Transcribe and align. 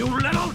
You 0.00 0.06
little... 0.06 0.54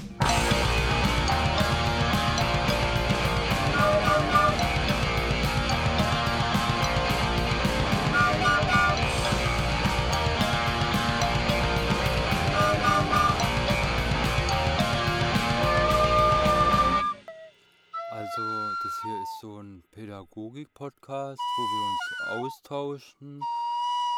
Also, 18.09 18.73
das 18.81 19.01
hier 19.03 19.21
ist 19.21 19.39
so 19.41 19.59
ein 19.59 19.83
Pädagogik-Podcast, 19.91 21.39
wo 21.39 21.61
wir 21.61 21.83
uns 21.85 22.55
austauschen. 22.55 23.39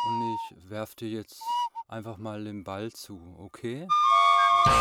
Und 0.07 0.21
ich 0.21 0.69
werfe 0.69 0.95
dir 0.95 1.09
jetzt 1.09 1.41
einfach 1.89 2.15
mal 2.15 2.45
den 2.45 2.63
Ball 2.63 2.93
zu, 2.93 3.19
okay? 3.39 3.85
Noch 4.65 4.73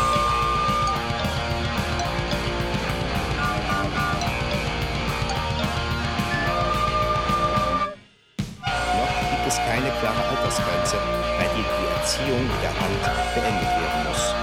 gibt 9.29 9.47
es 9.47 9.57
keine 9.57 9.89
klare 9.99 10.23
Altersgrenze, 10.29 10.97
bei 11.37 11.45
der 11.45 11.53
die 11.53 11.87
Erziehung 11.93 12.49
der 12.63 12.73
Hand 12.73 13.03
beendet 13.35 13.69
werden 13.69 14.01
muss. 14.09 14.33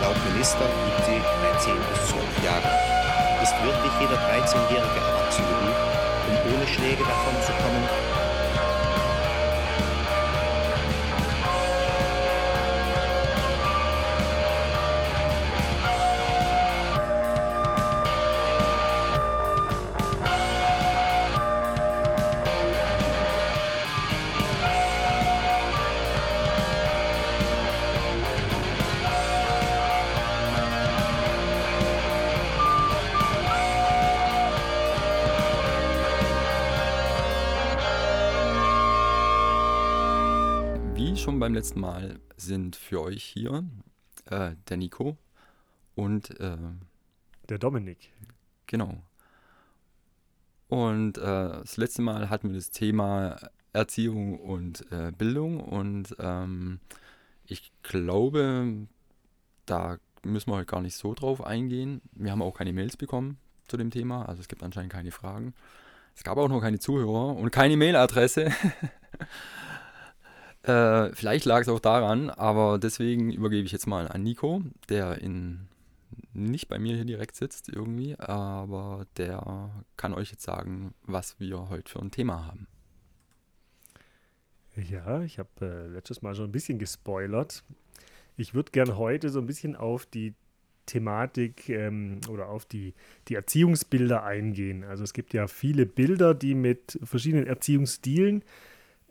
Laut 0.00 0.16
Minister 0.30 0.64
liegt 0.86 1.04
sie 1.06 1.18
bei 1.18 1.58
10 1.58 1.74
bis 1.90 2.08
12 2.10 2.44
Jahren. 2.44 2.70
Ist 3.42 3.54
wirklich 3.62 3.92
jeder 4.00 4.16
13-Jährige 4.16 5.00
erwachsen 5.00 5.44
genug, 5.48 5.76
um 6.28 6.34
ohne 6.54 6.66
Schläge 6.66 7.02
davon 7.04 7.34
zu 7.42 7.52
kommen? 7.52 8.13
Beim 41.44 41.52
letzten 41.52 41.80
Mal 41.80 42.20
sind 42.38 42.74
für 42.74 43.02
euch 43.02 43.22
hier 43.22 43.64
äh, 44.30 44.52
der 44.70 44.78
Nico 44.78 45.18
und 45.94 46.40
äh, 46.40 46.56
Der 47.50 47.58
Dominik. 47.58 48.10
genau. 48.66 49.02
Und 50.68 51.18
äh, 51.18 51.20
das 51.20 51.76
letzte 51.76 52.00
Mal 52.00 52.30
hatten 52.30 52.48
wir 52.48 52.56
das 52.56 52.70
Thema 52.70 53.36
Erziehung 53.74 54.40
und 54.40 54.90
äh, 54.90 55.12
Bildung 55.12 55.60
und 55.60 56.16
ähm, 56.18 56.80
ich 57.44 57.72
glaube, 57.82 58.86
da 59.66 59.98
müssen 60.22 60.50
wir 60.50 60.56
heute 60.56 60.64
gar 60.64 60.80
nicht 60.80 60.96
so 60.96 61.12
drauf 61.12 61.44
eingehen. 61.44 62.00
Wir 62.12 62.32
haben 62.32 62.40
auch 62.40 62.56
keine 62.56 62.72
Mails 62.72 62.96
bekommen 62.96 63.36
zu 63.68 63.76
dem 63.76 63.90
Thema, 63.90 64.26
also 64.26 64.40
es 64.40 64.48
gibt 64.48 64.62
anscheinend 64.62 64.94
keine 64.94 65.10
Fragen. 65.10 65.52
Es 66.16 66.24
gab 66.24 66.38
auch 66.38 66.48
noch 66.48 66.62
keine 66.62 66.78
Zuhörer 66.78 67.36
und 67.36 67.50
keine 67.50 67.76
Mailadresse. 67.76 68.50
Äh, 70.64 71.12
vielleicht 71.14 71.44
lag 71.44 71.60
es 71.60 71.68
auch 71.68 71.80
daran, 71.80 72.30
aber 72.30 72.78
deswegen 72.78 73.30
übergebe 73.30 73.66
ich 73.66 73.72
jetzt 73.72 73.86
mal 73.86 74.08
an 74.08 74.22
Nico, 74.22 74.62
der 74.88 75.18
in 75.18 75.68
nicht 76.32 76.68
bei 76.68 76.78
mir 76.78 76.96
hier 76.96 77.04
direkt 77.04 77.36
sitzt 77.36 77.68
irgendwie, 77.68 78.18
aber 78.18 79.06
der 79.16 79.70
kann 79.96 80.14
euch 80.14 80.30
jetzt 80.30 80.42
sagen, 80.42 80.94
was 81.02 81.38
wir 81.38 81.68
heute 81.68 81.90
für 81.90 82.00
ein 82.00 82.10
Thema 82.10 82.46
haben. 82.46 82.66
Ja, 84.76 85.22
ich 85.22 85.38
habe 85.38 85.48
äh, 85.60 85.86
letztes 85.86 86.22
Mal 86.22 86.34
schon 86.34 86.46
ein 86.46 86.52
bisschen 86.52 86.78
gespoilert. 86.78 87.62
Ich 88.36 88.54
würde 88.54 88.72
gern 88.72 88.96
heute 88.96 89.28
so 89.28 89.38
ein 89.38 89.46
bisschen 89.46 89.76
auf 89.76 90.06
die 90.06 90.34
Thematik 90.86 91.68
ähm, 91.68 92.20
oder 92.28 92.48
auf 92.48 92.64
die, 92.64 92.94
die 93.28 93.34
Erziehungsbilder 93.34 94.24
eingehen. 94.24 94.82
Also 94.82 95.04
es 95.04 95.12
gibt 95.12 95.32
ja 95.32 95.46
viele 95.46 95.86
Bilder, 95.86 96.34
die 96.34 96.54
mit 96.54 96.98
verschiedenen 97.04 97.46
Erziehungsstilen 97.46 98.42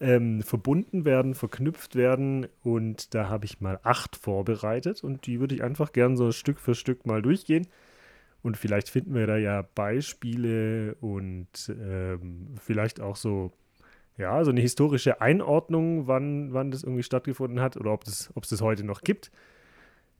ähm, 0.03 0.41
verbunden 0.41 1.05
werden, 1.05 1.33
verknüpft 1.33 1.95
werden. 1.95 2.47
Und 2.61 3.15
da 3.15 3.29
habe 3.29 3.45
ich 3.45 3.61
mal 3.61 3.79
acht 3.83 4.17
vorbereitet 4.17 5.03
und 5.03 5.25
die 5.25 5.39
würde 5.39 5.55
ich 5.55 5.63
einfach 5.63 5.93
gern 5.93 6.17
so 6.17 6.31
Stück 6.31 6.59
für 6.59 6.75
Stück 6.75 7.05
mal 7.05 7.21
durchgehen. 7.21 7.67
Und 8.41 8.57
vielleicht 8.57 8.89
finden 8.89 9.15
wir 9.15 9.25
da 9.25 9.37
ja 9.37 9.61
Beispiele 9.61 10.95
und 10.99 11.47
ähm, 11.69 12.49
vielleicht 12.59 12.99
auch 12.99 13.15
so, 13.15 13.53
ja, 14.17 14.43
so 14.43 14.51
eine 14.51 14.59
historische 14.59 15.21
Einordnung, 15.21 16.07
wann, 16.07 16.51
wann 16.53 16.69
das 16.69 16.83
irgendwie 16.83 17.03
stattgefunden 17.03 17.61
hat 17.61 17.77
oder 17.77 17.93
ob 17.93 18.03
es 18.03 18.31
ob 18.35 18.43
es 18.43 18.49
das 18.49 18.61
heute 18.61 18.83
noch 18.83 19.01
gibt. 19.01 19.31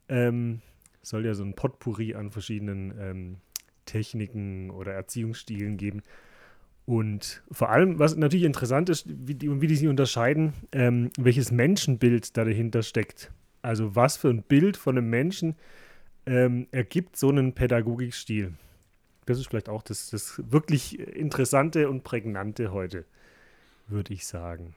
Ähm, 0.08 0.62
soll 1.02 1.26
ja 1.26 1.34
so 1.34 1.44
ein 1.44 1.56
Potpourri 1.56 2.16
an 2.16 2.32
verschiedenen 2.32 2.94
ähm, 2.98 3.38
Techniken 3.86 4.72
oder 4.72 4.94
Erziehungsstilen 4.94 5.76
geben. 5.76 6.02
Und 6.86 7.42
vor 7.52 7.70
allem, 7.70 7.98
was 7.98 8.16
natürlich 8.16 8.46
interessant 8.46 8.90
ist, 8.90 9.06
wie 9.08 9.36
die, 9.36 9.62
wie 9.62 9.68
die 9.68 9.76
sich 9.76 9.88
unterscheiden, 9.88 10.54
ähm, 10.74 11.12
welches 11.18 11.52
Menschenbild 11.52 12.36
da 12.36 12.44
dahinter 12.44 12.84
steckt. 12.84 13.32
Also 13.62 13.96
was 13.96 14.18
für 14.18 14.30
ein 14.30 14.44
Bild 14.44 14.76
von 14.76 14.98
einem 14.98 15.10
Menschen 15.10 15.56
ähm, 16.26 16.68
ergibt 16.72 17.16
so 17.16 17.30
einen 17.30 17.54
Pädagogikstil. 17.54 18.54
Das 19.26 19.40
ist 19.40 19.48
vielleicht 19.48 19.70
auch 19.70 19.84
das, 19.84 20.10
das 20.10 20.42
wirklich 20.52 21.00
Interessante 21.00 21.90
und 21.90 22.04
Prägnante 22.04 22.74
heute, 22.74 23.06
würde 23.88 24.14
ich 24.14 24.26
sagen. 24.26 24.74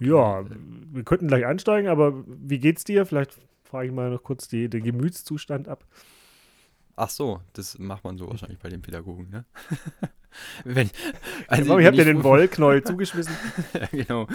Ja, 0.00 0.44
wir 0.92 1.02
könnten 1.02 1.28
gleich 1.28 1.44
einsteigen, 1.44 1.90
aber 1.90 2.24
wie 2.26 2.58
geht's 2.58 2.84
dir? 2.84 3.06
Vielleicht 3.06 3.38
frage 3.64 3.88
ich 3.88 3.92
mal 3.92 4.10
noch 4.10 4.22
kurz 4.22 4.48
die, 4.48 4.68
den 4.68 4.84
Gemütszustand 4.84 5.66
ab. 5.66 5.84
Ach 6.96 7.08
so, 7.10 7.40
das 7.54 7.78
macht 7.78 8.04
man 8.04 8.18
so 8.18 8.28
wahrscheinlich 8.28 8.58
bei 8.58 8.68
den 8.68 8.82
Pädagogen, 8.82 9.30
ne? 9.30 9.44
wenn, 10.64 10.90
Also, 11.48 11.70
wenn 11.70 11.80
ich 11.80 11.86
habe 11.86 11.96
dir 11.96 12.04
den 12.04 12.22
Wollknäuel 12.22 12.82
zugeschmissen. 12.84 13.34
Ja, 13.74 13.86
genau. 13.90 14.26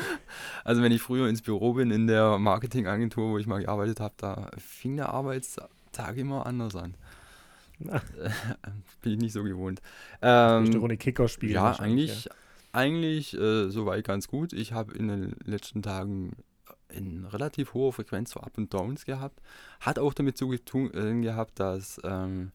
Also 0.63 0.81
wenn 0.81 0.91
ich 0.91 1.01
früher 1.01 1.27
ins 1.29 1.41
Büro 1.41 1.73
bin 1.73 1.91
in 1.91 2.07
der 2.07 2.37
Marketingagentur, 2.39 3.31
wo 3.31 3.37
ich 3.37 3.47
mal 3.47 3.61
gearbeitet 3.61 3.99
habe, 3.99 4.13
da 4.17 4.49
fing 4.57 4.97
der 4.97 5.09
Arbeitstag 5.09 6.17
immer 6.17 6.45
anders 6.45 6.75
an. 6.75 6.95
Bin 9.01 9.13
ich 9.13 9.19
nicht 9.19 9.33
so 9.33 9.43
gewohnt. 9.43 9.81
eine 10.21 10.67
Ähm, 10.67 10.75
Runde 10.79 10.97
Kicker 10.97 11.27
spielen. 11.27 11.53
ja, 11.53 11.73
eigentlich, 11.79 12.27
eigentlich 12.71 13.35
äh, 13.37 13.69
soweit 13.69 14.03
ganz 14.03 14.27
gut. 14.27 14.51
Ich 14.53 14.73
habe 14.73 14.93
in 14.95 15.07
den 15.07 15.35
letzten 15.45 15.83
Tagen 15.83 16.31
in 16.97 17.25
relativ 17.25 17.73
hoher 17.73 17.93
Frequenz 17.93 18.31
so 18.31 18.39
Up 18.39 18.57
und 18.57 18.73
Downs 18.73 19.05
gehabt. 19.05 19.41
Hat 19.79 19.99
auch 19.99 20.13
damit 20.13 20.37
zu 20.37 20.55
tun 20.57 20.91
äh, 20.93 21.21
gehabt, 21.21 21.59
dass 21.59 22.01
ähm, 22.03 22.51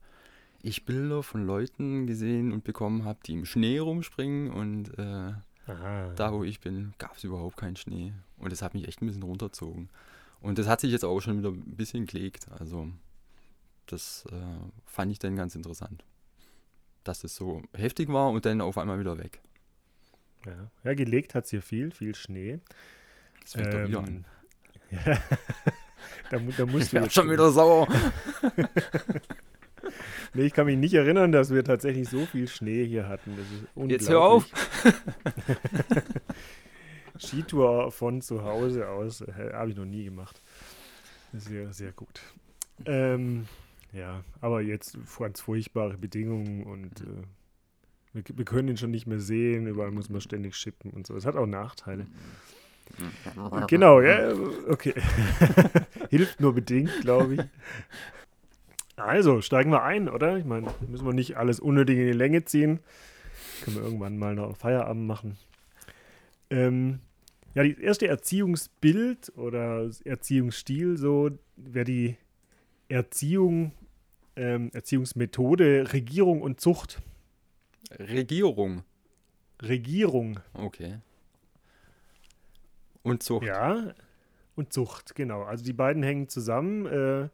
ich 0.61 0.85
Bilder 0.85 1.23
von 1.23 1.45
Leuten 1.45 2.07
gesehen 2.07 2.51
und 2.51 2.63
bekommen 2.63 3.05
habe, 3.05 3.19
die 3.25 3.33
im 3.33 3.45
Schnee 3.45 3.79
rumspringen 3.79 4.51
und 4.51 4.97
äh, 4.97 5.33
da, 5.65 6.33
wo 6.33 6.43
ich 6.43 6.59
bin, 6.59 6.93
gab 6.97 7.15
es 7.15 7.23
überhaupt 7.23 7.57
keinen 7.57 7.75
Schnee. 7.75 8.13
Und 8.37 8.51
das 8.51 8.61
hat 8.61 8.73
mich 8.73 8.87
echt 8.87 9.01
ein 9.01 9.07
bisschen 9.07 9.23
runterzogen. 9.23 9.89
Und 10.41 10.57
das 10.57 10.67
hat 10.67 10.81
sich 10.81 10.91
jetzt 10.91 11.05
auch 11.05 11.21
schon 11.21 11.37
wieder 11.37 11.49
ein 11.49 11.75
bisschen 11.75 12.05
gelegt. 12.05 12.47
Also, 12.51 12.89
das 13.85 14.25
äh, 14.31 14.35
fand 14.85 15.11
ich 15.11 15.19
dann 15.19 15.35
ganz 15.35 15.55
interessant. 15.55 16.03
Dass 17.05 17.23
es 17.23 17.35
so 17.35 17.61
heftig 17.73 18.09
war 18.09 18.29
und 18.31 18.45
dann 18.45 18.59
auf 18.59 18.77
einmal 18.77 18.99
wieder 18.99 19.17
weg. 19.17 19.41
Ja. 20.45 20.69
ja, 20.83 20.93
gelegt 20.93 21.35
hat 21.35 21.45
es 21.45 21.51
hier 21.51 21.61
viel, 21.61 21.91
viel 21.91 22.15
Schnee. 22.15 22.59
Das 23.41 23.53
fängt 23.53 23.73
doch 23.73 23.87
wieder 23.87 23.99
an. 23.99 24.25
Ja. 24.93 24.99
da, 26.29 26.37
da 26.37 26.37
Ich 26.37 26.71
musst 26.71 26.91
du 26.91 26.93
werde 26.93 27.05
jetzt 27.05 27.13
schon 27.13 27.29
wieder 27.29 27.51
sauer. 27.51 27.87
Nee, 30.35 30.43
ich 30.43 30.53
kann 30.53 30.65
mich 30.65 30.77
nicht 30.77 30.95
erinnern, 30.95 31.31
dass 31.31 31.51
wir 31.53 31.63
tatsächlich 31.63 32.09
so 32.09 32.25
viel 32.25 32.47
Schnee 32.47 32.85
hier 32.85 33.07
hatten. 33.07 33.35
Das 33.37 33.45
ist 33.45 33.67
unglaublich. 33.75 34.01
Jetzt 34.01 34.09
hör 34.09 34.21
auf. 34.21 34.45
Skitour 37.19 37.91
von 37.91 38.21
zu 38.21 38.43
Hause 38.43 38.89
aus 38.89 39.21
äh, 39.21 39.51
habe 39.53 39.69
ich 39.69 39.75
noch 39.75 39.85
nie 39.85 40.05
gemacht. 40.05 40.41
Sehr, 41.33 41.71
sehr 41.71 41.91
gut. 41.91 42.21
Ähm, 42.85 43.45
ja, 43.91 44.23
aber 44.41 44.61
jetzt 44.61 44.97
ganz 45.19 45.41
furchtbare 45.41 45.97
Bedingungen 45.97 46.63
und 46.63 47.01
äh, 47.01 47.23
wir, 48.13 48.23
wir 48.35 48.45
können 48.45 48.69
ihn 48.69 48.77
schon 48.77 48.91
nicht 48.91 49.05
mehr 49.05 49.19
sehen. 49.19 49.67
Überall 49.67 49.91
muss 49.91 50.09
man 50.09 50.21
ständig 50.21 50.55
schippen 50.55 50.89
und 50.91 51.05
so. 51.05 51.15
Es 51.15 51.27
hat 51.27 51.35
auch 51.35 51.45
Nachteile. 51.45 52.07
Genau, 53.67 54.01
ja, 54.01 54.33
okay. 54.67 54.93
Hilft 56.09 56.39
nur 56.39 56.53
bedingt, 56.53 56.91
glaube 57.01 57.35
ich. 57.35 57.41
Also, 58.95 59.41
steigen 59.41 59.71
wir 59.71 59.83
ein, 59.83 60.07
oder? 60.07 60.37
Ich 60.37 60.45
meine, 60.45 60.67
müssen 60.87 61.05
wir 61.05 61.13
nicht 61.13 61.37
alles 61.37 61.59
unnötig 61.59 61.97
in 61.97 62.05
die 62.05 62.13
Länge 62.13 62.45
ziehen. 62.45 62.79
Können 63.63 63.77
wir 63.77 63.83
irgendwann 63.83 64.17
mal 64.17 64.35
noch 64.35 64.55
Feierabend 64.55 65.07
machen. 65.07 65.37
Ähm, 66.49 66.99
ja, 67.55 67.63
das 67.67 67.79
erste 67.79 68.07
Erziehungsbild 68.07 69.33
oder 69.35 69.89
Erziehungsstil, 70.05 70.97
so 70.97 71.31
wäre 71.55 71.85
die 71.85 72.17
Erziehung, 72.89 73.71
ähm, 74.35 74.69
Erziehungsmethode, 74.73 75.93
Regierung 75.93 76.41
und 76.41 76.61
Zucht. 76.61 77.01
Regierung. 77.99 78.83
Regierung. 79.61 80.39
Okay. 80.53 80.99
Und 83.03 83.21
Zucht. 83.23 83.45
Ja, 83.45 83.93
und 84.55 84.73
Zucht, 84.73 85.15
genau. 85.15 85.43
Also 85.43 85.63
die 85.63 85.73
beiden 85.73 86.03
hängen 86.03 86.29
zusammen. 86.29 86.85
Äh, 86.85 87.29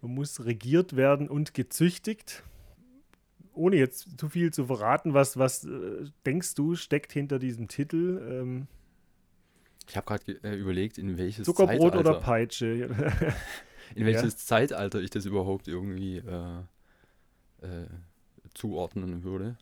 man 0.00 0.14
muss 0.14 0.44
regiert 0.44 0.96
werden 0.96 1.28
und 1.28 1.54
gezüchtigt. 1.54 2.42
Ohne 3.52 3.76
jetzt 3.76 4.18
zu 4.18 4.28
viel 4.28 4.52
zu 4.52 4.66
verraten, 4.66 5.14
was, 5.14 5.38
was 5.38 5.64
äh, 5.64 6.04
denkst 6.26 6.54
du, 6.54 6.74
steckt 6.74 7.12
hinter 7.12 7.38
diesem 7.38 7.68
Titel? 7.68 8.20
Ähm, 8.28 8.66
ich 9.88 9.96
habe 9.96 10.06
gerade 10.06 10.32
äh, 10.42 10.56
überlegt, 10.56 10.98
in 10.98 11.18
welches 11.18 11.44
Zuckerbrot 11.44 11.92
Zeitalter, 11.92 12.10
oder 12.10 12.20
Peitsche? 12.20 12.66
in 13.94 14.06
welches 14.06 14.32
ja. 14.34 14.38
Zeitalter 14.38 15.00
ich 15.00 15.10
das 15.10 15.26
überhaupt 15.26 15.68
irgendwie 15.68 16.18
äh, 16.18 16.58
äh, 17.62 17.86
zuordnen 18.54 19.22
würde. 19.22 19.56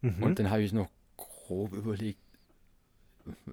Mhm. 0.00 0.22
Und 0.22 0.38
dann 0.38 0.50
habe 0.50 0.62
ich 0.62 0.72
noch 0.72 0.90
grob 1.16 1.72
überlegt, 1.72 2.20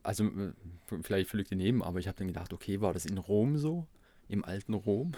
also 0.03 0.25
äh, 0.25 0.53
vielleicht 1.01 1.29
völlig 1.29 1.47
daneben, 1.49 1.83
aber 1.83 1.99
ich 1.99 2.07
habe 2.07 2.17
dann 2.17 2.27
gedacht, 2.27 2.53
okay, 2.53 2.81
war 2.81 2.93
das 2.93 3.05
in 3.05 3.17
Rom 3.17 3.57
so? 3.57 3.87
Im 4.27 4.43
alten 4.45 4.73
Rom? 4.73 5.13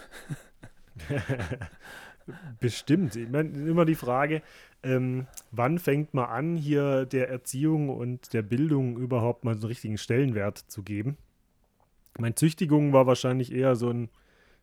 Bestimmt. 2.60 3.16
Ich 3.16 3.28
meine, 3.28 3.50
immer 3.50 3.84
die 3.84 3.94
Frage, 3.94 4.42
ähm, 4.82 5.26
wann 5.50 5.78
fängt 5.78 6.14
man 6.14 6.26
an, 6.26 6.56
hier 6.56 7.06
der 7.06 7.28
Erziehung 7.28 7.88
und 7.88 8.32
der 8.32 8.42
Bildung 8.42 8.96
überhaupt 8.96 9.44
mal 9.44 9.54
so 9.54 9.62
einen 9.62 9.68
richtigen 9.68 9.98
Stellenwert 9.98 10.58
zu 10.58 10.82
geben? 10.82 11.16
Meine 12.18 12.34
Züchtigung 12.34 12.92
war 12.92 13.06
wahrscheinlich 13.06 13.52
eher 13.52 13.74
so 13.74 13.90
ein, 13.90 14.08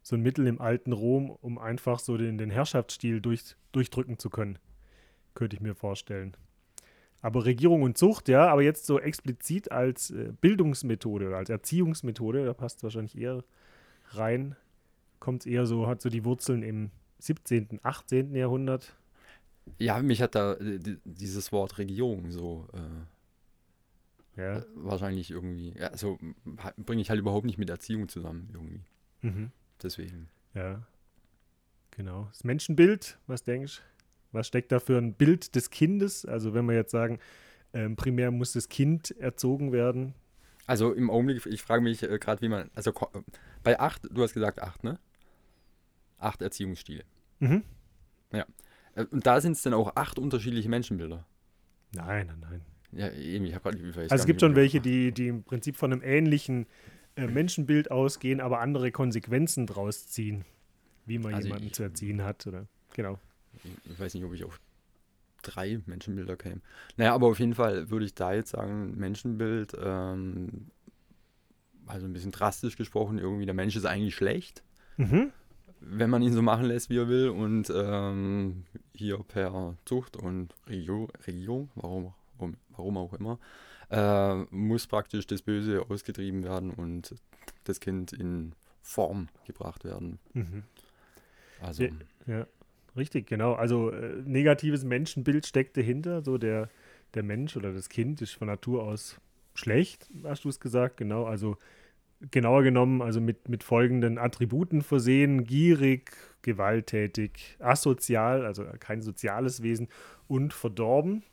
so 0.01 0.15
ein 0.15 0.21
Mittel 0.21 0.47
im 0.47 0.61
alten 0.61 0.93
Rom, 0.93 1.29
um 1.29 1.57
einfach 1.57 1.99
so 1.99 2.17
den, 2.17 2.37
den 2.37 2.49
Herrschaftsstil 2.49 3.21
durch, 3.21 3.55
durchdrücken 3.71 4.19
zu 4.19 4.29
können. 4.29 4.59
Könnte 5.33 5.55
ich 5.55 5.61
mir 5.61 5.75
vorstellen. 5.75 6.35
Aber 7.21 7.45
Regierung 7.45 7.81
und 7.81 7.97
Zucht, 7.97 8.29
ja, 8.29 8.47
aber 8.47 8.61
jetzt 8.61 8.85
so 8.85 8.99
explizit 8.99 9.71
als 9.71 10.11
äh, 10.11 10.31
Bildungsmethode 10.39 11.27
oder 11.27 11.37
als 11.37 11.49
Erziehungsmethode, 11.49 12.45
da 12.45 12.53
passt 12.53 12.81
wahrscheinlich 12.83 13.17
eher 13.17 13.43
rein, 14.11 14.55
kommt 15.19 15.41
es 15.41 15.45
eher 15.45 15.65
so, 15.65 15.87
hat 15.87 16.01
so 16.01 16.09
die 16.09 16.23
Wurzeln 16.23 16.63
im 16.63 16.91
17., 17.19 17.79
18. 17.83 18.33
Jahrhundert. 18.35 18.95
Ja, 19.77 20.01
mich 20.01 20.21
hat 20.21 20.35
da 20.35 20.53
äh, 20.53 20.79
dieses 21.03 21.51
Wort 21.51 21.77
Regierung 21.77 22.31
so 22.31 22.67
äh, 22.73 24.41
ja. 24.41 24.63
wahrscheinlich 24.75 25.31
irgendwie, 25.31 25.73
ja, 25.77 25.95
so 25.97 26.17
bringe 26.77 27.01
ich 27.01 27.09
halt 27.09 27.19
überhaupt 27.19 27.45
nicht 27.45 27.57
mit 27.57 27.69
Erziehung 27.69 28.07
zusammen 28.07 28.49
irgendwie. 28.53 28.81
Mhm. 29.21 29.51
Deswegen. 29.83 30.29
Ja. 30.53 30.87
Genau. 31.91 32.27
Das 32.31 32.43
Menschenbild, 32.45 33.19
was 33.27 33.43
denkst 33.43 33.77
du? 33.77 33.98
Was 34.31 34.47
steckt 34.47 34.71
da 34.71 34.79
für 34.79 34.97
ein 34.97 35.13
Bild 35.13 35.55
des 35.55 35.69
Kindes? 35.69 36.25
Also 36.25 36.53
wenn 36.53 36.65
wir 36.65 36.75
jetzt 36.75 36.91
sagen, 36.91 37.19
ähm, 37.73 37.95
primär 37.95 38.31
muss 38.31 38.53
das 38.53 38.69
Kind 38.69 39.11
erzogen 39.19 39.71
werden. 39.71 40.13
Also 40.67 40.93
im 40.93 41.09
Augenblick, 41.09 41.45
ich 41.45 41.61
frage 41.61 41.81
mich 41.81 42.03
äh, 42.03 42.19
gerade, 42.19 42.41
wie 42.41 42.49
man, 42.49 42.69
also 42.75 42.93
bei 43.63 43.79
acht, 43.79 44.07
du 44.11 44.21
hast 44.21 44.33
gesagt 44.33 44.61
acht, 44.61 44.83
ne? 44.83 44.99
Acht 46.19 46.41
Erziehungsstile. 46.41 47.03
Mhm. 47.39 47.63
Ja. 48.31 48.45
Äh, 48.95 49.05
und 49.05 49.25
da 49.25 49.41
sind 49.41 49.53
es 49.53 49.63
dann 49.63 49.73
auch 49.73 49.95
acht 49.95 50.19
unterschiedliche 50.19 50.69
Menschenbilder. 50.69 51.25
Nein, 51.93 52.27
nein, 52.27 52.39
nein. 52.39 52.61
Ja, 52.91 53.11
eben, 53.11 53.45
ich 53.45 53.55
habe 53.55 53.71
gerade 53.71 53.99
Also 54.01 54.15
es 54.15 54.25
gibt 54.25 54.41
schon 54.41 54.55
welche, 54.55 54.79
die, 54.79 55.11
die 55.11 55.27
im 55.27 55.43
Prinzip 55.43 55.75
von 55.75 55.91
einem 55.91 56.01
ähnlichen 56.03 56.65
äh, 57.15 57.27
Menschenbild 57.27 57.91
ausgehen, 57.91 58.41
aber 58.41 58.59
andere 58.59 58.91
Konsequenzen 58.91 59.67
draus 59.67 60.07
ziehen, 60.07 60.43
wie 61.05 61.19
man 61.19 61.35
also 61.35 61.47
jemanden 61.47 61.67
ich, 61.67 61.73
zu 61.73 61.83
erziehen 61.83 62.23
hat. 62.23 62.45
Oder? 62.47 62.67
Genau 62.93 63.19
ich 63.63 63.99
weiß 63.99 64.13
nicht, 64.13 64.23
ob 64.23 64.33
ich 64.33 64.43
auf 64.43 64.59
drei 65.41 65.81
Menschenbilder 65.85 66.35
käme. 66.37 66.61
Naja, 66.97 67.13
aber 67.13 67.27
auf 67.27 67.39
jeden 67.39 67.55
Fall 67.55 67.89
würde 67.89 68.05
ich 68.05 68.13
da 68.13 68.33
jetzt 68.33 68.51
sagen, 68.51 68.97
Menschenbild, 68.97 69.73
ähm, 69.81 70.67
also 71.85 72.05
ein 72.05 72.13
bisschen 72.13 72.31
drastisch 72.31 72.77
gesprochen, 72.77 73.17
irgendwie 73.17 73.45
der 73.45 73.55
Mensch 73.55 73.75
ist 73.75 73.85
eigentlich 73.85 74.15
schlecht, 74.15 74.63
mhm. 74.97 75.31
wenn 75.79 76.09
man 76.09 76.21
ihn 76.21 76.33
so 76.33 76.41
machen 76.41 76.65
lässt, 76.65 76.89
wie 76.89 76.97
er 76.97 77.07
will. 77.07 77.29
Und 77.29 77.71
ähm, 77.73 78.65
hier 78.93 79.17
per 79.19 79.75
Zucht 79.85 80.17
und 80.17 80.53
Regierung, 80.67 81.09
Regierung 81.25 81.69
warum, 81.75 82.13
warum 82.69 82.97
auch 82.97 83.13
immer, 83.13 83.39
äh, 83.89 84.35
muss 84.51 84.87
praktisch 84.87 85.25
das 85.25 85.41
Böse 85.41 85.85
ausgetrieben 85.89 86.43
werden 86.43 86.71
und 86.71 87.15
das 87.63 87.79
Kind 87.79 88.13
in 88.13 88.53
Form 88.81 89.29
gebracht 89.45 89.83
werden. 89.83 90.19
Mhm. 90.33 90.63
Also. 91.61 91.87
Ja. 92.25 92.45
Richtig, 92.95 93.27
genau. 93.27 93.53
Also 93.53 93.91
äh, 93.91 94.21
negatives 94.25 94.83
Menschenbild 94.83 95.45
steckt 95.45 95.77
dahinter. 95.77 96.23
So 96.23 96.37
der, 96.37 96.69
der 97.13 97.23
Mensch 97.23 97.55
oder 97.57 97.73
das 97.73 97.89
Kind 97.89 98.21
ist 98.21 98.33
von 98.33 98.47
Natur 98.47 98.83
aus 98.83 99.19
schlecht, 99.53 100.09
hast 100.23 100.45
du 100.45 100.49
es 100.49 100.59
gesagt, 100.59 100.97
genau. 100.97 101.25
Also 101.25 101.57
genauer 102.31 102.63
genommen, 102.63 103.01
also 103.01 103.21
mit, 103.21 103.49
mit 103.49 103.63
folgenden 103.63 104.17
Attributen 104.17 104.81
versehen: 104.81 105.43
gierig, 105.43 106.11
gewalttätig, 106.41 107.57
asozial, 107.59 108.45
also 108.45 108.65
kein 108.79 109.01
soziales 109.01 109.61
Wesen 109.63 109.87
und 110.27 110.53
verdorben. 110.53 111.23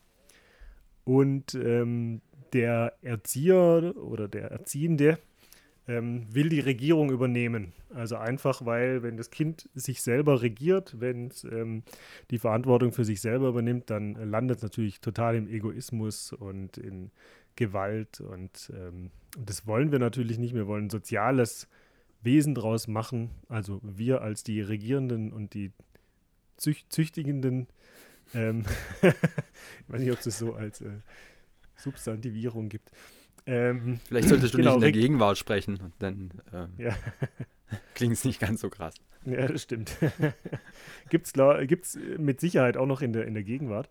Und 1.04 1.54
ähm, 1.54 2.20
der 2.52 2.94
Erzieher 3.02 3.94
oder 3.96 4.28
der 4.28 4.50
Erziehende 4.50 5.18
ähm, 5.88 6.26
will 6.32 6.48
die 6.48 6.60
Regierung 6.60 7.10
übernehmen. 7.10 7.72
Also 7.94 8.16
einfach, 8.16 8.64
weil 8.64 9.02
wenn 9.02 9.16
das 9.16 9.30
Kind 9.30 9.68
sich 9.74 10.02
selber 10.02 10.42
regiert, 10.42 11.00
wenn 11.00 11.28
es 11.28 11.44
ähm, 11.44 11.82
die 12.30 12.38
Verantwortung 12.38 12.92
für 12.92 13.04
sich 13.04 13.20
selber 13.20 13.48
übernimmt, 13.48 13.90
dann 13.90 14.14
landet 14.14 14.58
es 14.58 14.62
natürlich 14.62 15.00
total 15.00 15.36
im 15.36 15.48
Egoismus 15.48 16.32
und 16.32 16.76
in 16.78 17.10
Gewalt. 17.54 18.20
Und, 18.20 18.72
ähm, 18.74 19.10
das 19.38 19.66
wollen 19.66 19.92
wir 19.92 19.98
natürlich 19.98 20.38
nicht. 20.38 20.54
Wir 20.54 20.66
wollen 20.66 20.86
ein 20.86 20.90
soziales 20.90 21.68
Wesen 22.22 22.54
draus 22.54 22.88
machen. 22.88 23.30
Also 23.48 23.80
wir 23.82 24.22
als 24.22 24.42
die 24.42 24.60
Regierenden 24.60 25.32
und 25.32 25.54
die 25.54 25.72
Züch 26.56 26.86
Züchtigenden. 26.88 27.68
Ähm, 28.34 28.64
ich 29.02 29.12
weiß 29.88 30.00
nicht, 30.00 30.10
ob 30.10 30.18
es 30.18 30.24
das 30.24 30.38
so 30.38 30.54
als 30.54 30.80
äh, 30.80 30.90
Substantivierung 31.76 32.68
gibt. 32.68 32.90
Ähm, 33.46 34.00
Vielleicht 34.08 34.28
solltest 34.28 34.54
du 34.54 34.58
genau, 34.58 34.76
nicht 34.76 34.86
in 34.86 34.92
der 34.92 35.02
Gegenwart 35.02 35.38
sprechen, 35.38 35.92
dann 35.98 36.30
ähm, 36.52 36.68
ja. 36.78 36.96
klingt 37.94 38.14
es 38.14 38.24
nicht 38.24 38.40
ganz 38.40 38.60
so 38.60 38.68
krass. 38.68 38.96
Ja, 39.24 39.46
das 39.46 39.62
stimmt. 39.62 39.96
Gibt 41.10 41.26
es 41.36 41.98
mit 42.18 42.40
Sicherheit 42.40 42.76
auch 42.76 42.86
noch 42.86 43.02
in 43.02 43.12
der, 43.12 43.26
in 43.26 43.34
der 43.34 43.42
Gegenwart. 43.42 43.88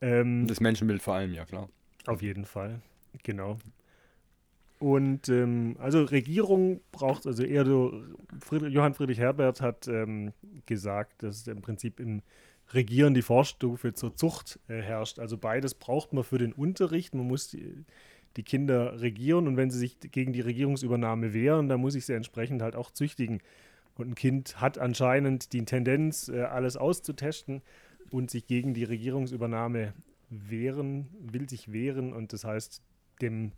Ähm, 0.00 0.46
das 0.46 0.60
Menschenbild 0.60 1.02
vor 1.02 1.14
allem, 1.14 1.34
ja 1.34 1.44
klar. 1.44 1.68
Auf 2.06 2.22
jeden 2.22 2.44
Fall, 2.44 2.80
genau. 3.22 3.58
Und 4.78 5.28
ähm, 5.28 5.76
also 5.78 6.04
Regierung 6.04 6.80
braucht 6.90 7.26
also 7.26 7.42
eher 7.42 7.66
so, 7.66 8.02
Friedrich, 8.40 8.72
Johann 8.72 8.94
Friedrich 8.94 9.18
Herbert 9.18 9.60
hat 9.60 9.86
ähm, 9.88 10.32
gesagt, 10.64 11.22
dass 11.22 11.46
im 11.46 11.60
Prinzip 11.60 12.00
im 12.00 12.22
Regieren 12.72 13.12
die 13.14 13.22
Vorstufe 13.22 13.92
zur 13.92 14.14
Zucht 14.14 14.58
äh, 14.68 14.80
herrscht. 14.80 15.18
Also 15.18 15.36
beides 15.36 15.74
braucht 15.74 16.12
man 16.12 16.24
für 16.24 16.38
den 16.38 16.54
Unterricht. 16.54 17.14
Man 17.14 17.26
muss 17.26 17.48
die, 17.48 17.84
die 18.36 18.42
Kinder 18.42 19.00
regieren 19.00 19.48
und 19.48 19.56
wenn 19.56 19.70
sie 19.70 19.78
sich 19.78 19.98
gegen 20.00 20.32
die 20.32 20.40
Regierungsübernahme 20.40 21.34
wehren, 21.34 21.68
dann 21.68 21.80
muss 21.80 21.94
ich 21.94 22.06
sie 22.06 22.14
entsprechend 22.14 22.62
halt 22.62 22.76
auch 22.76 22.90
züchtigen. 22.90 23.40
Und 23.96 24.10
ein 24.10 24.14
Kind 24.14 24.60
hat 24.60 24.78
anscheinend 24.78 25.52
die 25.52 25.64
Tendenz, 25.64 26.28
äh, 26.28 26.42
alles 26.42 26.76
auszutesten 26.76 27.62
und 28.10 28.30
sich 28.30 28.46
gegen 28.46 28.72
die 28.72 28.84
Regierungsübernahme 28.84 29.94
wehren, 30.30 31.08
will 31.20 31.48
sich 31.48 31.72
wehren 31.72 32.12
und 32.12 32.32
das 32.32 32.44
heißt, 32.44 32.82
dem, 33.20 33.52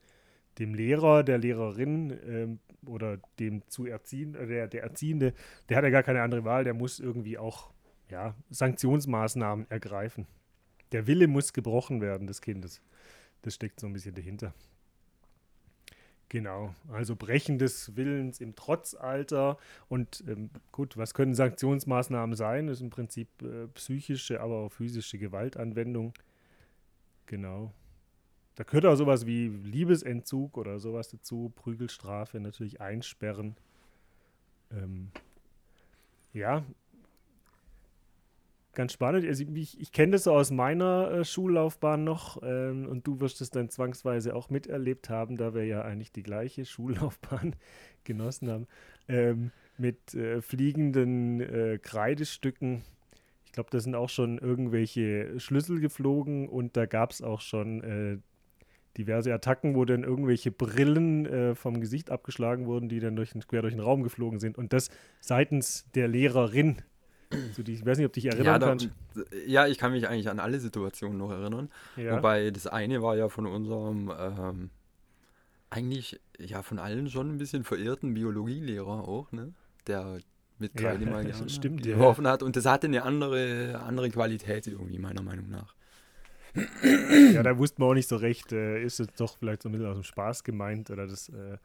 dem 0.59 0.75
Lehrer, 0.75 1.23
der 1.23 1.38
Lehrerin 1.38 2.11
äh, 2.11 2.88
oder 2.88 3.19
dem 3.38 3.62
zu 3.69 3.87
erziehen, 3.87 4.35
äh, 4.35 4.47
der, 4.47 4.69
der 4.69 4.83
Erziehende, 4.83 5.35
der 5.69 5.76
hat 5.76 5.85
ja 5.85 5.91
gar 5.91 6.02
keine 6.02 6.23
andere 6.23 6.45
Wahl, 6.45 6.64
der 6.64 6.75
muss 6.75 6.99
irgendwie 6.99 7.38
auch 7.38 7.71
ja, 8.11 8.35
Sanktionsmaßnahmen 8.50 9.71
ergreifen. 9.71 10.26
Der 10.93 11.07
Wille 11.07 11.26
muss 11.26 11.52
gebrochen 11.52 12.00
werden 12.00 12.26
des 12.26 12.43
Kindes. 12.43 12.83
Das 13.43 13.55
steckt 13.55 13.81
so 13.81 13.87
ein 13.87 13.93
bisschen 13.93 14.15
dahinter. 14.15 14.55
Genau, 16.29 16.75
also 16.91 17.15
Brechen 17.15 17.59
des 17.59 17.95
Willens 17.95 18.41
im 18.41 18.55
Trotzalter. 18.55 19.59
Und 19.91 20.25
ähm, 20.27 20.49
gut, 20.71 20.97
was 20.97 21.13
können 21.13 21.35
Sanktionsmaßnahmen 21.35 22.35
sein? 22.37 22.69
Das 22.69 22.79
ist 22.79 22.83
im 22.83 22.89
Prinzip 22.89 23.29
äh, 23.43 23.67
psychische, 23.75 24.41
aber 24.41 24.61
auch 24.61 24.73
physische 24.73 25.19
Gewaltanwendung. 25.19 26.15
Genau. 27.27 27.75
Da 28.55 28.65
gehört 28.65 28.87
auch 28.87 28.97
sowas 28.97 29.27
wie 29.27 29.49
Liebesentzug 29.49 30.57
oder 30.57 30.79
sowas 30.79 31.11
dazu, 31.11 31.53
Prügelstrafe, 31.55 32.41
natürlich 32.41 32.81
einsperren. 32.81 33.55
Ähm, 34.71 35.11
ja, 36.33 36.65
ganz 38.73 38.93
spannend. 38.93 39.26
Also 39.26 39.45
ich, 39.55 39.81
ich 39.81 39.93
kenne 39.93 40.12
das 40.12 40.25
so 40.25 40.33
aus 40.33 40.50
meiner 40.50 41.11
äh, 41.11 41.25
Schullaufbahn 41.25 42.05
noch 42.05 42.43
ähm, 42.43 42.87
und 42.87 43.07
du 43.07 43.21
wirst 43.21 43.41
es 43.41 43.50
dann 43.50 43.69
zwangsweise 43.69 44.35
auch 44.35 44.50
miterlebt 44.50 45.11
haben, 45.11 45.37
da 45.37 45.55
wir 45.55 45.64
ja 45.64 45.83
eigentlich 45.83 46.12
die 46.12 46.23
gleiche 46.23 46.64
Schullaufbahn 46.67 47.57
genossen 48.05 48.50
haben. 48.50 48.67
Ähm, 49.09 49.50
mit 49.79 50.14
äh, 50.14 50.41
fliegenden 50.41 51.41
äh, 51.41 51.79
Kreidestücken. 51.83 52.83
Ich 53.45 53.52
glaube, 53.52 53.71
da 53.71 53.81
sind 53.81 53.95
auch 53.95 54.09
schon 54.09 54.38
irgendwelche 54.38 55.38
Schlüssel 55.41 55.81
geflogen 55.81 56.49
und 56.49 56.76
da 56.76 56.87
gab 56.87 57.11
es 57.11 57.21
auch 57.21 57.41
schon 57.41 57.83
äh, 57.83 58.19
diverse 58.97 59.33
Attacken, 59.33 59.75
wo 59.75 59.85
dann 59.85 60.05
irgendwelche 60.05 60.50
Brillen 60.50 61.26
äh, 61.26 61.55
vom 61.55 61.81
Gesicht 61.81 62.11
abgeschlagen 62.11 62.67
wurden, 62.67 62.88
die 62.88 63.00
dann 63.00 63.17
durch, 63.17 63.33
quer 63.49 63.62
durch 63.62 63.75
den 63.75 63.83
Raum 63.83 64.02
geflogen 64.02 64.38
sind. 64.38 64.59
Und 64.59 64.73
das 64.73 64.91
seitens 65.21 65.91
der 65.95 66.09
Lehrerin. 66.09 66.83
So 67.55 67.62
die, 67.62 67.75
ich 67.75 67.85
weiß 67.87 67.99
nicht, 67.99 68.07
ob 68.07 68.12
dich 68.12 68.27
erinnern 68.27 68.47
Ja, 68.47 68.59
da, 68.59 68.67
kannst. 68.69 68.89
ja, 69.47 69.67
ich 69.67 69.79
kann 69.79 69.93
mich 69.93 70.09
eigentlich 70.09 70.29
an 70.31 70.39
alle 70.41 70.59
Situationen 70.61 71.19
noch 71.19 71.31
erinnern. 71.31 71.71
Ja. 71.97 72.17
Wobei 72.17 72.51
das 72.51 72.67
eine 72.67 73.03
war 73.03 73.17
ja 73.17 73.29
von 73.29 73.47
unserem, 73.47 74.12
ähm, 74.19 74.71
eigentlich 75.71 76.21
ja 76.39 76.62
von 76.62 76.79
allen 76.79 77.09
schon 77.09 77.31
ein 77.31 77.39
bisschen 77.39 77.65
verehrten 77.65 78.15
Biologielehrer 78.15 79.09
auch, 79.09 79.33
ne? 79.33 79.53
Der 79.87 80.19
mit 80.59 80.79
Ja, 80.79 80.91
Kreide 80.93 81.07
mal 81.07 81.25
das 81.25 81.39
gerne 81.39 81.51
stimmt, 81.51 81.87
ja. 81.87 81.95
geworfen 81.97 82.27
hat. 82.29 82.43
Und 82.43 82.57
das 82.57 82.67
hatte 82.67 82.87
eine 82.87 83.03
andere, 83.03 83.81
andere 83.85 84.11
Qualität 84.11 84.67
irgendwie, 84.67 84.99
meiner 84.99 85.23
Meinung 85.23 85.49
nach. 85.51 85.75
Ja, 87.33 87.43
da 87.43 87.57
wusste 87.57 87.81
man 87.81 87.91
auch 87.91 87.95
nicht 87.95 88.09
so 88.09 88.17
recht, 88.17 88.53
äh, 88.53 88.83
ist 88.83 89.01
es 89.01 89.09
doch 89.17 89.39
vielleicht 89.39 89.62
so 89.62 89.69
ein 89.71 89.73
bisschen 89.73 89.87
aus 89.89 89.97
dem 89.97 90.03
Spaß 90.05 90.45
gemeint 90.45 90.91
oder 90.91 91.07
das. 91.07 91.31
Äh, 91.31 91.57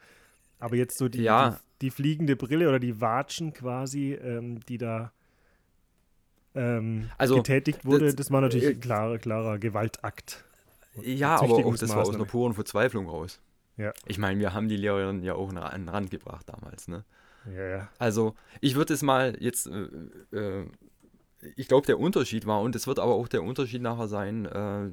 aber 0.59 0.75
jetzt 0.77 0.97
so 0.97 1.09
die, 1.09 1.23
Ja. 1.23 1.49
die, 1.49 1.55
die 1.87 1.91
fliegende 1.91 2.35
Brille 2.37 2.69
oder 2.69 2.79
die 2.79 2.99
Watschen 3.01 3.53
quasi, 3.53 4.13
ähm, 4.13 4.61
die 4.67 4.77
da 4.77 5.11
ähm, 6.57 7.09
Also, 7.17 7.35
getätigt 7.37 7.85
wurde, 7.85 8.05
das, 8.05 8.15
das- 8.15 8.31
war 8.31 8.41
natürlich 8.41 8.65
äh, 8.65 8.71
ein 8.71 8.79
klarer, 8.79 9.17
klarer 9.17 9.59
Gewaltakt. 9.59 10.43
Ja, 11.03 11.35
aber 11.39 11.65
auch 11.65 11.75
das 11.77 11.89
war 11.89 11.97
aus 12.01 12.13
einer 12.15 12.25
puren 12.25 12.53
Verzweiflung 12.53 13.07
raus. 13.07 13.39
Ja. 13.77 13.93
Ich 14.07 14.17
meine, 14.17 14.39
wir 14.39 14.53
haben 14.53 14.67
die 14.67 14.77
Lehrerin 14.77 15.21
ja 15.21 15.35
auch 15.35 15.53
an 15.53 15.81
den 15.81 15.89
Rand 15.89 16.09
gebracht 16.09 16.49
damals, 16.49 16.87
ne? 16.87 17.03
Ja, 17.45 17.63
ja. 17.67 17.89
Also, 17.99 18.33
ich 18.61 18.75
würde 18.75 18.95
es 18.95 19.03
mal 19.03 19.37
jetzt, 19.39 19.67
äh, 19.67 19.87
äh, 20.35 20.65
ich 21.55 21.67
glaube, 21.67 21.85
der 21.85 21.99
Unterschied 21.99 22.47
war, 22.47 22.61
und 22.61 22.75
es 22.75 22.87
wird 22.87 22.97
aber 22.97 23.13
auch 23.13 23.27
der 23.27 23.43
Unterschied 23.43 23.83
nachher 23.83 24.07
sein, 24.07 24.45
äh, 24.45 24.85
äh, 24.87 24.91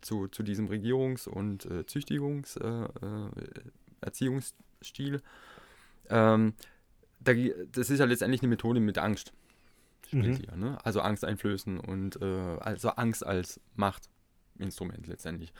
zu, 0.00 0.28
zu 0.28 0.42
diesem 0.44 0.68
Regierungs- 0.68 1.28
und 1.28 1.66
äh, 1.66 1.84
Züchtigungs-, 1.84 2.56
äh, 2.56 2.88
Erziehungsstil. 4.00 5.20
Ähm, 6.08 6.54
da, 7.20 7.32
das 7.72 7.90
ist 7.90 7.98
ja 7.98 8.04
letztendlich 8.04 8.42
eine 8.42 8.48
Methode 8.48 8.78
mit 8.80 8.98
Angst. 8.98 9.32
Spielt 10.08 10.38
Mhm. 10.38 10.42
hier, 10.42 10.56
ne? 10.56 10.78
Also 10.84 11.00
Angst 11.00 11.24
einflößen 11.24 11.78
und 11.78 12.20
äh, 12.20 12.56
also 12.60 12.88
Angst 12.90 13.24
als 13.24 13.60
Machtinstrument 13.76 15.06
letztendlich. 15.06 15.52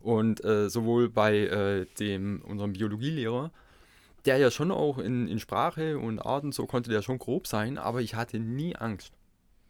Und 0.00 0.44
äh, 0.44 0.70
sowohl 0.70 1.08
bei 1.08 1.36
äh, 1.36 1.86
dem, 1.98 2.40
unserem 2.42 2.72
Biologielehrer, 2.72 3.50
der 4.24 4.38
ja 4.38 4.50
schon 4.50 4.70
auch 4.70 4.98
in, 4.98 5.28
in 5.28 5.38
Sprache 5.40 5.98
und 5.98 6.20
Arten 6.20 6.52
so 6.52 6.66
konnte 6.66 6.90
der 6.90 7.02
schon 7.02 7.18
grob 7.18 7.46
sein, 7.46 7.78
aber 7.78 8.00
ich 8.00 8.14
hatte 8.14 8.38
nie 8.38 8.76
Angst, 8.76 9.12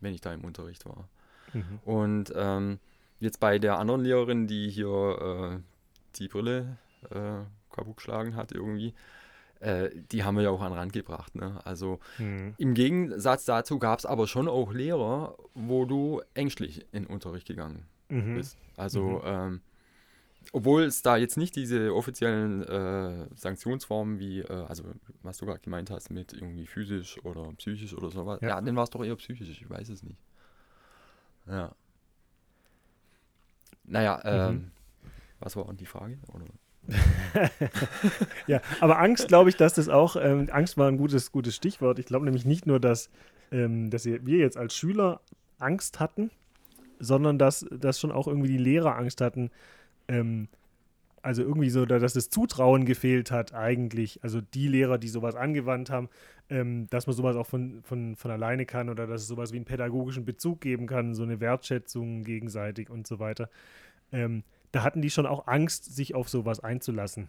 wenn 0.00 0.14
ich 0.14 0.20
da 0.20 0.32
im 0.32 0.44
Unterricht 0.44 0.84
war. 0.86 1.08
Mhm. 1.54 1.78
Und 1.84 2.32
ähm, 2.36 2.78
jetzt 3.20 3.40
bei 3.40 3.58
der 3.58 3.78
anderen 3.78 4.02
Lehrerin, 4.02 4.46
die 4.46 4.68
hier 4.68 5.58
äh, 5.58 6.16
die 6.16 6.28
Brille 6.28 6.76
äh, 7.10 7.44
kaputt 7.74 7.96
geschlagen 7.96 8.36
hat 8.36 8.52
irgendwie, 8.52 8.94
äh, 9.60 9.90
die 10.12 10.24
haben 10.24 10.36
wir 10.36 10.42
ja 10.42 10.50
auch 10.50 10.60
an 10.60 10.72
den 10.72 10.78
Rand 10.78 10.92
gebracht. 10.92 11.34
Ne? 11.34 11.60
Also 11.64 11.98
Mhm. 12.18 12.54
im 12.58 12.74
Gegensatz 12.74 13.44
dazu 13.44 13.78
gab 13.78 13.98
es 13.98 14.06
aber 14.06 14.26
schon 14.26 14.48
auch 14.48 14.72
Lehrer, 14.72 15.36
wo 15.54 15.84
du 15.84 16.22
ängstlich 16.34 16.86
in 16.92 17.04
den 17.04 17.06
Unterricht 17.06 17.46
gegangen 17.46 17.86
Mhm. 18.08 18.34
bist. 18.34 18.56
Also 18.76 19.20
Mhm. 19.20 19.22
ähm, 19.24 19.60
obwohl 20.52 20.84
es 20.84 21.02
da 21.02 21.16
jetzt 21.16 21.36
nicht 21.36 21.56
diese 21.56 21.92
offiziellen 21.94 22.62
äh, 22.62 23.26
Sanktionsformen 23.34 24.20
wie, 24.20 24.40
äh, 24.42 24.52
also 24.68 24.84
was 25.22 25.38
du 25.38 25.46
gerade 25.46 25.58
gemeint 25.60 25.90
hast, 25.90 26.10
mit 26.10 26.32
irgendwie 26.32 26.66
physisch 26.66 27.18
oder 27.24 27.52
psychisch 27.54 27.94
oder 27.94 28.10
sowas. 28.10 28.38
Ja. 28.42 28.48
Ja, 28.50 28.60
dann 28.60 28.76
war 28.76 28.84
es 28.84 28.90
doch 28.90 29.04
eher 29.04 29.16
psychisch, 29.16 29.48
ich 29.48 29.68
weiß 29.68 29.88
es 29.88 30.02
nicht. 30.04 30.20
Ja. 31.48 31.74
Naja, 33.84 34.20
ähm, 34.24 34.54
Mhm. 34.54 34.70
was 35.40 35.56
war 35.56 35.72
die 35.74 35.86
Frage? 35.86 36.18
Oder? 36.32 36.44
Ja, 38.46 38.60
aber 38.80 38.98
Angst, 38.98 39.28
glaube 39.28 39.50
ich, 39.50 39.56
dass 39.56 39.74
das 39.74 39.88
auch, 39.88 40.16
ähm, 40.16 40.48
Angst 40.50 40.76
war 40.78 40.88
ein 40.88 40.96
gutes, 40.98 41.32
gutes 41.32 41.54
Stichwort. 41.56 41.98
Ich 41.98 42.06
glaube 42.06 42.24
nämlich 42.24 42.44
nicht 42.44 42.66
nur, 42.66 42.80
dass, 42.80 43.10
ähm, 43.52 43.90
dass 43.90 44.04
wir 44.04 44.38
jetzt 44.38 44.56
als 44.56 44.74
Schüler 44.74 45.20
Angst 45.58 46.00
hatten, 46.00 46.30
sondern 47.00 47.38
dass, 47.38 47.66
dass 47.70 48.00
schon 48.00 48.12
auch 48.12 48.28
irgendwie 48.28 48.48
die 48.50 48.58
Lehrer 48.58 48.96
Angst 48.96 49.20
hatten. 49.20 49.50
Ähm, 50.08 50.48
also 51.22 51.42
irgendwie 51.42 51.70
so, 51.70 51.86
da- 51.86 51.98
dass 51.98 52.14
das 52.14 52.30
Zutrauen 52.30 52.86
gefehlt 52.86 53.30
hat 53.32 53.54
eigentlich. 53.54 54.20
Also 54.22 54.40
die 54.40 54.68
Lehrer, 54.68 54.98
die 54.98 55.08
sowas 55.08 55.34
angewandt 55.36 55.90
haben, 55.90 56.08
ähm, 56.50 56.88
dass 56.90 57.06
man 57.08 57.16
sowas 57.16 57.36
auch 57.36 57.46
von, 57.46 57.82
von, 57.84 58.16
von 58.16 58.30
alleine 58.30 58.66
kann 58.66 58.88
oder 58.90 59.06
dass 59.06 59.22
es 59.22 59.28
sowas 59.28 59.52
wie 59.52 59.56
einen 59.56 59.64
pädagogischen 59.66 60.24
Bezug 60.24 60.60
geben 60.62 60.86
kann, 60.86 61.14
so 61.14 61.24
eine 61.24 61.40
Wertschätzung 61.40 62.24
gegenseitig 62.24 62.90
und 62.90 63.06
so 63.06 63.18
weiter. 63.18 63.50
Ähm, 64.12 64.44
da 64.72 64.82
hatten 64.82 65.02
die 65.02 65.10
schon 65.10 65.26
auch 65.26 65.46
Angst, 65.46 65.84
sich 65.94 66.14
auf 66.14 66.28
sowas 66.28 66.60
einzulassen 66.60 67.28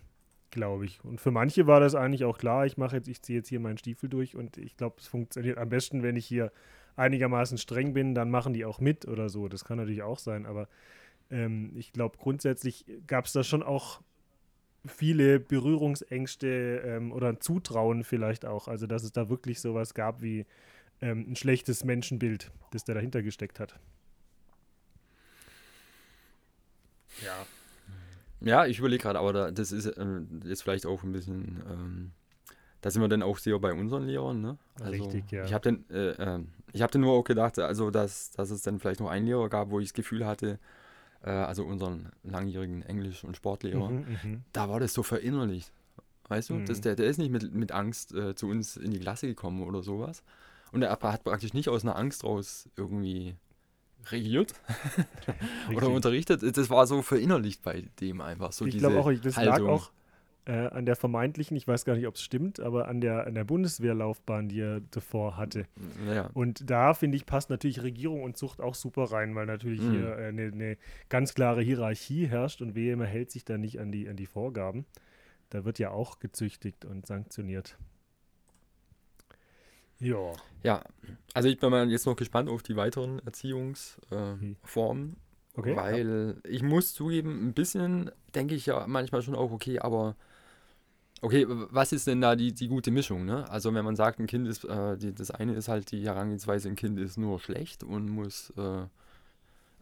glaube 0.50 0.86
ich. 0.86 1.04
Und 1.04 1.22
für 1.22 1.32
manche 1.32 1.68
war 1.68 1.80
das 1.80 1.94
eigentlich 1.94 2.24
auch 2.24 2.38
klar, 2.38 2.66
ich 2.66 2.78
mache 2.78 2.96
jetzt, 2.96 3.08
ich 3.08 3.22
ziehe 3.22 3.40
jetzt 3.40 3.50
hier 3.50 3.60
meinen 3.60 3.78
Stiefel 3.78 4.10
durch 4.10 4.36
und 4.36 4.58
ich 4.58 4.78
glaube, 4.78 4.96
es 5.00 5.08
funktioniert 5.08 5.58
am 5.58 5.70
besten, 5.70 6.04
wenn 6.04 6.16
ich 6.16 6.26
hier 6.26 6.52
einigermaßen 6.96 7.58
streng 7.58 7.94
bin, 7.94 8.16
dann 8.16 8.32
machen 8.32 8.54
die 8.54 8.66
auch 8.66 8.80
mit 8.80 9.08
oder 9.08 9.30
so. 9.30 9.48
Das 9.48 9.66
kann 9.66 9.78
natürlich 9.78 10.02
auch 10.02 10.20
sein, 10.20 10.46
aber 10.46 10.68
ähm, 11.30 11.72
ich 11.76 11.94
glaube, 11.94 12.18
grundsätzlich 12.18 12.86
gab 13.06 13.26
es 13.26 13.34
da 13.34 13.44
schon 13.44 13.64
auch 13.64 14.02
viele 14.86 15.40
Berührungsängste 15.40 16.82
ähm, 16.86 17.12
oder 17.12 17.30
ein 17.30 17.42
Zutrauen 17.42 18.04
vielleicht 18.04 18.46
auch. 18.46 18.68
Also, 18.68 18.88
dass 18.88 19.04
es 19.04 19.12
da 19.12 19.30
wirklich 19.30 19.60
sowas 19.60 19.94
gab 19.94 20.22
wie 20.22 20.46
ähm, 21.02 21.26
ein 21.30 21.36
schlechtes 21.36 21.84
Menschenbild, 21.84 22.52
das 22.72 22.84
da 22.84 22.94
dahinter 22.94 23.22
gesteckt 23.22 23.60
hat. 23.60 23.80
Ja. 27.24 27.46
Ja, 28.40 28.66
ich 28.68 28.78
überlege 28.80 29.02
gerade, 29.02 29.20
aber 29.20 29.34
da, 29.34 29.52
das 29.52 29.72
ist 29.72 29.86
äh, 29.88 30.06
jetzt 30.44 30.62
vielleicht 30.64 30.86
auch 30.86 31.04
ein 31.04 31.12
bisschen, 31.12 31.62
ähm, 31.70 32.12
da 32.82 32.92
sind 32.92 33.02
wir 33.02 33.08
dann 33.10 33.24
auch 33.24 33.40
sehr 33.40 33.58
bei 33.60 33.74
unseren 33.74 34.06
Lehrern, 34.06 34.42
ne? 34.42 34.58
Richtig, 34.86 35.32
ja. 35.32 35.44
Ich 35.46 35.54
habe 35.54 35.64
dann, 35.72 35.86
äh, 35.90 36.10
äh, 36.12 36.40
ich 36.72 36.82
habe 36.84 36.92
dann 36.92 37.02
nur 37.02 37.14
auch 37.14 37.24
gedacht, 37.24 37.58
also 37.58 37.90
dass, 37.90 38.30
dass 38.32 38.52
es 38.52 38.62
dann 38.62 38.80
vielleicht 38.80 39.00
noch 39.00 39.10
einen 39.10 39.26
Lehrer 39.26 39.50
gab, 39.50 39.72
wo 39.72 39.80
ich 39.80 39.88
das 39.88 39.94
Gefühl 39.96 40.26
hatte, 40.26 40.60
äh, 41.24 41.32
also 41.32 41.64
unseren 41.66 42.12
langjährigen 42.24 42.84
Englisch- 42.84 43.24
und 43.24 43.36
Sportlehrer, 43.36 43.90
Mhm, 43.90 44.18
mhm. 44.24 44.44
da 44.54 44.70
war 44.70 44.80
das 44.80 44.94
so 44.94 45.02
verinnerlicht. 45.02 45.72
Weißt 46.28 46.52
du, 46.52 46.56
Mhm. 46.56 46.66
das, 46.66 46.82
der, 46.82 46.96
der 46.96 47.08
ist 47.08 47.18
nicht 47.18 47.32
mit, 47.32 47.52
mit 47.54 47.72
Angst 47.72 48.14
äh, 48.14 48.36
zu 48.36 48.48
uns 48.50 48.78
in 48.78 48.92
die 48.92 49.00
Klasse 49.00 49.26
gekommen 49.28 49.64
oder 49.64 49.82
sowas. 49.82 50.22
Und 50.72 50.84
er 50.84 50.92
hat 50.92 51.24
praktisch 51.24 51.54
nicht 51.54 51.70
aus 51.70 51.84
einer 51.84 51.96
Angst 51.96 52.24
raus 52.24 52.70
irgendwie 52.76 53.36
regiert 54.12 54.54
oder 55.76 55.90
unterrichtet. 55.90 56.42
Das 56.58 56.70
war 56.70 56.88
so 56.88 57.02
verinnerlicht 57.02 57.64
bei 57.64 57.84
dem 58.00 58.22
einfach. 58.22 58.52
So 58.52 58.66
ich 58.66 58.78
glaube 58.78 59.00
auch, 59.00 59.12
das 59.12 59.36
lag 59.38 59.54
Haltung. 59.54 59.70
auch 59.70 59.92
äh, 60.46 60.68
an 60.68 60.86
der 60.86 60.96
vermeintlichen, 60.96 61.58
ich 61.58 61.68
weiß 61.68 61.84
gar 61.84 61.96
nicht, 61.96 62.08
ob 62.08 62.16
es 62.16 62.22
stimmt, 62.22 62.60
aber 62.60 62.88
an 62.88 63.02
der, 63.02 63.28
an 63.28 63.36
der 63.36 63.44
Bundeswehrlaufbahn, 63.44 64.48
die 64.48 64.62
er 64.62 64.80
davor 64.92 65.36
hatte. 65.36 65.66
Ja, 66.14 66.30
Und 66.34 66.70
da, 66.70 66.94
finde 66.94 67.18
ich, 67.18 67.26
passt 67.26 67.50
natürlich 67.50 67.84
Regierung 67.84 68.24
und 68.24 68.38
Zucht 68.38 68.62
auch 68.62 68.76
super 68.76 69.06
rein, 69.12 69.36
weil 69.36 69.46
natürlich 69.46 69.82
Mhm. 69.82 69.92
hier 69.92 70.18
äh, 70.18 70.28
eine, 70.28 70.44
eine 70.44 70.78
ganz 71.10 71.34
klare 71.34 71.62
Hierarchie 71.62 72.28
herrscht 72.28 72.62
und 72.62 72.76
wer 72.76 72.94
immer 72.94 73.06
hält 73.06 73.32
sich 73.32 73.44
da 73.44 73.58
nicht 73.58 73.80
an 73.80 73.92
die, 73.92 74.08
an 74.08 74.16
die 74.16 74.26
Vorgaben. 74.26 74.86
Da 75.50 75.66
wird 75.66 75.80
ja 75.80 75.92
auch 75.92 76.20
gezüchtigt 76.20 76.86
und 76.86 77.06
sanktioniert. 77.06 77.78
Ja. 80.00 80.34
ja, 80.64 80.84
also 81.34 81.50
ich 81.50 81.60
bin 81.60 81.70
mal 81.72 81.90
jetzt 81.90 82.06
noch 82.06 82.16
gespannt 82.16 82.50
auf 82.50 82.64
die 82.64 82.76
weiteren 82.76 83.20
Erziehungsformen, 83.20 85.14
äh, 85.14 85.60
Okay. 85.60 85.76
weil 85.76 86.40
ich 86.48 86.62
muss 86.62 86.94
zugeben, 86.94 87.48
ein 87.48 87.54
bisschen 87.54 88.12
denke 88.36 88.54
ich 88.54 88.68
ja 88.68 88.86
manchmal 88.86 89.24
schon 89.24 89.34
auch, 89.34 89.52
okay, 89.52 89.80
aber 89.80 90.16
okay, 91.22 91.46
was 91.48 91.92
ist 91.94 92.06
denn 92.06 92.22
da 92.22 92.36
die, 92.36 92.54
die 92.54 92.68
gute 92.68 92.92
Mischung? 92.92 93.26
Ne? 93.26 93.50
Also 93.50 93.74
wenn 93.74 93.84
man 93.84 93.96
sagt, 93.96 94.20
ein 94.20 94.28
Kind 94.28 94.48
ist, 94.48 94.66
äh, 94.66 94.98
die, 94.98 95.16
das 95.16 95.32
eine 95.32 95.54
ist 95.54 95.68
halt 95.68 95.92
die 95.92 96.06
Herangehensweise, 96.06 96.70
ein 96.70 96.76
Kind 96.76 97.00
ist 97.00 97.18
nur 97.18 97.40
schlecht 97.40 97.84
und 97.84 98.08
muss 98.08 98.54
äh, 98.56 98.84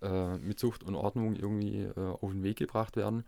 äh, 0.06 0.38
mit 0.38 0.60
Zucht 0.60 0.84
und 0.84 0.96
Ordnung 0.96 1.36
irgendwie 1.36 1.82
äh, 1.82 2.00
auf 2.22 2.32
den 2.32 2.44
Weg 2.44 2.58
gebracht 2.58 2.96
werden. 2.96 3.26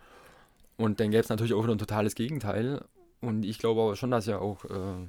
Und 0.77 0.99
dann 1.01 1.11
gäbe 1.11 1.21
es 1.23 1.29
natürlich 1.29 1.53
auch 1.53 1.63
wieder 1.63 1.75
ein 1.75 1.79
totales 1.79 2.15
Gegenteil. 2.15 2.85
Und 3.19 3.43
ich 3.43 3.57
glaube 3.59 3.81
aber 3.81 3.95
schon, 3.95 4.11
dass 4.11 4.25
ja 4.25 4.39
auch 4.39 4.63
äh, 4.65 5.07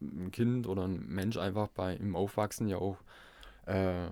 ein 0.00 0.30
Kind 0.30 0.66
oder 0.66 0.84
ein 0.86 1.06
Mensch 1.08 1.36
einfach 1.36 1.68
bei 1.68 1.94
im 1.94 2.14
Aufwachsen 2.16 2.68
ja 2.68 2.76
auch 2.78 2.98
äh, 3.66 4.08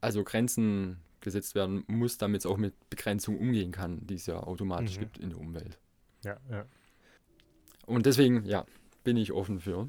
also 0.00 0.24
Grenzen 0.24 0.98
gesetzt 1.20 1.54
werden 1.54 1.84
muss, 1.88 2.18
damit 2.18 2.40
es 2.42 2.46
auch 2.46 2.56
mit 2.56 2.74
Begrenzung 2.90 3.38
umgehen 3.38 3.72
kann, 3.72 4.06
die 4.06 4.14
es 4.14 4.26
ja 4.26 4.36
automatisch 4.38 4.96
Mhm. 4.96 5.00
gibt 5.00 5.18
in 5.18 5.30
der 5.30 5.38
Umwelt. 5.40 5.78
Ja, 6.24 6.36
ja. 6.50 6.64
Und 7.86 8.06
deswegen, 8.06 8.44
ja, 8.44 8.64
bin 9.04 9.16
ich 9.16 9.32
offen 9.32 9.60
für. 9.60 9.88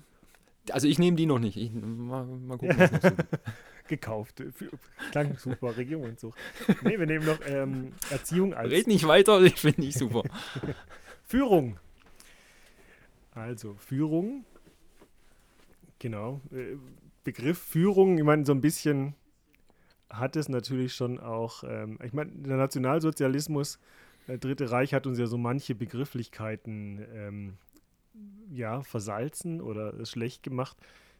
Also 0.72 0.88
ich 0.88 1.00
nehme 1.00 1.17
die 1.17 1.25
noch 1.25 1.39
nicht. 1.39 1.58
Ich, 1.58 1.72
mal, 1.74 2.25
mal 2.25 2.58
gucken, 2.58 2.77
was 2.79 2.91
noch 2.91 3.01
so. 3.01 3.10
Gekauft. 3.88 4.44
Für, 4.53 4.70
klang 5.12 5.38
super, 5.38 5.77
Regierung 5.77 6.06
und 6.06 6.20
Zucht. 6.20 6.38
Nee, 6.84 7.00
wir 7.00 7.06
nehmen 7.06 7.25
noch 7.25 7.39
ähm, 7.46 7.94
Erziehung 8.10 8.53
als 8.53 8.72
Red 8.72 8.88
nicht 8.88 9.08
weiter, 9.08 9.41
ich 9.44 9.56
finde 9.56 9.82
nicht 9.82 9.98
super. 9.98 10.24
Führung. 11.25 11.79
Also 13.38 13.75
Führung. 13.75 14.46
Genau. 16.00 16.41
Äh, 16.51 16.77
Begriff 17.24 17.60
Führung, 17.60 18.17
ich 18.17 18.24
meine, 18.24 18.46
so 18.46 18.51
ein 18.51 18.62
bisschen 18.62 19.13
hat 20.10 20.36
es 20.36 20.50
natürlich 20.50 20.96
schon 20.96 21.20
auch, 21.20 21.63
ähm, 21.63 22.00
ich 22.03 22.13
meine, 22.13 22.32
der 22.32 22.58
Nationalsozialismus, 22.58 23.79
der 24.27 24.38
Dritte 24.38 24.72
Reich 24.72 24.94
hat 24.94 25.06
uns 25.06 25.20
ja 25.20 25.27
so 25.27 25.38
manche 25.38 25.75
Begrifflichkeiten 25.75 27.06
ähm, 27.13 27.58
ja, 28.51 28.82
versalzen 28.82 29.62
oder 29.62 30.06
schlecht 30.06 30.41
gemacht. 30.41 30.77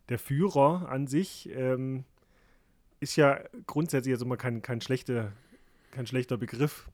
Der 0.10 0.18
Führer 0.18 0.90
an 0.90 1.08
sich 1.08 1.50
ähm, 1.54 2.04
ist 3.00 3.16
ja 3.16 3.40
grundsätzlich 3.68 4.14
also 4.14 4.26
mal 4.26 4.38
kein, 4.38 4.62
kein, 4.62 4.82
schlechter, 4.82 5.34
kein 5.92 6.08
schlechter 6.08 6.38
Begriff. 6.38 6.90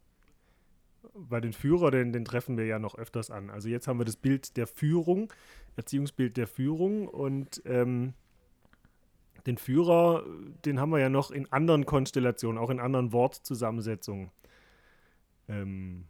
Bei 1.13 1.39
den 1.39 1.53
Führer, 1.53 1.91
den, 1.91 2.11
den 2.11 2.25
treffen 2.25 2.57
wir 2.57 2.65
ja 2.65 2.79
noch 2.79 2.95
öfters 2.95 3.29
an. 3.29 3.49
Also 3.49 3.69
jetzt 3.69 3.87
haben 3.87 3.99
wir 3.99 4.05
das 4.05 4.17
Bild 4.17 4.57
der 4.57 4.67
Führung, 4.67 5.31
Erziehungsbild 5.75 6.37
der 6.37 6.47
Führung 6.47 7.07
und 7.07 7.61
ähm, 7.65 8.13
den 9.45 9.57
Führer, 9.57 10.25
den 10.65 10.79
haben 10.79 10.91
wir 10.91 10.99
ja 10.99 11.09
noch 11.09 11.31
in 11.31 11.51
anderen 11.51 11.85
Konstellationen, 11.85 12.57
auch 12.57 12.69
in 12.69 12.79
anderen 12.79 13.11
Wortzusammensetzungen. 13.11 14.31
Ähm, 15.47 16.05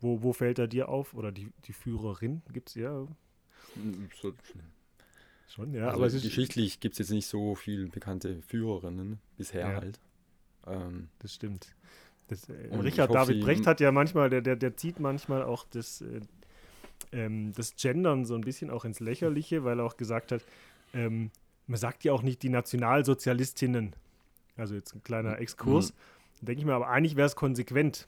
wo, 0.00 0.22
wo 0.22 0.32
fällt 0.32 0.58
er 0.58 0.66
dir 0.66 0.88
auf? 0.88 1.14
Oder 1.14 1.32
die, 1.32 1.52
die 1.66 1.72
Führerin 1.72 2.42
gibt 2.52 2.70
es 2.70 2.74
ja. 2.74 3.06
So, 4.20 4.34
Schon, 5.48 5.74
ja. 5.74 5.88
also 5.88 5.96
aber 5.96 6.10
geschichtlich 6.10 6.80
gibt 6.80 6.94
es 6.94 6.98
jetzt 6.98 7.10
nicht 7.10 7.26
so 7.26 7.54
viele 7.54 7.88
bekannte 7.88 8.40
Führerinnen 8.42 9.18
bisher 9.36 9.68
Ja. 9.68 9.80
halt. 9.80 10.00
Ähm, 10.66 11.08
das 11.18 11.34
stimmt. 11.34 11.74
Das, 12.30 12.48
äh, 12.48 12.52
Richard 12.76 13.10
ich 13.10 13.16
hoffe, 13.16 13.32
David 13.32 13.44
Brecht 13.44 13.66
hat 13.66 13.80
ja 13.80 13.90
manchmal, 13.90 14.30
der, 14.30 14.40
der, 14.40 14.54
der 14.54 14.76
zieht 14.76 15.00
manchmal 15.00 15.42
auch 15.42 15.66
das, 15.68 16.00
äh, 16.00 16.20
ähm, 17.10 17.52
das 17.56 17.74
Gendern 17.74 18.24
so 18.24 18.36
ein 18.36 18.42
bisschen 18.42 18.70
auch 18.70 18.84
ins 18.84 19.00
Lächerliche, 19.00 19.64
weil 19.64 19.80
er 19.80 19.84
auch 19.84 19.96
gesagt 19.96 20.30
hat, 20.30 20.44
ähm, 20.94 21.32
man 21.66 21.78
sagt 21.78 22.04
ja 22.04 22.12
auch 22.12 22.22
nicht 22.22 22.42
die 22.44 22.48
Nationalsozialistinnen. 22.48 23.96
Also 24.56 24.76
jetzt 24.76 24.94
ein 24.94 25.02
kleiner 25.02 25.40
Exkurs. 25.40 25.92
Da 26.40 26.46
denke 26.46 26.60
ich 26.60 26.66
mir, 26.66 26.74
aber 26.74 26.88
eigentlich 26.88 27.16
wäre 27.16 27.26
es 27.26 27.34
konsequent. 27.34 28.06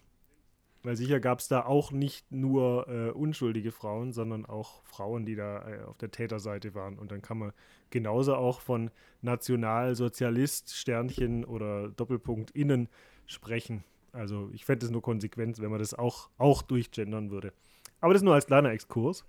Weil 0.84 0.96
sicher 0.96 1.20
gab 1.20 1.38
es 1.38 1.48
da 1.48 1.64
auch 1.64 1.90
nicht 1.92 2.30
nur 2.30 2.88
äh, 2.88 3.10
unschuldige 3.10 3.70
Frauen, 3.72 4.12
sondern 4.12 4.46
auch 4.46 4.82
Frauen, 4.84 5.24
die 5.24 5.36
da 5.36 5.68
äh, 5.68 5.82
auf 5.84 5.96
der 5.98 6.10
Täterseite 6.10 6.74
waren. 6.74 6.98
Und 6.98 7.12
dann 7.12 7.22
kann 7.22 7.38
man 7.38 7.52
genauso 7.90 8.34
auch 8.34 8.60
von 8.60 8.90
Nationalsozialist, 9.20 10.74
Sternchen 10.74 11.44
oder 11.44 11.88
Doppelpunkt 11.88 12.50
innen 12.52 12.88
sprechen. 13.26 13.84
Also 14.12 14.50
ich 14.52 14.64
fände 14.64 14.84
es 14.86 14.92
nur 14.92 15.02
konsequent, 15.02 15.58
wenn 15.58 15.70
man 15.70 15.78
das 15.80 15.94
auch, 15.94 16.28
auch 16.38 16.62
durchgendern 16.62 17.30
würde. 17.30 17.52
Aber 18.00 18.12
das 18.12 18.22
nur 18.22 18.34
als 18.34 18.46
kleiner 18.46 18.70
Exkurs. 18.70 19.24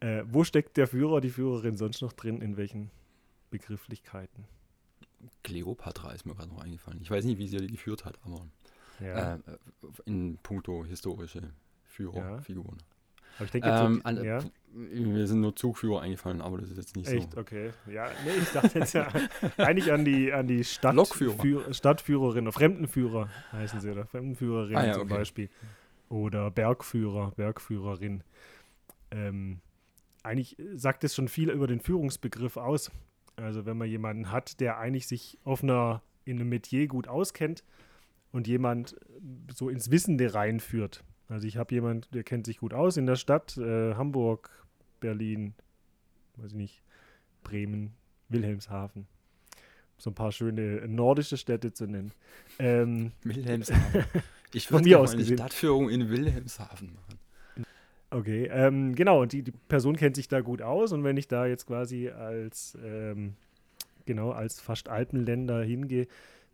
Äh, 0.00 0.24
wo 0.26 0.44
steckt 0.44 0.76
der 0.76 0.86
Führer, 0.86 1.20
die 1.20 1.30
Führerin 1.30 1.76
sonst 1.76 2.02
noch 2.02 2.12
drin? 2.12 2.40
In 2.42 2.56
welchen 2.56 2.90
Begrifflichkeiten? 3.50 4.44
Kleopatra 5.44 6.12
ist 6.12 6.26
mir 6.26 6.34
gerade 6.34 6.48
noch 6.48 6.62
eingefallen. 6.62 7.00
Ich 7.00 7.10
weiß 7.10 7.24
nicht, 7.24 7.38
wie 7.38 7.46
sie 7.48 7.58
die 7.58 7.68
geführt 7.68 8.04
hat, 8.04 8.18
aber 8.24 8.46
Ja. 9.00 9.34
äh, 9.34 9.38
in 10.04 10.38
puncto 10.42 10.84
historische 10.84 11.52
Ja. 11.98 12.40
Aber 13.36 13.44
ich 13.44 13.50
denke 13.50 13.68
jetzt, 13.68 13.80
Ähm, 13.80 14.00
an, 14.04 14.24
ja, 14.24 14.38
Mir 14.74 15.26
sind 15.26 15.40
nur 15.40 15.54
Zugführer 15.54 16.00
eingefallen, 16.02 16.40
aber 16.40 16.58
das 16.58 16.70
ist 16.70 16.76
jetzt 16.78 16.96
nicht 16.96 17.08
echt, 17.08 17.32
so. 17.32 17.40
okay. 17.40 17.70
Ja, 17.90 18.08
nee, 18.24 18.30
ich 18.42 18.48
dachte 18.50 18.78
jetzt 18.78 18.92
ja 18.94 19.08
eigentlich 19.58 19.92
an 19.92 20.04
die, 20.04 20.32
an 20.32 20.46
die 20.46 20.64
Stadt 20.64 20.94
Lokführer. 20.94 21.34
Führ- 21.42 21.74
Stadtführerin 21.74 22.44
oder 22.44 22.52
Fremdenführer 22.52 23.28
heißen 23.52 23.80
sie, 23.80 23.90
oder 23.90 24.06
Fremdenführerin 24.06 24.76
Ah 24.76 24.84
ja, 24.86 24.92
zum 24.94 25.02
okay. 25.02 25.14
Beispiel. 25.14 25.50
Oder 26.08 26.50
Bergführer, 26.50 27.32
Bergführerin. 27.36 28.22
Ähm, 29.10 29.60
eigentlich 30.22 30.56
sagt 30.74 31.04
es 31.04 31.14
schon 31.14 31.28
viel 31.28 31.50
über 31.50 31.66
den 31.66 31.80
Führungsbegriff 31.80 32.56
aus. 32.56 32.90
Also 33.36 33.66
wenn 33.66 33.76
man 33.78 33.88
jemanden 33.88 34.30
hat, 34.30 34.60
der 34.60 34.78
eigentlich 34.78 35.06
sich 35.06 35.38
auf 35.44 35.62
einer, 35.62 36.02
in 36.24 36.38
einem 36.38 36.48
Metier 36.48 36.86
gut 36.86 37.08
auskennt 37.08 37.64
und 38.30 38.46
jemand 38.46 38.94
so 39.54 39.68
ins 39.68 39.90
Wissende 39.90 40.32
reinführt. 40.34 41.02
Also 41.32 41.46
ich 41.46 41.56
habe 41.56 41.74
jemanden, 41.74 42.06
der 42.12 42.24
kennt 42.24 42.44
sich 42.44 42.58
gut 42.58 42.74
aus 42.74 42.98
in 42.98 43.06
der 43.06 43.16
Stadt, 43.16 43.56
äh, 43.56 43.94
Hamburg, 43.94 44.50
Berlin, 45.00 45.54
weiß 46.36 46.50
ich 46.50 46.56
nicht, 46.56 46.82
Bremen, 47.42 47.94
Wilhelmshaven. 48.28 49.06
So 49.96 50.10
ein 50.10 50.14
paar 50.14 50.32
schöne 50.32 50.86
nordische 50.86 51.38
Städte 51.38 51.72
zu 51.72 51.86
nennen. 51.86 52.12
Ähm, 52.58 53.12
Wilhelmshaven. 53.24 54.04
Ich 54.54 54.70
würde 54.70 54.86
mir 54.86 55.00
aus 55.00 55.14
eine. 55.14 55.24
Stadtführung 55.24 55.88
in 55.88 56.10
Wilhelmshaven 56.10 56.92
machen. 56.92 57.66
Okay, 58.10 58.50
ähm, 58.52 58.94
genau, 58.94 59.22
und 59.22 59.32
die, 59.32 59.42
die 59.42 59.52
Person 59.52 59.96
kennt 59.96 60.14
sich 60.14 60.28
da 60.28 60.42
gut 60.42 60.60
aus 60.60 60.92
und 60.92 61.04
wenn 61.04 61.16
ich 61.16 61.26
da 61.26 61.46
jetzt 61.46 61.66
quasi 61.66 62.10
als, 62.10 62.76
ähm, 62.84 63.36
genau, 64.04 64.32
als 64.32 64.60
fast 64.60 64.90
Alpenländer 64.90 65.62
hingehe, 65.62 66.06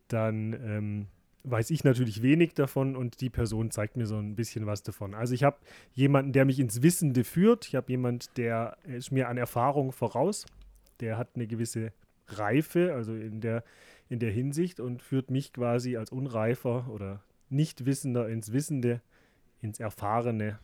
dann 0.07 0.53
ähm, 0.53 1.07
weiß 1.45 1.71
ich 1.71 1.85
natürlich 1.85 2.23
wenig 2.23 2.55
davon 2.55 2.97
und 2.97 3.21
die 3.21 3.31
Person 3.31 3.71
zeigt 3.71 3.97
mir 3.97 4.07
so 4.07 4.17
ein 4.17 4.35
bisschen 4.35 4.67
was 4.67 4.83
davon. 4.83 5.15
Also 5.15 5.35
ich 5.35 5.45
habe 5.45 5.57
jemanden, 5.95 6.33
der 6.33 6.45
mich 6.45 6.59
ins 6.59 6.83
Wissende 6.83 7.25
führt, 7.25 7.67
ich 7.67 7.75
habe 7.75 7.91
jemanden, 7.91 8.27
der 8.37 8.77
ist 8.85 9.13
mir 9.13 9.29
an 9.29 9.37
Erfahrung 9.37 9.93
voraus, 9.93 10.47
der 11.01 11.17
hat 11.17 11.31
eine 11.35 11.47
gewisse 11.47 11.93
Reife, 12.29 12.93
also 12.95 13.15
in 13.15 13.41
der, 13.41 13.65
in 14.09 14.19
der 14.19 14.31
Hinsicht 14.31 14.81
und 14.81 15.03
führt 15.03 15.31
mich 15.31 15.53
quasi 15.53 15.97
als 15.97 16.11
Unreifer 16.11 16.89
oder 16.89 17.23
Nichtwissender 17.51 18.29
ins 18.29 18.53
Wissende, 18.53 19.01
ins 19.63 19.81
Erfahrene, 19.81 20.59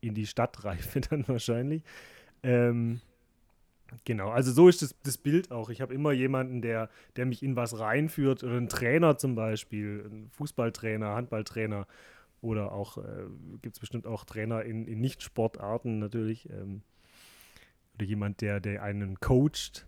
in 0.00 0.14
die 0.14 0.26
Stadtreife 0.26 1.00
dann 1.10 1.26
wahrscheinlich. 1.28 1.82
Ähm, 2.42 3.00
genau, 4.04 4.30
also 4.30 4.52
so 4.52 4.68
ist 4.68 4.82
das, 4.82 4.94
das 5.02 5.18
Bild 5.18 5.50
auch. 5.50 5.70
Ich 5.70 5.80
habe 5.80 5.94
immer 5.94 6.12
jemanden, 6.12 6.62
der, 6.62 6.90
der 7.16 7.26
mich 7.26 7.42
in 7.42 7.56
was 7.56 7.78
reinführt, 7.78 8.42
oder 8.44 8.56
ein 8.56 8.68
Trainer 8.68 9.18
zum 9.18 9.34
Beispiel, 9.34 10.08
ein 10.10 10.30
Fußballtrainer, 10.30 11.14
Handballtrainer 11.14 11.86
oder 12.40 12.72
auch, 12.72 12.98
äh, 12.98 13.26
gibt 13.62 13.76
es 13.76 13.80
bestimmt 13.80 14.06
auch 14.06 14.24
Trainer 14.24 14.62
in, 14.62 14.86
in 14.86 15.00
Nicht-Sportarten 15.00 15.98
natürlich. 15.98 16.48
Ähm, 16.50 16.82
oder 17.94 18.06
jemand, 18.06 18.40
der, 18.40 18.60
der 18.60 18.82
einen 18.82 19.20
coacht. 19.20 19.86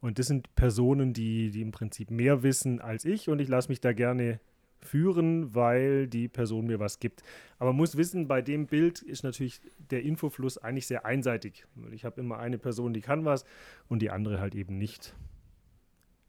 Und 0.00 0.18
das 0.18 0.26
sind 0.26 0.54
Personen, 0.54 1.12
die, 1.12 1.50
die 1.50 1.62
im 1.62 1.70
Prinzip 1.70 2.10
mehr 2.10 2.42
wissen 2.42 2.80
als 2.80 3.04
ich 3.04 3.28
und 3.28 3.38
ich 3.38 3.48
lasse 3.48 3.68
mich 3.68 3.80
da 3.80 3.92
gerne 3.92 4.40
führen, 4.82 5.54
weil 5.54 6.06
die 6.08 6.28
Person 6.28 6.66
mir 6.66 6.80
was 6.80 6.98
gibt. 6.98 7.22
Aber 7.58 7.70
man 7.70 7.76
muss 7.78 7.96
wissen, 7.96 8.28
bei 8.28 8.42
dem 8.42 8.66
Bild 8.66 9.00
ist 9.02 9.22
natürlich 9.22 9.60
der 9.78 10.02
Infofluss 10.02 10.58
eigentlich 10.58 10.86
sehr 10.86 11.06
einseitig. 11.06 11.66
Ich 11.92 12.04
habe 12.04 12.20
immer 12.20 12.38
eine 12.38 12.58
Person, 12.58 12.92
die 12.92 13.00
kann 13.00 13.24
was 13.24 13.44
und 13.88 14.00
die 14.00 14.10
andere 14.10 14.40
halt 14.40 14.54
eben 14.54 14.78
nicht. 14.78 15.14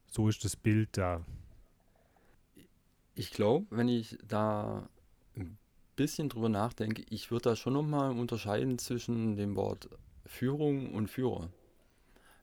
So 0.08 0.30
ist 0.30 0.44
das 0.46 0.56
Bild 0.56 0.90
da. 0.98 1.26
Ich 3.16 3.32
glaube, 3.32 3.66
wenn 3.70 3.88
ich 3.88 4.18
da 4.28 4.90
ein 5.36 5.58
bisschen 5.96 6.30
drüber 6.30 6.50
nachdenke, 6.50 7.04
ich 7.10 7.32
würde 7.32 7.50
da 7.50 7.56
schon 7.56 7.74
nochmal 7.74 8.12
unterscheiden 8.18 8.78
zwischen 8.80 9.36
dem 9.36 9.56
Wort 9.56 9.90
Führung 10.26 10.94
und 10.94 11.10
Führer. 11.10 11.50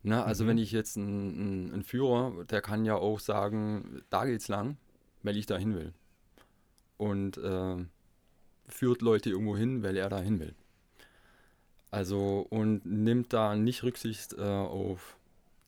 Na, 0.02 0.24
also 0.24 0.44
Mhm. 0.44 0.48
wenn 0.48 0.58
ich 0.58 0.72
jetzt 0.72 0.96
ein, 0.96 1.68
ein, 1.68 1.74
ein 1.74 1.82
Führer, 1.82 2.44
der 2.44 2.62
kann 2.62 2.84
ja 2.84 2.94
auch 2.96 3.20
sagen, 3.20 4.02
da 4.10 4.24
geht's 4.24 4.48
lang, 4.48 4.76
weil 5.22 5.36
ich 5.36 5.46
da 5.46 5.56
hin 5.58 5.74
will. 5.74 5.92
Und 7.00 7.38
äh, 7.38 7.76
führt 8.68 9.00
Leute 9.00 9.30
irgendwo 9.30 9.56
hin, 9.56 9.82
weil 9.82 9.96
er 9.96 10.10
da 10.10 10.20
hin 10.20 10.38
will. 10.38 10.54
Also 11.90 12.46
und 12.50 12.84
nimmt 12.84 13.32
da 13.32 13.56
nicht 13.56 13.82
Rücksicht 13.82 14.34
äh, 14.34 14.42
auf 14.42 15.16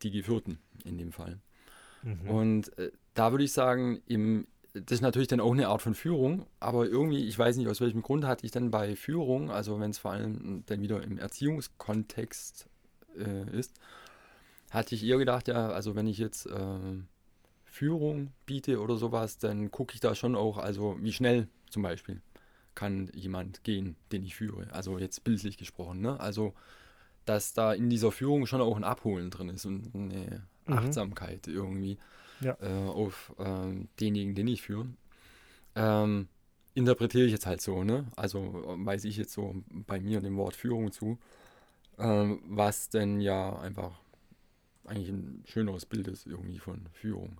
die 0.02 0.10
Geführten 0.10 0.58
in 0.84 0.98
dem 0.98 1.10
Fall. 1.10 1.38
Mhm. 2.02 2.28
Und 2.28 2.78
äh, 2.78 2.92
da 3.14 3.32
würde 3.32 3.44
ich 3.44 3.52
sagen, 3.52 4.02
im, 4.06 4.46
das 4.74 4.92
ist 4.92 5.00
natürlich 5.00 5.28
dann 5.28 5.40
auch 5.40 5.52
eine 5.52 5.68
Art 5.68 5.80
von 5.80 5.94
Führung, 5.94 6.44
aber 6.60 6.86
irgendwie, 6.86 7.26
ich 7.26 7.38
weiß 7.38 7.56
nicht, 7.56 7.68
aus 7.68 7.80
welchem 7.80 8.02
Grund 8.02 8.24
hatte 8.24 8.44
ich 8.44 8.52
dann 8.52 8.70
bei 8.70 8.94
Führung, 8.94 9.50
also 9.50 9.80
wenn 9.80 9.90
es 9.90 9.98
vor 9.98 10.12
allem 10.12 10.64
dann 10.66 10.82
wieder 10.82 11.02
im 11.02 11.18
Erziehungskontext 11.18 12.68
äh, 13.16 13.58
ist, 13.58 13.72
hatte 14.70 14.94
ich 14.94 15.02
eher 15.02 15.18
gedacht, 15.18 15.48
ja, 15.48 15.70
also 15.70 15.94
wenn 15.94 16.06
ich 16.06 16.18
jetzt 16.18 16.46
äh, 16.46 16.78
Führung 17.72 18.32
biete 18.46 18.80
oder 18.80 18.96
sowas, 18.96 19.38
dann 19.38 19.70
gucke 19.70 19.94
ich 19.94 20.00
da 20.00 20.14
schon 20.14 20.36
auch, 20.36 20.58
also 20.58 20.96
wie 21.00 21.12
schnell 21.12 21.48
zum 21.70 21.82
Beispiel 21.82 22.20
kann 22.74 23.10
jemand 23.14 23.64
gehen, 23.64 23.96
den 24.12 24.22
ich 24.24 24.34
führe. 24.36 24.68
Also 24.72 24.98
jetzt 24.98 25.24
bildlich 25.24 25.56
gesprochen, 25.56 26.00
ne? 26.02 26.20
Also 26.20 26.54
dass 27.24 27.54
da 27.54 27.72
in 27.72 27.88
dieser 27.88 28.12
Führung 28.12 28.46
schon 28.46 28.60
auch 28.60 28.76
ein 28.76 28.84
Abholen 28.84 29.30
drin 29.30 29.48
ist 29.48 29.64
und 29.64 29.94
eine 29.94 30.42
Mhm. 30.66 30.74
Achtsamkeit 30.76 31.46
irgendwie 31.48 31.98
Ja. 32.40 32.56
äh, 32.60 32.88
auf 32.88 33.32
ähm, 33.38 33.88
denjenigen, 34.00 34.34
den 34.34 34.48
ich 34.48 34.62
führe. 34.62 34.86
Ähm, 35.74 36.28
interpretiere 36.74 37.24
ich 37.26 37.32
jetzt 37.32 37.46
halt 37.46 37.60
so, 37.62 37.84
ne? 37.84 38.06
Also 38.16 38.38
äh, 38.38 38.86
weiß 38.86 39.04
ich 39.04 39.16
jetzt 39.16 39.32
so 39.32 39.54
bei 39.70 40.00
mir 40.00 40.20
dem 40.20 40.36
Wort 40.36 40.56
Führung 40.56 40.92
zu, 40.92 41.18
ähm, 41.98 42.40
was 42.46 42.88
denn 42.90 43.20
ja 43.20 43.58
einfach 43.60 43.92
eigentlich 44.84 45.10
ein 45.10 45.42
schöneres 45.46 45.86
Bild 45.86 46.08
ist 46.08 46.26
irgendwie 46.26 46.58
von 46.58 46.86
Führung. 46.92 47.38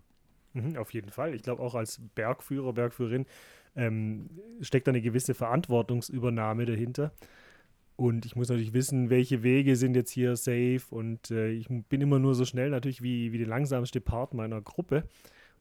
Mhm, 0.55 0.77
auf 0.77 0.93
jeden 0.93 1.11
Fall. 1.11 1.35
Ich 1.35 1.43
glaube 1.43 1.63
auch 1.63 1.75
als 1.75 2.01
Bergführer, 2.15 2.73
Bergführerin 2.73 3.27
ähm, 3.77 4.29
steckt 4.61 4.87
da 4.87 4.91
eine 4.93 5.01
gewisse 5.01 5.35
Verantwortungsübernahme 5.35 6.67
dahinter. 6.67 7.13
Und 7.97 8.27
ich 8.27 8.37
muss 8.37 8.49
natürlich 8.49 8.73
wissen, 8.73 9.11
welche 9.11 9.43
Wege 9.43 9.77
sind 9.77 9.95
jetzt 9.95 10.11
hier 10.11 10.37
safe. 10.37 10.83
Und 10.91 11.31
äh, 11.31 11.51
ich 11.51 11.69
bin 11.69 12.01
immer 12.01 12.19
nur 12.19 12.35
so 12.35 12.45
schnell 12.45 12.71
natürlich 12.71 13.03
wie, 13.03 13.33
wie 13.33 13.39
der 13.39 13.47
langsamste 13.47 14.01
Part 14.01 14.35
meiner 14.35 14.61
Gruppe 14.61 15.05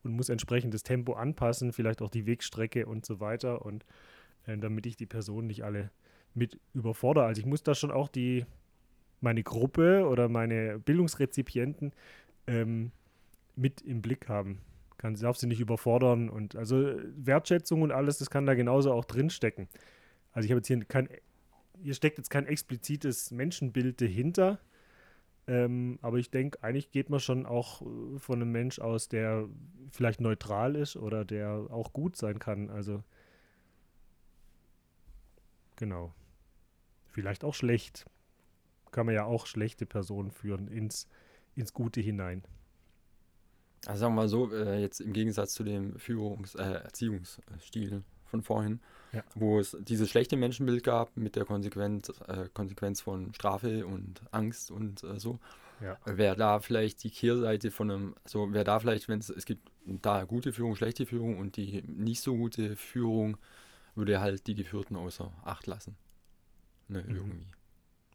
und 0.03 0.13
muss 0.13 0.29
entsprechend 0.29 0.73
das 0.73 0.83
Tempo 0.83 1.13
anpassen, 1.13 1.73
vielleicht 1.73 2.01
auch 2.01 2.09
die 2.09 2.25
Wegstrecke 2.25 2.85
und 2.85 3.05
so 3.05 3.19
weiter. 3.19 3.65
Und 3.65 3.85
äh, 4.45 4.57
damit 4.57 4.85
ich 4.85 4.95
die 4.95 5.05
Personen 5.05 5.47
nicht 5.47 5.63
alle 5.63 5.91
mit 6.33 6.59
überfordere. 6.73 7.25
Also 7.25 7.39
ich 7.39 7.45
muss 7.45 7.63
da 7.63 7.75
schon 7.75 7.91
auch 7.91 8.07
die, 8.07 8.45
meine 9.19 9.43
Gruppe 9.43 10.07
oder 10.07 10.29
meine 10.29 10.79
Bildungsrezipienten 10.79 11.91
ähm, 12.47 12.91
mit 13.55 13.81
im 13.81 14.01
Blick 14.01 14.29
haben. 14.29 14.59
Kann, 15.01 15.15
darf 15.15 15.37
sie 15.37 15.47
nicht 15.47 15.59
überfordern 15.59 16.29
und 16.29 16.55
also 16.55 16.93
Wertschätzung 17.15 17.81
und 17.81 17.91
alles, 17.91 18.19
das 18.19 18.29
kann 18.29 18.45
da 18.45 18.53
genauso 18.53 18.93
auch 18.93 19.03
drinstecken. 19.03 19.67
Also 20.31 20.45
ich 20.45 20.51
habe 20.51 20.59
jetzt 20.59 20.67
hier 20.67 20.85
kein, 20.85 21.09
hier 21.81 21.95
steckt 21.95 22.19
jetzt 22.19 22.29
kein 22.29 22.45
explizites 22.45 23.31
Menschenbild 23.31 23.99
dahinter, 23.99 24.59
ähm, 25.47 25.97
aber 26.03 26.19
ich 26.19 26.29
denke, 26.29 26.63
eigentlich 26.63 26.91
geht 26.91 27.09
man 27.09 27.19
schon 27.19 27.47
auch 27.47 27.81
äh, 27.81 28.19
von 28.19 28.41
einem 28.41 28.51
Mensch 28.51 28.77
aus, 28.77 29.09
der 29.09 29.49
vielleicht 29.89 30.21
neutral 30.21 30.75
ist 30.75 30.95
oder 30.95 31.25
der 31.25 31.49
auch 31.71 31.93
gut 31.93 32.15
sein 32.15 32.37
kann. 32.37 32.69
Also 32.69 33.03
genau. 35.77 36.13
Vielleicht 37.07 37.43
auch 37.43 37.55
schlecht. 37.55 38.05
Kann 38.91 39.07
man 39.07 39.15
ja 39.15 39.25
auch 39.25 39.47
schlechte 39.47 39.87
Personen 39.87 40.29
führen 40.29 40.67
ins, 40.67 41.07
ins 41.55 41.73
Gute 41.73 42.01
hinein. 42.01 42.43
Also 43.85 44.01
sagen 44.01 44.13
wir 44.13 44.21
mal 44.21 44.29
so, 44.29 44.53
äh, 44.53 44.79
jetzt 44.79 45.01
im 45.01 45.13
Gegensatz 45.13 45.53
zu 45.53 45.63
dem 45.63 45.97
Führungs-, 45.97 46.55
äh, 46.55 46.83
Erziehungsstil 46.83 48.03
von 48.25 48.43
vorhin, 48.43 48.79
ja. 49.11 49.23
wo 49.35 49.59
es 49.59 49.75
dieses 49.81 50.09
schlechte 50.09 50.37
Menschenbild 50.37 50.83
gab 50.83 51.17
mit 51.17 51.35
der 51.35 51.45
Konsequenz, 51.45 52.09
äh, 52.27 52.47
Konsequenz 52.53 53.01
von 53.01 53.33
Strafe 53.33 53.85
und 53.85 54.21
Angst 54.31 54.71
und 54.71 55.03
äh, 55.03 55.19
so, 55.19 55.39
ja. 55.81 55.97
wäre 56.05 56.35
da 56.35 56.59
vielleicht 56.59 57.03
die 57.03 57.09
Kehrseite 57.09 57.71
von 57.71 57.91
einem, 57.91 58.15
so 58.25 58.53
wäre 58.53 58.63
da 58.63 58.79
vielleicht, 58.79 59.09
wenn 59.09 59.19
es, 59.19 59.29
es 59.29 59.45
gibt 59.45 59.69
da 59.85 60.23
gute 60.25 60.53
Führung, 60.53 60.75
schlechte 60.75 61.05
Führung 61.05 61.39
und 61.39 61.57
die 61.57 61.81
nicht 61.81 62.21
so 62.21 62.35
gute 62.35 62.75
Führung 62.75 63.37
würde 63.95 64.21
halt 64.21 64.47
die 64.47 64.55
Geführten 64.55 64.95
außer 64.95 65.31
Acht 65.43 65.67
lassen. 65.67 65.97
Ne, 66.87 67.03
mhm. 67.03 67.15
irgendwie. 67.15 67.47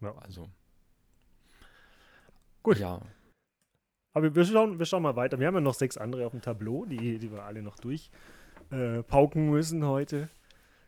Ja. 0.00 0.14
Also. 0.18 0.48
Gut. 2.62 2.78
Ja. 2.78 3.00
Aber 4.16 4.34
wir 4.34 4.46
schauen, 4.46 4.78
wir 4.78 4.86
schauen 4.86 5.02
mal 5.02 5.14
weiter. 5.14 5.38
Wir 5.38 5.46
haben 5.46 5.56
ja 5.56 5.60
noch 5.60 5.74
sechs 5.74 5.98
andere 5.98 6.24
auf 6.24 6.32
dem 6.32 6.40
Tableau, 6.40 6.86
die, 6.86 7.18
die 7.18 7.30
wir 7.30 7.42
alle 7.42 7.60
noch 7.60 7.76
durchpauken 7.76 9.48
äh, 9.48 9.50
müssen 9.50 9.84
heute. 9.84 10.30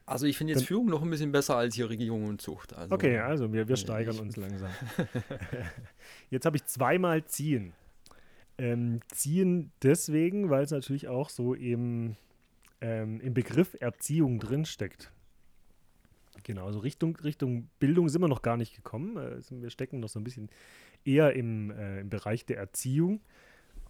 Also 0.06 0.24
ich 0.24 0.38
finde 0.38 0.54
jetzt 0.54 0.60
Dann, 0.60 0.66
Führung 0.68 0.86
noch 0.86 1.02
ein 1.02 1.10
bisschen 1.10 1.30
besser 1.30 1.54
als 1.56 1.74
hier 1.74 1.90
Regierung 1.90 2.24
und 2.24 2.40
Zucht. 2.40 2.72
Also, 2.72 2.94
okay, 2.94 3.18
also 3.18 3.52
wir, 3.52 3.68
wir 3.68 3.76
steigern 3.76 4.14
ich, 4.14 4.20
uns 4.22 4.36
langsam. 4.38 4.70
jetzt 6.30 6.46
habe 6.46 6.56
ich 6.56 6.64
zweimal 6.64 7.22
ziehen. 7.26 7.74
Ähm, 8.56 9.00
ziehen 9.12 9.72
deswegen, 9.82 10.48
weil 10.48 10.64
es 10.64 10.70
natürlich 10.70 11.08
auch 11.08 11.28
so 11.28 11.52
im, 11.52 12.16
ähm, 12.80 13.20
im 13.20 13.34
Begriff 13.34 13.76
Erziehung 13.78 14.38
drinsteckt. 14.38 15.12
Genau, 16.44 16.64
also 16.64 16.78
Richtung, 16.78 17.14
Richtung 17.16 17.68
Bildung 17.78 18.08
sind 18.08 18.22
wir 18.22 18.28
noch 18.28 18.40
gar 18.40 18.56
nicht 18.56 18.74
gekommen. 18.74 19.18
Äh, 19.18 19.42
wir 19.50 19.68
stecken 19.68 20.00
noch 20.00 20.08
so 20.08 20.18
ein 20.18 20.24
bisschen 20.24 20.48
eher 21.08 21.34
im, 21.34 21.70
äh, 21.70 22.00
im 22.00 22.10
Bereich 22.10 22.44
der 22.44 22.58
Erziehung. 22.58 23.20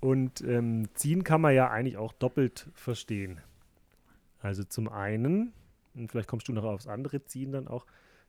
Und 0.00 0.40
ähm, 0.42 0.88
ziehen 0.94 1.24
kann 1.24 1.40
man 1.40 1.54
ja 1.54 1.70
eigentlich 1.70 1.96
auch 1.96 2.12
doppelt 2.12 2.68
verstehen. 2.74 3.40
Also 4.40 4.62
zum 4.62 4.88
einen, 4.88 5.52
und 5.94 6.10
vielleicht 6.10 6.28
kommst 6.28 6.46
du 6.46 6.52
noch 6.52 6.64
aufs 6.64 6.86
andere 6.86 7.24
Ziehen 7.24 7.50
dann 7.50 7.66
auch 7.66 7.84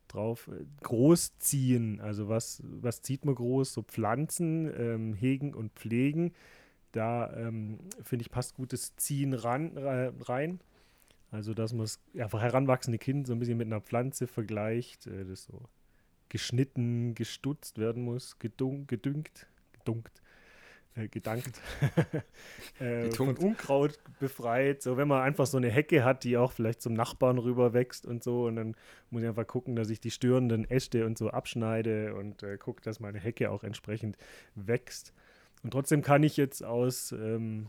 drauf, 0.08 0.48
äh, 0.48 0.66
großziehen. 0.82 2.02
Also 2.02 2.28
was, 2.28 2.64
was 2.66 3.02
zieht 3.04 3.26
man 3.26 3.36
groß? 3.36 3.74
So 3.74 3.84
Pflanzen, 3.84 4.72
ähm, 4.76 5.14
hegen 5.14 5.54
und 5.54 5.72
pflegen. 5.74 6.34
Da 6.92 7.32
ähm, 7.38 7.80
finde 8.02 8.24
ich 8.24 8.32
passt 8.32 8.56
gutes 8.56 8.96
Ziehen 8.96 9.34
ran, 9.34 9.78
rein. 9.78 10.60
Also 11.30 11.54
dass 11.54 11.74
man 11.74 11.82
das 11.82 12.00
einfach 12.18 12.42
heranwachsende 12.42 12.98
Kind 12.98 13.28
so 13.28 13.34
ein 13.34 13.40
bisschen 13.40 13.60
mit 13.60 13.68
einer 13.68 13.82
Pflanze 13.82 14.26
vergleicht, 14.26 15.06
äh, 15.06 15.26
das 15.26 15.44
so 15.44 15.62
geschnitten, 16.30 17.16
gestutzt 17.16 17.78
werden 17.78 18.04
muss, 18.04 18.40
gedung, 18.40 18.88
gedüngt, 18.88 19.48
gedunkt, 19.74 20.22
äh, 20.96 21.08
gedankt, 21.08 21.62
äh, 22.80 23.12
von 23.12 23.36
Unkraut 23.36 24.00
befreit. 24.20 24.82
So, 24.82 24.98
wenn 24.98 25.08
man 25.08 25.22
einfach 25.22 25.46
so 25.46 25.58
eine 25.58 25.70
Hecke 25.70 26.04
hat, 26.04 26.24
die 26.24 26.38
auch 26.38 26.52
vielleicht 26.52 26.82
zum 26.82 26.94
Nachbarn 26.94 27.38
rüber 27.38 27.74
wächst 27.74 28.06
und 28.06 28.24
so, 28.24 28.46
und 28.46 28.56
dann 28.56 28.76
muss 29.10 29.24
ich 29.24 29.28
einfach 29.28 29.48
gucken, 29.48 29.76
dass 29.76 29.90
ich 29.90 30.00
die 30.00 30.12
störenden 30.12 30.70
Äste 30.70 31.06
und 31.06 31.18
so 31.18 31.30
abschneide 31.30 32.16
und 32.16 32.44
äh, 32.44 32.58
gucke, 32.58 32.82
dass 32.82 33.00
meine 33.00 33.20
Hecke 33.20 33.52
auch 33.52 33.64
entsprechend 33.64 34.18
wächst. 34.56 35.14
Und 35.64 35.72
trotzdem 35.72 36.02
kann 36.02 36.24
ich 36.24 36.38
jetzt 36.38 36.64
aus, 36.64 37.12
ähm, 37.12 37.68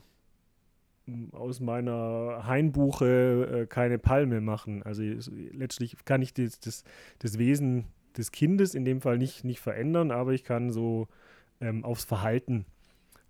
aus 1.32 1.60
meiner 1.60 2.46
Hainbuche 2.46 3.62
äh, 3.62 3.66
keine 3.66 3.98
Palme 3.98 4.40
machen. 4.40 4.82
Also 4.82 5.02
letztlich 5.02 5.96
kann 6.04 6.22
ich 6.22 6.32
das, 6.34 6.60
das, 6.60 6.84
das 7.18 7.38
Wesen 7.38 7.86
des 8.16 8.32
Kindes 8.32 8.74
in 8.74 8.84
dem 8.84 9.00
Fall 9.00 9.18
nicht, 9.18 9.44
nicht 9.44 9.60
verändern, 9.60 10.10
aber 10.10 10.32
ich 10.32 10.44
kann 10.44 10.70
so 10.70 11.08
ähm, 11.60 11.84
aufs 11.84 12.04
Verhalten 12.04 12.64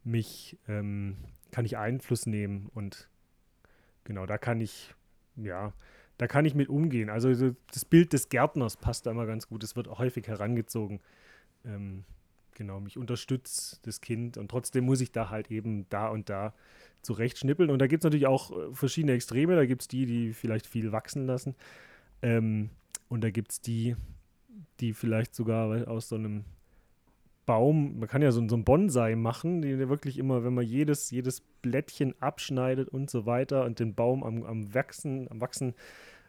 mich, 0.05 0.57
ähm, 0.69 1.17
kann 1.51 1.65
ich 1.65 1.77
Einfluss 1.77 2.27
nehmen 2.27 2.71
und 2.75 3.09
genau, 4.05 4.27
da 4.27 4.39
kann 4.39 4.61
ich, 4.61 4.95
ja, 5.37 5.73
da 6.19 6.27
kann 6.27 6.45
ich 6.45 6.55
mit 6.55 6.69
umgehen. 6.69 7.11
Also 7.11 7.55
das 7.73 7.85
Bild 7.85 8.13
des 8.13 8.29
Gärtners 8.29 8.77
passt 8.77 9.07
da 9.07 9.11
immer 9.11 9.27
ganz 9.27 9.49
gut, 9.49 9.65
es 9.65 9.77
wird 9.77 9.89
auch 9.89 9.99
häufig 9.99 10.29
herangezogen. 10.29 11.01
Ähm, 11.65 12.05
genau, 12.55 12.81
mich 12.81 12.99
unterstützt 12.99 13.81
das 13.87 14.01
Kind 14.01 14.37
und 14.37 14.51
trotzdem 14.51 14.85
muss 14.85 15.01
ich 15.01 15.13
da 15.13 15.31
halt 15.31 15.51
eben 15.51 15.87
da 15.89 16.09
und 16.09 16.29
da 16.29 16.55
zurechtschnippeln. 17.03 17.71
Und 17.71 17.79
da 17.79 17.87
gibt 17.87 18.03
es 18.03 18.05
natürlich 18.05 18.27
auch 18.27 18.51
äh, 18.51 18.75
verschiedene 18.75 19.13
Extreme. 19.13 19.57
Da 19.57 19.67
gibt 19.67 19.83
es 19.83 19.89
die, 19.89 20.07
die 20.07 20.33
vielleicht 20.33 20.67
viel 20.67 20.93
wachsen 20.93 21.27
lassen. 21.27 21.55
Ähm, 22.23 22.71
und 23.09 23.23
da 23.23 23.31
gibt 23.31 23.53
es 23.53 23.61
die, 23.61 23.97
die 24.81 24.93
vielleicht 24.93 25.35
sogar 25.35 25.89
aus 25.89 26.09
so 26.09 26.17
einem 26.17 26.45
Baum, 27.47 27.99
man 27.99 28.09
kann 28.09 28.23
ja 28.23 28.31
so, 28.31 28.47
so 28.49 28.55
einen 28.55 28.65
Bonsai 28.65 29.17
machen, 29.17 29.63
die 29.63 29.89
wirklich 29.89 30.19
immer, 30.19 30.45
wenn 30.45 30.55
man 30.55 30.65
jedes, 30.65 31.11
jedes 31.11 31.41
Blättchen 31.63 32.15
abschneidet 32.21 32.89
und 32.89 33.11
so 33.11 33.27
weiter 33.27 33.65
und 33.65 33.81
den 33.81 33.95
Baum 33.95 34.23
am, 34.23 34.45
am 34.45 34.75
Wachsen, 34.75 35.29
am 35.31 35.41
Wachsen, 35.41 35.75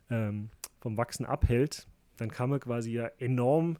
ähm, 0.09 0.49
vom 0.79 0.97
Wachsen 0.97 1.25
abhält, 1.25 1.87
dann 2.17 2.31
kann 2.31 2.49
man 2.49 2.59
quasi 2.59 2.91
ja 2.91 3.07
enorm 3.19 3.77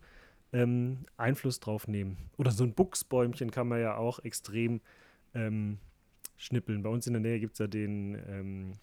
ähm, 0.53 1.05
Einfluss 1.17 1.59
drauf 1.59 1.87
nehmen. 1.87 2.17
Oder 2.37 2.51
so 2.51 2.63
ein 2.63 2.73
Buchsbäumchen 2.73 3.51
kann 3.51 3.67
man 3.67 3.81
ja 3.81 3.95
auch 3.97 4.19
extrem 4.19 4.81
ähm, 5.33 5.79
schnippeln. 6.37 6.83
Bei 6.83 6.89
uns 6.89 7.07
in 7.07 7.13
der 7.13 7.21
Nähe 7.21 7.39
gibt 7.39 7.53
es 7.53 7.59
ja 7.59 7.67
den 7.67 8.21
ähm, 8.27 8.73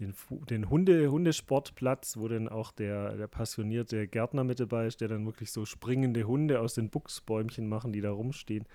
den, 0.00 0.14
den 0.48 0.70
Hunde, 0.70 1.10
Hundesportplatz, 1.10 2.16
wo 2.16 2.26
dann 2.28 2.48
auch 2.48 2.72
der, 2.72 3.16
der 3.16 3.26
passionierte 3.28 4.08
Gärtner 4.08 4.44
mit 4.44 4.58
dabei 4.58 4.86
ist, 4.86 5.00
der 5.00 5.08
dann 5.08 5.26
wirklich 5.26 5.52
so 5.52 5.64
springende 5.66 6.24
Hunde 6.24 6.60
aus 6.60 6.74
den 6.74 6.90
Buchsbäumchen 6.90 7.68
machen, 7.68 7.92
die 7.92 8.00
da 8.00 8.10
rumstehen. 8.10 8.66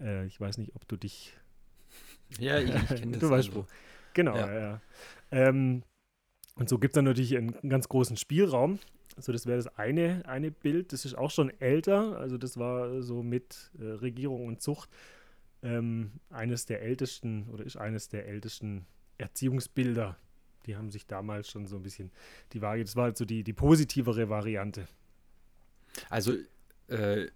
Äh, 0.00 0.26
ich 0.26 0.40
weiß 0.40 0.58
nicht, 0.58 0.74
ob 0.74 0.86
du 0.88 0.96
dich. 0.96 1.36
Ja, 2.38 2.58
ich, 2.58 2.74
ich 2.74 2.86
kenne 2.88 3.12
das. 3.12 3.20
du 3.20 3.30
weißt 3.30 3.48
also. 3.48 3.62
wo. 3.62 3.66
Genau, 4.14 4.36
ja. 4.36 4.58
ja. 4.58 4.80
Ähm, 5.32 5.82
und 6.54 6.68
so 6.68 6.78
gibt 6.78 6.92
es 6.92 6.94
dann 6.94 7.04
natürlich 7.04 7.36
einen, 7.36 7.54
einen, 7.56 7.70
ganz 7.70 7.88
großen 7.88 8.16
Spielraum. 8.16 8.78
Also 9.16 9.32
das 9.32 9.46
wäre 9.46 9.56
das 9.56 9.66
eine, 9.76 10.22
eine 10.26 10.52
Bild. 10.52 10.92
Das 10.92 11.04
ist 11.04 11.14
auch 11.14 11.30
schon 11.30 11.50
älter. 11.60 12.16
Also 12.18 12.38
das 12.38 12.56
war 12.56 13.02
so 13.02 13.22
mit 13.22 13.72
äh, 13.78 13.84
Regierung 13.84 14.46
und 14.46 14.62
Zucht 14.62 14.88
ähm, 15.62 16.12
eines 16.30 16.66
der 16.66 16.82
ältesten 16.82 17.48
oder 17.50 17.64
ist 17.64 17.76
eines 17.76 18.08
der 18.08 18.26
ältesten 18.26 18.86
Erziehungsbilder, 19.18 20.16
die 20.66 20.76
haben 20.76 20.90
sich 20.90 21.06
damals 21.06 21.48
schon 21.48 21.66
so 21.66 21.76
ein 21.76 21.82
bisschen 21.82 22.10
die 22.52 22.62
Waage, 22.62 22.84
das 22.84 22.96
war 22.96 23.04
halt 23.04 23.16
so 23.16 23.24
die, 23.24 23.44
die 23.44 23.52
positivere 23.52 24.28
Variante. 24.28 24.88
Also 26.10 26.34
äh, 26.88 27.26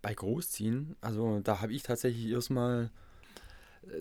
bei 0.00 0.14
Großziehen, 0.14 0.96
also 1.00 1.40
da 1.40 1.60
habe 1.60 1.72
ich 1.72 1.82
tatsächlich 1.82 2.26
erstmal, 2.26 2.90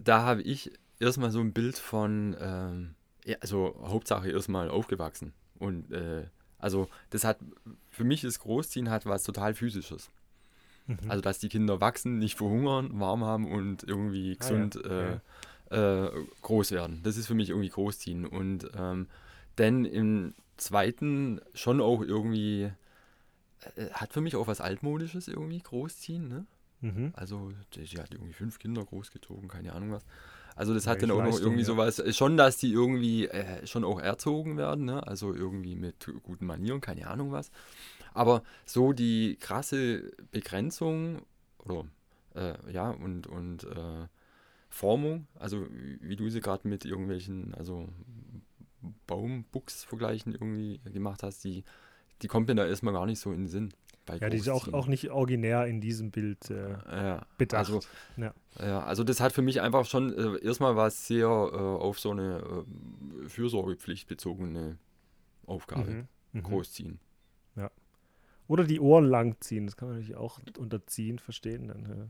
da 0.04 0.24
habe 0.24 0.42
ich 0.42 0.72
erstmal 1.00 1.32
so 1.32 1.40
ein 1.40 1.54
Bild 1.54 1.78
von, 1.78 2.36
ähm, 2.40 2.96
ja, 3.26 3.38
also 3.42 3.76
Hauptsache 3.84 4.30
erstmal 4.32 4.70
aufgewachsen. 4.70 5.34
Und 5.60 5.92
äh, 5.92 6.26
also 6.58 6.88
das 7.10 7.24
hat, 7.24 7.38
für 7.90 8.04
mich 8.04 8.24
ist 8.24 8.40
Großziehen 8.40 8.90
hat 8.90 9.06
was 9.06 9.24
total 9.24 9.54
physisches. 9.54 10.10
Mhm. 10.88 10.98
Also 11.08 11.22
dass 11.22 11.40
die 11.40 11.50
Kinder 11.50 11.82
wachsen, 11.82 12.18
nicht 12.18 12.36
verhungern, 12.36 13.00
warm 13.00 13.24
haben 13.24 13.52
und 13.52 13.84
irgendwie 13.84 14.36
gesund 14.36 14.80
ah, 14.84 14.88
ja. 14.88 14.96
äh, 14.96 15.12
ja 15.12 15.22
äh, 15.72 16.10
groß 16.42 16.72
werden. 16.72 17.02
Das 17.04 17.18
ist 17.18 17.28
für 17.28 17.34
mich 17.34 17.50
irgendwie 17.50 17.70
großziehen. 17.70 18.26
Und 18.26 18.70
ähm, 18.78 19.08
denn 19.58 19.86
im 19.86 20.34
zweiten 20.58 21.42
schon 21.54 21.82
auch 21.82 22.02
irgendwie, 22.02 22.72
äh, 23.76 23.90
hat 23.92 24.14
für 24.14 24.22
mich 24.22 24.36
auch 24.36 24.48
was 24.48 24.62
Altmodisches 24.62 25.28
irgendwie 25.28 25.60
großziehen, 25.60 26.28
ne? 26.28 26.46
Mhm. 26.82 27.14
Also, 27.16 27.52
sie 27.76 28.00
hat 28.00 28.12
irgendwie 28.12 28.34
fünf 28.34 28.58
Kinder 28.58 28.84
großgezogen, 28.84 29.48
keine 29.48 29.74
Ahnung 29.74 29.92
was. 29.92 30.04
Also 30.56 30.74
das 30.74 30.86
ja, 30.86 30.92
hat 30.92 31.02
dann 31.02 31.12
auch 31.12 31.24
noch 31.24 31.40
irgendwie 31.40 31.62
ja. 31.62 31.68
sowas, 31.68 32.00
äh, 32.00 32.12
schon, 32.12 32.38
dass 32.38 32.58
die 32.58 32.72
irgendwie 32.72 33.28
äh, 33.28 33.66
schon 33.66 33.84
auch 33.84 34.00
erzogen 34.00 34.58
werden, 34.58 34.86
ne? 34.86 35.06
also 35.08 35.34
irgendwie 35.34 35.76
mit 35.76 36.12
guten 36.24 36.46
Manieren, 36.46 36.82
keine 36.82 37.08
Ahnung 37.08 37.32
was. 37.32 37.52
Aber 38.14 38.44
so 38.66 38.92
die 38.92 39.38
krasse 39.40 40.12
Begrenzung 40.32 41.22
oder 41.60 41.86
äh, 42.36 42.72
ja 42.72 42.90
und, 42.90 43.28
und 43.28 43.64
äh, 43.64 44.08
Formung, 44.72 45.28
also 45.36 45.68
wie 45.70 46.16
du 46.16 46.30
sie 46.30 46.40
gerade 46.40 46.68
mit 46.68 46.86
irgendwelchen, 46.86 47.54
also 47.56 47.90
Baumbuchs 49.06 49.84
vergleichen 49.84 50.32
irgendwie 50.32 50.80
gemacht 50.92 51.24
hast, 51.24 51.44
die, 51.44 51.64
die 52.22 52.28
kommt 52.28 52.48
mir 52.48 52.56
da 52.56 52.66
erstmal 52.66 52.94
gar 52.94 53.06
nicht 53.06 53.20
so 53.20 53.32
in 53.32 53.42
den 53.42 53.48
Sinn. 53.48 53.74
ja, 54.20 54.30
die 54.30 54.38
ist 54.38 54.50
auch, 54.50 54.72
auch 54.74 54.88
nicht 54.88 55.12
originär 55.12 55.68
in 55.68 55.82
diesem 55.82 56.10
Bild 56.10 56.50
äh, 56.50 56.72
ja, 56.72 57.26
bedacht. 57.38 57.60
Also, 57.60 57.82
ja. 58.16 58.34
ja. 58.60 58.82
also 58.84 59.04
das 59.04 59.20
hat 59.20 59.34
für 59.34 59.42
mich 59.42 59.62
einfach 59.62 59.86
schon 59.86 60.14
äh, 60.14 60.44
erstmal 60.44 60.76
was 60.76 61.06
sehr 61.06 61.28
äh, 61.28 61.30
auf 61.30 62.00
so 62.00 62.12
eine 62.12 62.66
äh, 63.26 63.28
Fürsorgepflicht 63.28 64.08
bezogene 64.08 64.78
Aufgabe. 65.46 65.92
Mhm. 65.92 66.08
Mhm. 66.32 66.44
Großziehen. 66.44 67.00
Ja. 67.58 67.70
Oder 68.52 68.66
die 68.66 68.82
Ohren 68.82 69.06
langziehen, 69.06 69.66
das 69.66 69.78
kann 69.78 69.88
man 69.88 69.98
natürlich 69.98 70.18
auch 70.18 70.42
unterziehen, 70.58 71.20
verstehen. 71.20 71.70
Dann 71.70 72.10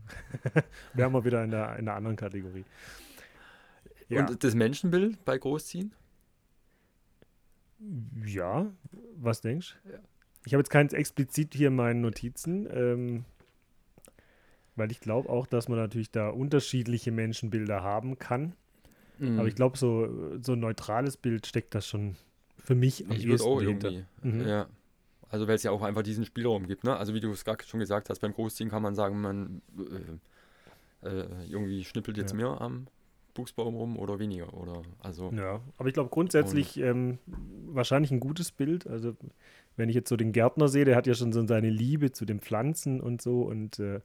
ja. 0.54 0.62
wären 0.94 1.12
wir 1.12 1.24
wieder 1.24 1.44
in 1.44 1.52
der, 1.52 1.76
in 1.76 1.84
der 1.84 1.94
anderen 1.94 2.16
Kategorie. 2.16 2.64
Ja. 4.08 4.26
Und 4.26 4.42
das 4.42 4.56
Menschenbild 4.56 5.24
bei 5.24 5.38
Großziehen? 5.38 5.92
Ja, 8.26 8.66
was 9.14 9.40
denkst 9.40 9.76
du? 9.84 9.92
Ja. 9.92 9.98
Ich 10.44 10.52
habe 10.52 10.62
jetzt 10.62 10.70
keins 10.70 10.92
explizit 10.92 11.54
hier 11.54 11.68
in 11.68 11.76
meinen 11.76 12.00
Notizen, 12.00 12.68
ähm, 12.72 13.24
weil 14.74 14.90
ich 14.90 14.98
glaube 14.98 15.28
auch, 15.28 15.46
dass 15.46 15.68
man 15.68 15.78
natürlich 15.78 16.10
da 16.10 16.28
unterschiedliche 16.28 17.12
Menschenbilder 17.12 17.84
haben 17.84 18.18
kann. 18.18 18.54
Mhm. 19.20 19.38
Aber 19.38 19.46
ich 19.46 19.54
glaube, 19.54 19.78
so, 19.78 20.36
so 20.40 20.54
ein 20.54 20.60
neutrales 20.60 21.16
Bild 21.16 21.46
steckt 21.46 21.76
das 21.76 21.86
schon 21.86 22.16
für 22.58 22.74
mich 22.74 23.06
am 23.06 23.12
ich 23.12 23.28
ehesten 23.28 23.46
auch 23.46 23.62
irgendwie, 23.62 24.04
mhm. 24.22 24.40
Ja. 24.48 24.66
Also 25.32 25.48
weil 25.48 25.54
es 25.54 25.62
ja 25.62 25.70
auch 25.70 25.80
einfach 25.80 26.02
diesen 26.02 26.26
Spielraum 26.26 26.68
gibt. 26.68 26.84
Ne? 26.84 26.94
Also 26.94 27.14
wie 27.14 27.20
du 27.20 27.30
es 27.30 27.44
gerade 27.46 27.64
schon 27.64 27.80
gesagt 27.80 28.10
hast, 28.10 28.20
beim 28.20 28.34
Großziehen 28.34 28.68
kann 28.68 28.82
man 28.82 28.94
sagen, 28.94 29.18
man 29.18 29.62
äh, 31.02 31.08
äh, 31.08 31.26
irgendwie 31.48 31.84
schnippelt 31.84 32.18
jetzt 32.18 32.32
ja. 32.32 32.36
mehr 32.36 32.60
am 32.60 32.86
Buchsbaum 33.32 33.74
rum 33.74 33.98
oder 33.98 34.18
weniger. 34.18 34.52
Oder, 34.52 34.82
also, 35.00 35.32
ja, 35.34 35.62
aber 35.78 35.88
ich 35.88 35.94
glaube 35.94 36.10
grundsätzlich 36.10 36.78
ähm, 36.78 37.18
wahrscheinlich 37.66 38.10
ein 38.10 38.20
gutes 38.20 38.52
Bild. 38.52 38.86
Also 38.86 39.16
wenn 39.76 39.88
ich 39.88 39.94
jetzt 39.94 40.10
so 40.10 40.16
den 40.16 40.32
Gärtner 40.32 40.68
sehe, 40.68 40.84
der 40.84 40.96
hat 40.96 41.06
ja 41.06 41.14
schon 41.14 41.32
so 41.32 41.46
seine 41.46 41.70
Liebe 41.70 42.12
zu 42.12 42.26
den 42.26 42.40
Pflanzen 42.40 43.00
und 43.00 43.22
so 43.22 43.40
und, 43.40 43.78
äh, 43.78 44.00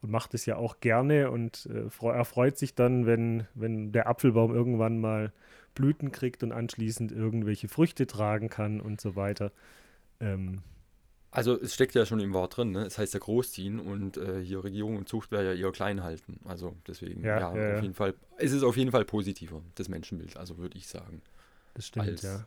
und 0.00 0.10
macht 0.10 0.32
es 0.32 0.46
ja 0.46 0.56
auch 0.56 0.80
gerne 0.80 1.30
und 1.30 1.68
äh, 1.70 2.06
er 2.06 2.24
freut 2.24 2.56
sich 2.56 2.74
dann, 2.74 3.04
wenn, 3.04 3.46
wenn 3.52 3.92
der 3.92 4.08
Apfelbaum 4.08 4.54
irgendwann 4.54 4.98
mal 4.98 5.30
Blüten 5.74 6.10
kriegt 6.10 6.42
und 6.42 6.52
anschließend 6.52 7.12
irgendwelche 7.12 7.68
Früchte 7.68 8.06
tragen 8.06 8.48
kann 8.48 8.80
und 8.80 8.98
so 8.98 9.14
weiter. 9.14 9.52
Ähm, 10.24 10.62
also 11.30 11.60
es 11.60 11.74
steckt 11.74 11.96
ja 11.96 12.06
schon 12.06 12.20
im 12.20 12.32
Wort 12.32 12.56
drin, 12.56 12.70
ne? 12.70 12.86
Es 12.86 12.96
heißt 12.96 13.12
ja 13.12 13.18
großziehen 13.18 13.80
und 13.80 14.16
äh, 14.16 14.40
hier 14.40 14.62
Regierung 14.62 14.96
und 14.96 15.08
Zucht 15.08 15.32
wäre 15.32 15.44
ja 15.44 15.52
eher 15.52 15.72
klein 15.72 16.04
halten. 16.04 16.38
Also 16.44 16.76
deswegen, 16.86 17.24
ja, 17.24 17.40
ja, 17.40 17.56
ja 17.56 17.76
auf 17.76 17.82
jeden 17.82 17.94
Fall, 17.94 18.14
es 18.36 18.52
ist 18.52 18.62
auf 18.62 18.76
jeden 18.76 18.92
Fall 18.92 19.04
positiver, 19.04 19.60
das 19.74 19.88
Menschenbild, 19.88 20.36
also 20.36 20.58
würde 20.58 20.78
ich 20.78 20.86
sagen. 20.86 21.22
Das 21.74 21.88
stimmt, 21.88 22.06
als, 22.06 22.22
ja. 22.22 22.46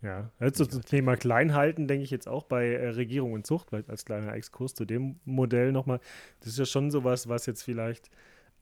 Ja, 0.00 0.30
also 0.40 0.66
zum 0.66 0.84
Thema 0.84 1.16
Kleinhalten 1.16 1.86
denke 1.86 2.02
ich 2.02 2.10
jetzt 2.10 2.26
auch 2.28 2.44
bei 2.44 2.72
äh, 2.72 2.88
Regierung 2.88 3.32
und 3.32 3.46
Zucht, 3.46 3.68
vielleicht 3.70 3.88
als 3.88 4.04
kleiner 4.04 4.32
Exkurs 4.34 4.74
zu 4.74 4.84
dem 4.84 5.16
Modell 5.24 5.70
nochmal. 5.70 6.00
Das 6.40 6.48
ist 6.50 6.58
ja 6.58 6.66
schon 6.66 6.90
sowas, 6.90 7.28
was 7.28 7.46
jetzt 7.46 7.62
vielleicht 7.62 8.10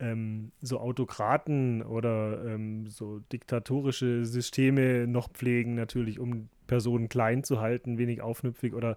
ähm, 0.01 0.53
so 0.61 0.79
Autokraten 0.79 1.83
oder 1.83 2.45
ähm, 2.45 2.87
so 2.89 3.21
diktatorische 3.33 4.27
Systeme 4.27 5.07
noch 5.07 5.31
pflegen, 5.31 5.75
natürlich, 5.75 6.19
um 6.19 6.51
Personen 6.71 7.09
klein 7.09 7.43
zu 7.43 7.61
halten, 7.61 7.99
wenig 7.99 8.23
aufnüpfig 8.23 8.75
oder 8.75 8.97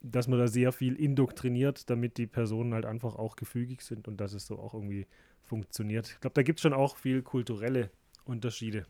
dass 0.00 0.28
man 0.28 0.38
da 0.38 0.48
sehr 0.48 0.72
viel 0.72 0.96
indoktriniert, 0.96 1.90
damit 1.90 2.16
die 2.16 2.26
Personen 2.26 2.72
halt 2.72 2.86
einfach 2.86 3.16
auch 3.16 3.36
gefügig 3.36 3.82
sind 3.82 4.08
und 4.08 4.16
dass 4.16 4.32
es 4.32 4.46
so 4.46 4.58
auch 4.58 4.72
irgendwie 4.72 5.06
funktioniert. 5.42 6.08
Ich 6.08 6.20
glaube, 6.20 6.32
da 6.32 6.42
gibt 6.42 6.58
es 6.58 6.62
schon 6.62 6.72
auch 6.72 6.96
viel 6.96 7.20
kulturelle 7.20 7.90
Unterschiede. 8.24 8.86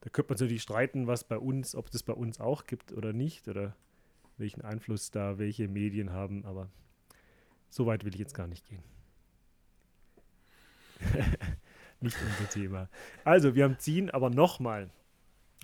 Da 0.00 0.08
könnte 0.08 0.32
man 0.32 0.38
natürlich 0.38 0.62
streiten, 0.62 1.06
was 1.06 1.22
bei 1.24 1.36
uns, 1.36 1.74
ob 1.74 1.92
es 1.92 2.02
bei 2.02 2.14
uns 2.14 2.40
auch 2.40 2.64
gibt 2.64 2.92
oder 2.94 3.12
nicht 3.12 3.46
oder 3.46 3.76
welchen 4.38 4.62
Einfluss 4.62 5.10
da 5.10 5.36
welche 5.36 5.68
Medien 5.68 6.12
haben, 6.12 6.46
aber 6.46 6.70
so 7.68 7.84
weit 7.84 8.06
will 8.06 8.14
ich 8.14 8.20
jetzt 8.20 8.34
gar 8.34 8.46
nicht 8.46 8.64
gehen. 8.66 8.82
Nicht 12.00 12.16
unser 12.22 12.50
Thema. 12.50 12.88
Also, 13.24 13.54
wir 13.54 13.64
haben 13.64 13.78
ziehen, 13.78 14.10
aber 14.10 14.28
nochmal. 14.28 14.90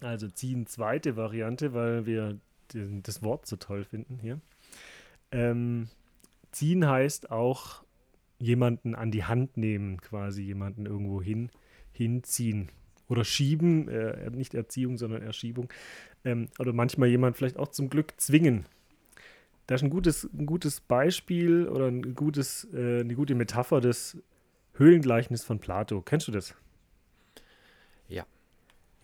Also 0.03 0.29
ziehen 0.29 0.67
zweite 0.67 1.17
Variante, 1.17 1.75
weil 1.75 2.07
wir 2.07 2.39
den, 2.75 3.03
das 3.03 3.23
Wort 3.23 3.47
so 3.47 3.57
toll 3.57 3.85
finden 3.85 4.19
hier. 4.19 4.41
Ähm, 5.31 5.89
ziehen 6.51 6.87
heißt 6.89 7.31
auch 7.31 7.85
jemanden 8.39 8.95
an 8.95 9.11
die 9.11 9.25
Hand 9.25 9.57
nehmen, 9.57 10.01
quasi 10.01 10.43
jemanden 10.43 10.87
irgendwo 10.87 11.23
hin, 11.23 11.51
hinziehen. 11.93 12.71
Oder 13.09 13.25
schieben, 13.25 13.89
äh, 13.89 14.31
nicht 14.31 14.55
Erziehung, 14.55 14.97
sondern 14.97 15.23
Erschiebung. 15.23 15.69
Ähm, 16.25 16.49
oder 16.59 16.73
manchmal 16.73 17.09
jemand 17.09 17.37
vielleicht 17.37 17.59
auch 17.59 17.69
zum 17.69 17.89
Glück 17.89 18.15
zwingen. 18.17 18.67
Das 19.67 19.81
ist 19.81 19.85
ein 19.85 19.91
gutes, 19.91 20.29
ein 20.33 20.47
gutes 20.47 20.81
Beispiel 20.81 21.69
oder 21.69 21.87
ein 21.87 22.15
gutes, 22.15 22.67
äh, 22.75 23.01
eine 23.01 23.15
gute 23.15 23.35
Metapher 23.35 23.81
des 23.81 24.19
Höhlengleichnis 24.75 25.45
von 25.45 25.61
Plato. 25.61 26.03
Kennst 26.03 26.27
du 26.27 26.33
das? 26.33 26.55
Ja. 28.09 28.27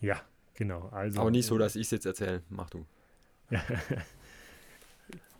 Ja, 0.01 0.21
genau. 0.59 0.89
Also, 0.91 1.21
Aber 1.21 1.31
nicht 1.31 1.47
so, 1.47 1.57
dass 1.57 1.75
ich 1.75 1.87
es 1.87 1.91
jetzt 1.91 2.05
erzähle. 2.05 2.43
Mach 2.49 2.69
du. 2.69 2.85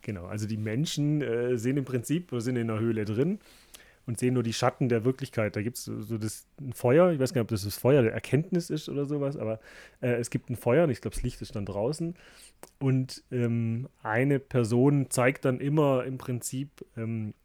genau, 0.02 0.26
also 0.26 0.48
die 0.48 0.58
Menschen 0.58 1.22
äh, 1.22 1.58
sehen 1.58 1.78
im 1.78 1.86
Prinzip, 1.86 2.32
oder 2.32 2.42
sind 2.42 2.56
in 2.56 2.68
der 2.68 2.80
Höhle 2.80 3.06
drin 3.06 3.38
und 4.10 4.18
sehen 4.18 4.34
nur 4.34 4.42
die 4.42 4.54
Schatten 4.54 4.90
der 4.90 5.06
Wirklichkeit. 5.06 5.56
Da 5.56 5.62
gibt 5.62 5.78
es 5.78 5.86
so, 5.86 6.02
so 6.02 6.18
das 6.18 6.48
ein 6.60 6.74
Feuer, 6.74 7.12
ich 7.12 7.20
weiß 7.20 7.32
gar 7.32 7.42
nicht, 7.42 7.46
ob 7.46 7.50
das 7.50 7.64
das 7.64 7.78
Feuer 7.78 8.02
der 8.02 8.12
Erkenntnis 8.12 8.72
ist 8.72 8.90
oder 8.90 9.06
sowas, 9.06 9.38
aber 9.38 9.60
äh, 10.02 10.14
es 10.14 10.32
gibt 10.32 10.50
ein 10.50 10.56
Feuer 10.56 10.86
und 10.86 10.90
ich 10.90 11.02
glaube, 11.02 11.14
das 11.14 11.22
Licht 11.22 11.44
ist 11.44 11.56
dann 11.56 11.68
draußen. 11.68 12.16
Und 12.80 13.24
ähm, 13.32 13.88
eine 14.02 14.40
Person 14.40 15.12
zeigt 15.12 15.46
dann 15.46 15.60
immer 15.60 16.06
im 16.06 16.18
Prinzip 16.18 16.70
ähm, 16.98 17.36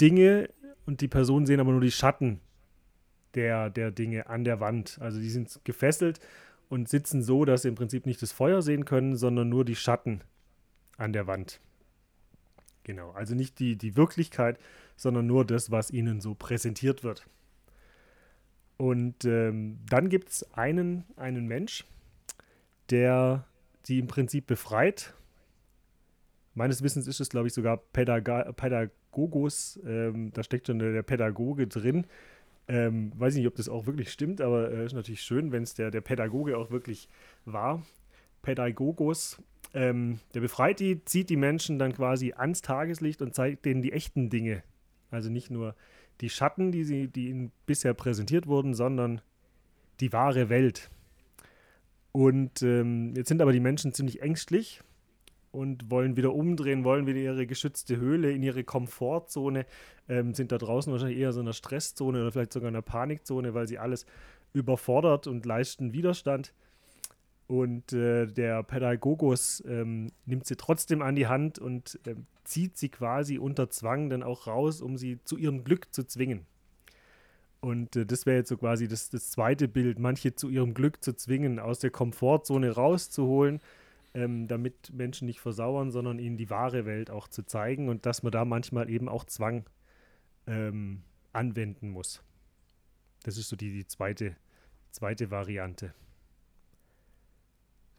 Dinge 0.00 0.48
und 0.86 1.02
die 1.02 1.08
Personen 1.08 1.44
sehen 1.44 1.60
aber 1.60 1.72
nur 1.72 1.82
die 1.82 1.90
Schatten 1.90 2.40
der, 3.34 3.68
der 3.68 3.90
Dinge 3.90 4.28
an 4.28 4.44
der 4.44 4.58
Wand. 4.60 4.96
Also 5.02 5.20
die 5.20 5.28
sind 5.28 5.60
gefesselt 5.64 6.20
und 6.68 6.88
sitzen 6.88 7.22
so, 7.22 7.44
dass 7.44 7.62
sie 7.62 7.68
im 7.68 7.74
Prinzip 7.74 8.06
nicht 8.06 8.22
das 8.22 8.32
Feuer 8.32 8.62
sehen 8.62 8.84
können, 8.84 9.16
sondern 9.16 9.48
nur 9.48 9.64
die 9.64 9.76
Schatten 9.76 10.22
an 10.96 11.12
der 11.12 11.26
Wand. 11.26 11.60
Genau, 12.84 13.10
also 13.10 13.34
nicht 13.34 13.58
die, 13.58 13.76
die 13.76 13.96
Wirklichkeit, 13.96 14.58
sondern 14.96 15.26
nur 15.26 15.44
das, 15.44 15.70
was 15.70 15.90
ihnen 15.90 16.20
so 16.20 16.34
präsentiert 16.34 17.04
wird. 17.04 17.26
Und 18.76 19.24
ähm, 19.24 19.78
dann 19.88 20.08
gibt 20.08 20.30
es 20.30 20.52
einen, 20.54 21.04
einen 21.16 21.46
Mensch, 21.46 21.84
der 22.90 23.46
die 23.86 23.98
im 23.98 24.06
Prinzip 24.06 24.46
befreit. 24.46 25.14
Meines 26.54 26.82
Wissens 26.82 27.06
ist 27.06 27.20
es, 27.20 27.28
glaube 27.28 27.48
ich, 27.48 27.54
sogar 27.54 27.76
Pädaga 27.76 28.52
Pädag 28.52 28.90
Gogos, 29.10 29.80
ähm, 29.86 30.30
da 30.32 30.42
steckt 30.42 30.66
schon 30.66 30.78
der 30.78 31.02
Pädagoge 31.02 31.66
drin. 31.66 32.06
Ähm, 32.68 33.12
weiß 33.16 33.34
ich 33.34 33.38
nicht, 33.38 33.48
ob 33.48 33.54
das 33.54 33.68
auch 33.68 33.86
wirklich 33.86 34.10
stimmt, 34.10 34.40
aber 34.40 34.70
es 34.72 34.78
äh, 34.78 34.86
ist 34.86 34.92
natürlich 34.94 35.22
schön, 35.22 35.52
wenn 35.52 35.62
es 35.62 35.74
der, 35.74 35.90
der 35.90 36.00
Pädagoge 36.00 36.58
auch 36.58 36.70
wirklich 36.70 37.08
war. 37.44 37.82
Pädagogos, 38.42 39.40
ähm, 39.72 40.20
der 40.34 40.40
befreit 40.40 40.80
die, 40.80 41.04
zieht 41.04 41.30
die 41.30 41.36
Menschen 41.36 41.78
dann 41.78 41.92
quasi 41.92 42.32
ans 42.32 42.62
Tageslicht 42.62 43.22
und 43.22 43.34
zeigt 43.34 43.64
denen 43.64 43.82
die 43.82 43.92
echten 43.92 44.30
Dinge. 44.30 44.62
Also 45.10 45.30
nicht 45.30 45.50
nur 45.50 45.76
die 46.20 46.30
Schatten, 46.30 46.72
die, 46.72 46.84
sie, 46.84 47.08
die 47.08 47.28
ihnen 47.28 47.52
bisher 47.66 47.94
präsentiert 47.94 48.46
wurden, 48.46 48.74
sondern 48.74 49.20
die 50.00 50.12
wahre 50.12 50.48
Welt. 50.48 50.90
Und 52.12 52.62
ähm, 52.62 53.14
jetzt 53.14 53.28
sind 53.28 53.42
aber 53.42 53.52
die 53.52 53.60
Menschen 53.60 53.92
ziemlich 53.92 54.22
ängstlich 54.22 54.80
und 55.56 55.90
wollen 55.90 56.16
wieder 56.16 56.34
umdrehen, 56.34 56.84
wollen 56.84 57.06
wieder 57.06 57.18
ihre 57.18 57.46
geschützte 57.46 57.96
Höhle 57.96 58.30
in 58.30 58.42
ihre 58.42 58.62
Komfortzone, 58.62 59.64
ähm, 60.08 60.34
sind 60.34 60.52
da 60.52 60.58
draußen 60.58 60.92
wahrscheinlich 60.92 61.18
eher 61.18 61.32
so 61.32 61.40
in 61.40 61.46
einer 61.46 61.54
Stresszone 61.54 62.20
oder 62.20 62.30
vielleicht 62.30 62.52
sogar 62.52 62.68
in 62.68 62.74
einer 62.74 62.82
Panikzone, 62.82 63.54
weil 63.54 63.66
sie 63.66 63.78
alles 63.78 64.04
überfordert 64.52 65.26
und 65.26 65.46
leisten 65.46 65.94
Widerstand. 65.94 66.52
Und 67.46 67.92
äh, 67.92 68.26
der 68.26 68.62
Pädagogos 68.64 69.64
ähm, 69.66 70.12
nimmt 70.26 70.46
sie 70.46 70.56
trotzdem 70.56 71.00
an 71.00 71.14
die 71.14 71.26
Hand 71.26 71.58
und 71.58 71.98
äh, 72.06 72.16
zieht 72.44 72.76
sie 72.76 72.90
quasi 72.90 73.38
unter 73.38 73.70
Zwang 73.70 74.10
dann 74.10 74.22
auch 74.22 74.46
raus, 74.46 74.82
um 74.82 74.98
sie 74.98 75.20
zu 75.24 75.38
ihrem 75.38 75.64
Glück 75.64 75.94
zu 75.94 76.04
zwingen. 76.04 76.44
Und 77.60 77.96
äh, 77.96 78.04
das 78.04 78.26
wäre 78.26 78.38
jetzt 78.38 78.48
so 78.50 78.58
quasi 78.58 78.88
das, 78.88 79.08
das 79.08 79.30
zweite 79.30 79.68
Bild, 79.68 79.98
manche 80.00 80.34
zu 80.34 80.50
ihrem 80.50 80.74
Glück 80.74 81.02
zu 81.02 81.14
zwingen, 81.14 81.58
aus 81.58 81.78
der 81.78 81.90
Komfortzone 81.90 82.72
rauszuholen 82.72 83.60
ähm, 84.16 84.48
damit 84.48 84.92
Menschen 84.94 85.26
nicht 85.26 85.40
versauern, 85.40 85.90
sondern 85.90 86.18
ihnen 86.18 86.38
die 86.38 86.48
wahre 86.48 86.86
Welt 86.86 87.10
auch 87.10 87.28
zu 87.28 87.42
zeigen 87.42 87.90
und 87.90 88.06
dass 88.06 88.22
man 88.22 88.32
da 88.32 88.46
manchmal 88.46 88.88
eben 88.88 89.10
auch 89.10 89.24
Zwang 89.24 89.68
ähm, 90.46 91.02
anwenden 91.34 91.90
muss. 91.90 92.22
Das 93.24 93.36
ist 93.36 93.50
so 93.50 93.56
die, 93.56 93.72
die 93.72 93.86
zweite, 93.86 94.34
zweite 94.90 95.30
Variante. 95.30 95.92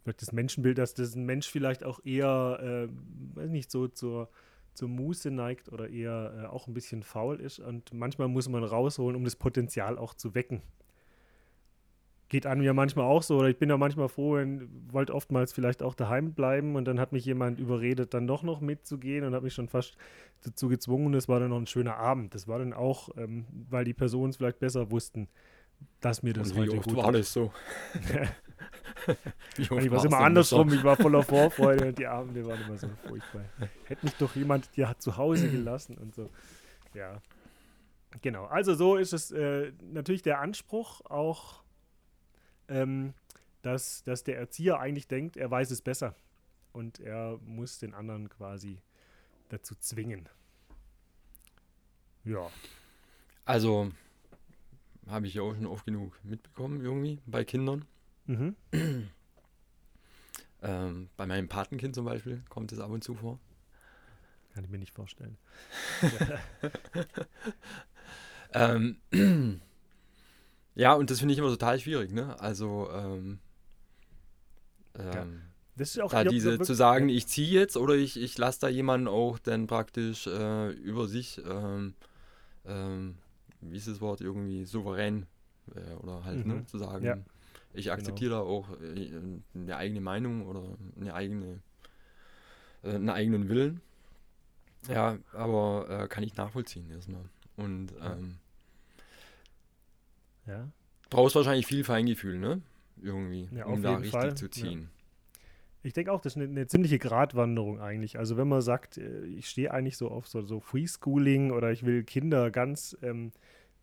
das 0.05 0.31
Menschenbild, 0.31 0.79
dass 0.79 0.95
das 0.95 1.15
ein 1.15 1.25
Mensch 1.25 1.47
vielleicht 1.47 1.83
auch 1.83 2.03
eher, 2.03 2.59
äh, 2.61 3.37
weiß 3.37 3.51
nicht, 3.51 3.69
so 3.69 3.87
zur, 3.87 4.31
zur 4.73 4.89
Muße 4.89 5.29
neigt 5.29 5.71
oder 5.71 5.87
eher 5.89 6.33
äh, 6.35 6.45
auch 6.47 6.65
ein 6.65 6.73
bisschen 6.73 7.03
faul 7.03 7.39
ist. 7.39 7.59
Und 7.59 7.93
manchmal 7.93 8.27
muss 8.27 8.49
man 8.49 8.63
rausholen, 8.63 9.15
um 9.15 9.23
das 9.23 9.35
Potenzial 9.35 9.99
auch 9.99 10.15
zu 10.15 10.33
wecken. 10.33 10.63
Geht 12.29 12.45
an 12.45 12.59
mir 12.59 12.73
manchmal 12.73 13.05
auch 13.05 13.23
so, 13.23 13.37
oder 13.37 13.47
ich 13.47 13.57
bin 13.57 13.69
ja 13.69 13.77
manchmal 13.77 14.09
froh, 14.09 14.35
wenn, 14.35 14.69
wollte 14.91 15.15
oftmals 15.15 15.53
vielleicht 15.53 15.81
auch 15.81 15.95
daheim 15.95 16.33
bleiben 16.33 16.75
und 16.75 16.85
dann 16.85 16.99
hat 16.99 17.13
mich 17.13 17.23
jemand 17.25 17.59
überredet, 17.59 18.13
dann 18.13 18.27
doch 18.27 18.43
noch 18.43 18.59
mitzugehen 18.59 19.23
und 19.23 19.33
hat 19.33 19.43
mich 19.43 19.53
schon 19.53 19.69
fast 19.69 19.95
dazu 20.43 20.67
gezwungen 20.67 21.07
und 21.07 21.13
es 21.13 21.29
war 21.29 21.39
dann 21.39 21.49
noch 21.49 21.57
ein 21.57 21.67
schöner 21.67 21.95
Abend. 21.95 22.35
Das 22.35 22.47
war 22.47 22.59
dann 22.59 22.73
auch, 22.73 23.09
ähm, 23.17 23.45
weil 23.69 23.85
die 23.85 23.93
Personen 23.93 24.31
es 24.31 24.37
vielleicht 24.37 24.59
besser 24.59 24.91
wussten, 24.91 25.29
dass 26.01 26.21
mir 26.21 26.33
das 26.33 26.51
Und 26.51 26.59
heute 26.59 26.77
gut 26.77 26.95
war 26.95 27.11
das 27.11 27.31
so? 27.31 27.51
Ich 29.57 29.71
war 29.71 30.03
immer 30.03 30.19
andersrum, 30.19 30.73
ich 30.73 30.83
war 30.83 30.97
voller 30.97 31.23
Vorfreude 31.23 31.87
und 31.87 31.97
die 31.97 32.07
Abende 32.07 32.45
waren 32.45 32.61
immer 32.61 32.77
so 32.77 32.89
furchtbar. 33.07 33.45
Hätte 33.85 34.05
mich 34.05 34.15
doch 34.15 34.35
jemand 34.35 34.69
ja 34.75 34.95
zu 34.97 35.17
Hause 35.17 35.49
gelassen 35.49 35.97
und 35.97 36.13
so. 36.13 36.29
Ja. 36.93 37.21
Genau. 38.21 38.45
Also 38.45 38.73
so 38.73 38.95
ist 38.95 39.13
es 39.13 39.31
äh, 39.31 39.71
natürlich 39.81 40.21
der 40.21 40.39
Anspruch 40.39 41.01
auch, 41.05 41.63
ähm, 42.67 43.13
dass, 43.61 44.03
dass 44.03 44.23
der 44.23 44.37
Erzieher 44.37 44.79
eigentlich 44.79 45.07
denkt, 45.07 45.37
er 45.37 45.49
weiß 45.49 45.71
es 45.71 45.81
besser. 45.81 46.15
Und 46.73 46.99
er 46.99 47.39
muss 47.43 47.79
den 47.79 47.93
anderen 47.93 48.29
quasi 48.29 48.81
dazu 49.49 49.75
zwingen. 49.75 50.29
Ja. 52.23 52.49
Also, 53.45 53.91
habe 55.07 55.27
ich 55.27 55.33
ja 55.33 55.41
auch 55.41 55.55
schon 55.55 55.65
oft 55.65 55.85
genug 55.85 56.19
mitbekommen, 56.23 56.81
irgendwie, 56.81 57.19
bei 57.25 57.43
Kindern. 57.43 57.85
Mhm. 58.25 58.55
Ähm, 60.63 61.09
bei 61.15 61.27
meinem 61.27 61.47
Patenkind 61.47 61.93
zum 61.93 62.05
Beispiel 62.05 62.41
kommt 62.49 62.71
es 62.71 62.79
ab 62.79 62.89
und 62.89 63.03
zu 63.03 63.13
vor. 63.13 63.37
Kann 64.55 64.63
ich 64.63 64.71
mir 64.71 64.79
nicht 64.79 64.91
vorstellen. 64.91 65.37
Ähm, 68.53 68.97
ja, 70.77 70.93
und 70.93 71.09
das 71.09 71.19
finde 71.19 71.33
ich 71.33 71.39
immer 71.39 71.49
total 71.49 71.79
schwierig, 71.79 72.11
ne? 72.11 72.39
Also, 72.39 72.89
ähm, 72.91 73.39
Ja. 74.97 75.21
ähm, 75.23 75.41
Das 75.75 75.89
ist 75.89 76.01
auch 76.01 76.09
da 76.11 76.23
ja, 76.23 76.29
diese 76.29 76.51
wirklich- 76.51 76.65
zu 76.67 76.73
sagen, 76.73 77.07
ich 77.09 77.27
ziehe 77.27 77.59
jetzt 77.59 77.77
oder 77.77 77.93
ich, 77.95 78.17
ich 78.19 78.35
lasse 78.37 78.59
da 78.61 78.67
jemanden 78.67 79.07
auch 79.07 79.37
dann 79.37 79.67
praktisch 79.67 80.25
äh, 80.27 80.71
über 80.71 81.07
sich, 81.07 81.39
ähm, 81.47 81.93
ähm, 82.65 83.17
wie 83.61 83.77
ist 83.77 83.87
das 83.87 84.01
Wort, 84.01 84.21
irgendwie 84.21 84.65
souverän 84.65 85.27
äh, 85.75 85.93
oder 86.01 86.23
halt, 86.23 86.45
Mhm. 86.45 86.53
ne, 86.53 86.65
zu 86.65 86.77
sagen, 86.79 87.05
Ja. 87.05 87.13
Genau. 87.13 87.25
ich 87.73 87.91
akzeptiere 87.91 88.31
da 88.31 88.39
auch 88.39 88.69
äh, 88.81 89.11
eine 89.53 89.75
eigene 89.77 90.01
Meinung 90.01 90.47
oder 90.47 90.63
eine 90.99 91.13
eigene, 91.13 91.59
äh, 92.83 92.95
einen 92.95 93.09
eigenen 93.09 93.47
Willen. 93.49 93.81
Ja, 94.89 95.17
aber 95.33 95.87
äh, 95.89 96.07
kann 96.07 96.23
ich 96.23 96.35
nachvollziehen 96.37 96.89
erstmal. 96.89 97.25
Und 97.55 97.91
Ja. 97.99 98.13
ähm, 98.13 98.37
Ja. 100.47 100.69
brauchst 101.09 101.35
wahrscheinlich 101.35 101.67
viel 101.67 101.83
Feingefühl, 101.83 102.39
ne? 102.39 102.61
Irgendwie, 103.01 103.49
Ja, 103.51 103.65
um 103.65 103.81
da 103.81 103.95
richtig 103.95 104.11
Fall, 104.11 104.35
zu 104.35 104.45
ja. 104.45 104.51
ziehen. 104.51 104.89
Ich 105.83 105.93
denke 105.93 106.11
auch, 106.11 106.21
das 106.21 106.33
ist 106.33 106.41
eine, 106.41 106.49
eine 106.49 106.67
ziemliche 106.67 106.99
Gratwanderung 106.99 107.79
eigentlich. 107.79 108.17
Also 108.17 108.35
wenn 108.37 108.47
man 108.47 108.61
sagt, 108.61 108.97
äh, 108.97 109.25
ich 109.25 109.47
stehe 109.49 109.71
eigentlich 109.71 109.97
so 109.97 110.09
auf 110.09 110.27
so, 110.27 110.41
so 110.41 110.59
Freeschooling 110.59 111.51
oder 111.51 111.71
ich 111.71 111.85
will 111.85 112.03
Kinder 112.03 112.51
ganz 112.51 112.97
ähm, 113.01 113.31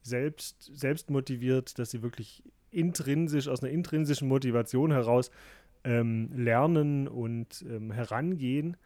selbst, 0.02 0.70
selbst 0.76 1.10
motiviert, 1.10 1.78
dass 1.78 1.90
sie 1.90 2.02
wirklich 2.02 2.42
intrinsisch, 2.70 3.48
aus 3.48 3.62
einer 3.62 3.72
intrinsischen 3.72 4.28
Motivation 4.28 4.90
heraus 4.90 5.30
ähm, 5.84 6.30
lernen 6.34 7.08
und 7.08 7.64
ähm, 7.68 7.92
herangehen, 7.92 8.76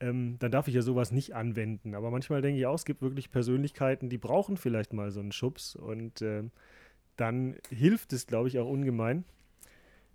ähm, 0.00 0.36
dann 0.38 0.50
darf 0.50 0.68
ich 0.68 0.74
ja 0.74 0.82
sowas 0.82 1.10
nicht 1.12 1.34
anwenden. 1.34 1.94
Aber 1.94 2.10
manchmal 2.10 2.42
denke 2.42 2.58
ich 2.58 2.66
auch, 2.66 2.74
es 2.74 2.84
gibt 2.84 3.02
wirklich 3.02 3.30
Persönlichkeiten, 3.30 4.08
die 4.08 4.18
brauchen 4.18 4.56
vielleicht 4.56 4.92
mal 4.92 5.10
so 5.10 5.20
einen 5.20 5.32
Schubs 5.32 5.76
und 5.76 6.22
ähm, 6.22 6.50
dann 7.18 7.56
hilft 7.68 8.12
es, 8.12 8.26
glaube 8.26 8.48
ich, 8.48 8.58
auch 8.58 8.68
ungemein. 8.68 9.24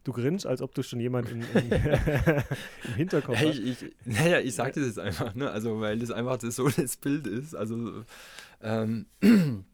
Du 0.03 0.11
grinst, 0.11 0.45
als 0.45 0.61
ob 0.61 0.73
du 0.73 0.83
schon 0.83 0.99
jemand 0.99 1.29
in, 1.29 1.41
in, 1.41 1.71
im 2.83 2.93
Hinterkopf 2.95 3.37
Hey, 3.37 3.49
hast. 3.49 3.59
ich, 3.59 3.83
ich, 3.83 3.95
naja, 4.05 4.39
ich 4.39 4.55
sag 4.55 4.73
das 4.73 4.85
jetzt 4.85 4.99
einfach, 4.99 5.33
ne? 5.35 5.49
Also, 5.49 5.79
weil 5.79 5.99
das 5.99 6.11
einfach 6.11 6.37
das 6.37 6.55
so 6.55 6.67
das 6.67 6.97
Bild 6.97 7.27
ist. 7.27 7.55
Also, 7.55 8.03
ähm, 8.61 9.05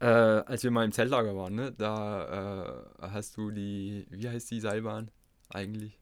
äh, 0.00 0.04
als 0.04 0.62
wir 0.62 0.70
mal 0.70 0.84
im 0.84 0.92
Zeltlager 0.92 1.36
waren, 1.36 1.54
ne? 1.54 1.72
Da 1.76 2.84
äh, 3.00 3.08
hast 3.08 3.36
du 3.36 3.50
die, 3.50 4.06
wie 4.10 4.28
heißt 4.28 4.50
die 4.50 4.60
Seilbahn 4.60 5.10
eigentlich? 5.48 5.98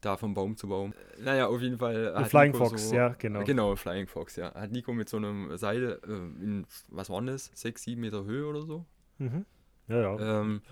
Da 0.00 0.16
von 0.16 0.32
Baum 0.32 0.56
zu 0.56 0.68
Baum. 0.68 0.94
Naja, 1.18 1.46
auf 1.46 1.60
jeden 1.60 1.76
Fall. 1.78 2.14
Ein 2.14 2.24
hat 2.24 2.30
Flying 2.30 2.52
Nico 2.52 2.68
Fox, 2.68 2.88
so, 2.88 2.94
ja, 2.94 3.08
genau. 3.18 3.44
Genau, 3.44 3.76
Flying 3.76 4.06
Fox, 4.06 4.36
ja. 4.36 4.54
Hat 4.54 4.72
Nico 4.72 4.94
mit 4.94 5.10
so 5.10 5.18
einem 5.18 5.56
Seil 5.58 6.00
äh, 6.06 6.10
in, 6.10 6.66
was 6.88 7.10
waren 7.10 7.26
das? 7.26 7.50
Sechs, 7.54 7.82
sieben 7.82 8.00
Meter 8.00 8.24
Höhe 8.24 8.46
oder 8.46 8.62
so? 8.62 8.86
Mhm. 9.20 9.44
Ja, 9.88 10.00
ja, 10.00 10.40
Ähm, 10.40 10.62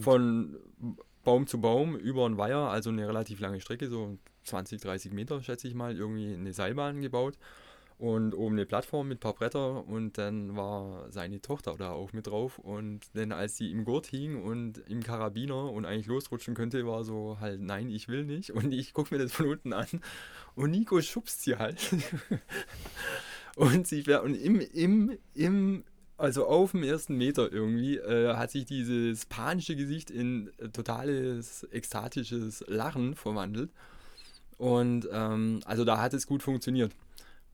von 0.00 0.56
Baum 1.24 1.46
zu 1.46 1.60
Baum 1.60 1.96
über 1.96 2.26
einen 2.26 2.36
Weiher, 2.36 2.68
also 2.70 2.90
eine 2.90 3.08
relativ 3.08 3.40
lange 3.40 3.60
Strecke, 3.60 3.88
so 3.88 4.18
20, 4.44 4.80
30 4.80 5.12
Meter, 5.12 5.42
schätze 5.42 5.66
ich 5.68 5.74
mal, 5.74 5.96
irgendwie 5.96 6.34
eine 6.34 6.52
Seilbahn 6.52 7.00
gebaut 7.00 7.38
und 7.98 8.34
oben 8.34 8.56
eine 8.56 8.66
Plattform 8.66 9.08
mit 9.08 9.18
ein 9.18 9.20
paar 9.20 9.34
Bretter 9.34 9.86
und 9.86 10.18
dann 10.18 10.56
war 10.56 11.10
seine 11.10 11.40
Tochter 11.40 11.76
da 11.78 11.92
auch 11.92 12.12
mit 12.12 12.26
drauf 12.26 12.58
und 12.58 13.00
dann 13.14 13.32
als 13.32 13.56
sie 13.56 13.70
im 13.70 13.84
Gurt 13.84 14.06
hing 14.06 14.42
und 14.42 14.78
im 14.88 15.02
Karabiner 15.02 15.70
und 15.72 15.86
eigentlich 15.86 16.06
losrutschen 16.06 16.54
könnte, 16.54 16.86
war 16.86 17.04
so 17.04 17.38
halt, 17.40 17.60
nein, 17.60 17.88
ich 17.88 18.08
will 18.08 18.24
nicht 18.24 18.50
und 18.50 18.72
ich 18.72 18.92
gucke 18.92 19.14
mir 19.14 19.22
das 19.22 19.32
von 19.32 19.46
unten 19.46 19.72
an 19.72 19.86
und 20.56 20.72
Nico 20.72 21.00
schubst 21.00 21.42
sie 21.42 21.56
halt. 21.56 21.80
Und 23.56 23.86
sie 23.86 24.02
und 24.16 24.34
im, 24.34 24.60
im, 24.60 25.18
im 25.34 25.84
also 26.24 26.46
auf 26.46 26.72
dem 26.72 26.82
ersten 26.82 27.16
Meter 27.16 27.52
irgendwie 27.52 27.96
äh, 27.98 28.34
hat 28.34 28.50
sich 28.50 28.64
dieses 28.64 29.26
panische 29.26 29.76
Gesicht 29.76 30.10
in 30.10 30.50
äh, 30.58 30.68
totales 30.68 31.66
ekstatisches 31.70 32.64
Lachen 32.68 33.14
verwandelt. 33.14 33.70
Und 34.58 35.08
ähm, 35.12 35.60
also 35.64 35.84
da 35.84 36.00
hat 36.00 36.14
es 36.14 36.26
gut 36.26 36.42
funktioniert. 36.42 36.92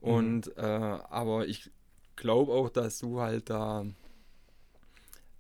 Und 0.01 0.57
äh, 0.57 0.61
aber 0.63 1.47
ich 1.47 1.71
glaube 2.17 2.53
auch, 2.53 2.71
dass 2.71 2.99
du 2.99 3.21
halt 3.21 3.51
da, 3.51 3.85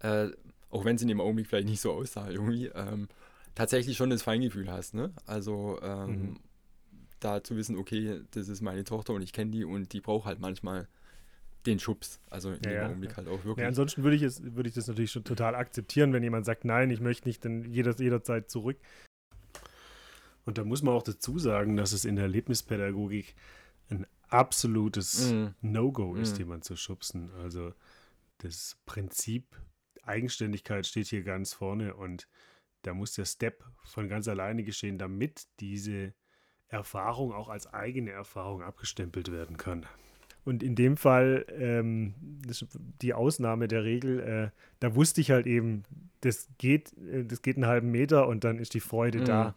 äh, 0.00 0.28
auch 0.70 0.84
wenn 0.84 0.96
es 0.96 1.02
in 1.02 1.08
dem 1.08 1.20
Augenblick 1.20 1.46
vielleicht 1.46 1.68
nicht 1.68 1.80
so 1.80 1.92
aussah, 1.92 2.30
irgendwie, 2.30 2.66
ähm, 2.66 3.08
tatsächlich 3.54 3.96
schon 3.96 4.10
das 4.10 4.22
Feingefühl 4.22 4.70
hast, 4.70 4.94
ne? 4.94 5.12
Also 5.26 5.78
ähm, 5.82 6.22
Mhm. 6.22 6.36
da 7.20 7.42
zu 7.42 7.56
wissen, 7.56 7.76
okay, 7.76 8.20
das 8.30 8.48
ist 8.48 8.62
meine 8.62 8.84
Tochter 8.84 9.12
und 9.12 9.22
ich 9.22 9.32
kenne 9.32 9.50
die 9.50 9.64
und 9.64 9.92
die 9.92 10.00
braucht 10.00 10.26
halt 10.26 10.40
manchmal 10.40 10.88
den 11.66 11.78
Schubs. 11.78 12.20
Also 12.30 12.50
in 12.50 12.56
Ja, 12.56 12.70
dem 12.70 12.72
ja, 12.72 12.86
Augenblick 12.88 13.10
ja. 13.10 13.16
halt 13.18 13.28
auch 13.28 13.38
Ja, 13.38 13.44
wirklich. 13.44 13.66
ansonsten 13.66 14.02
würde 14.02 14.16
ich, 14.16 14.22
es, 14.22 14.42
würde 14.54 14.68
ich 14.68 14.74
das 14.74 14.86
natürlich 14.86 15.12
schon 15.12 15.24
total 15.24 15.54
akzeptieren, 15.54 16.12
wenn 16.12 16.22
jemand 16.22 16.46
sagt, 16.46 16.64
nein, 16.64 16.90
ich 16.90 17.00
möchte 17.00 17.28
nicht, 17.28 17.44
dann 17.44 17.64
jeder, 17.72 17.94
jederzeit 17.98 18.50
zurück. 18.50 18.78
Und 20.44 20.58
da 20.58 20.64
muss 20.64 20.82
man 20.82 20.94
auch 20.94 21.02
dazu 21.02 21.38
sagen, 21.38 21.76
dass 21.76 21.92
es 21.92 22.04
in 22.04 22.16
der 22.16 22.24
Erlebnispädagogik 22.24 23.34
ein 23.90 24.06
absolutes 24.28 25.32
Mhm. 25.32 25.54
No-Go 25.60 26.16
ist, 26.16 26.34
Mhm. 26.34 26.38
jemanden 26.38 26.62
zu 26.62 26.76
schubsen. 26.76 27.30
Also 27.42 27.74
das 28.38 28.76
Prinzip 28.86 29.44
Eigenständigkeit 30.02 30.86
steht 30.86 31.08
hier 31.08 31.22
ganz 31.22 31.52
vorne 31.52 31.94
und 31.94 32.26
da 32.82 32.94
muss 32.94 33.12
der 33.12 33.26
Step 33.26 33.64
von 33.84 34.08
ganz 34.08 34.26
alleine 34.28 34.64
geschehen, 34.64 34.96
damit 34.96 35.46
diese 35.60 36.14
Erfahrung 36.68 37.32
auch 37.32 37.48
als 37.48 37.66
eigene 37.66 38.10
Erfahrung 38.12 38.62
abgestempelt 38.62 39.30
werden 39.30 39.56
kann. 39.58 39.84
Und 40.44 40.62
in 40.62 40.74
dem 40.74 40.96
Fall, 40.96 41.44
ähm, 41.58 42.14
das 42.46 42.62
ist 42.62 42.78
die 43.02 43.14
Ausnahme 43.14 43.68
der 43.68 43.84
Regel, 43.84 44.20
äh, 44.20 44.50
da 44.80 44.94
wusste 44.94 45.20
ich 45.20 45.30
halt 45.30 45.46
eben, 45.46 45.82
das 46.22 46.48
geht, 46.58 46.92
äh, 47.12 47.24
das 47.24 47.42
geht 47.42 47.56
einen 47.56 47.66
halben 47.66 47.90
Meter 47.90 48.26
und 48.28 48.44
dann 48.44 48.58
ist 48.58 48.74
die 48.74 48.80
Freude 48.80 49.18
Mhm. 49.20 49.24
da. 49.24 49.54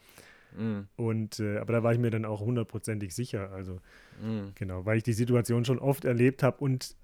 Mhm. 0.57 0.87
Und 0.97 1.39
äh, 1.39 1.57
aber 1.57 1.73
da 1.73 1.83
war 1.83 1.93
ich 1.93 1.99
mir 1.99 2.11
dann 2.11 2.25
auch 2.25 2.41
hundertprozentig 2.41 3.15
sicher. 3.15 3.51
Also 3.51 3.79
Mhm. 4.21 4.51
genau, 4.55 4.85
weil 4.85 4.97
ich 4.97 5.03
die 5.03 5.13
Situation 5.13 5.65
schon 5.65 5.79
oft 5.79 6.05
erlebt 6.05 6.43
habe 6.43 6.57
und 6.59 6.95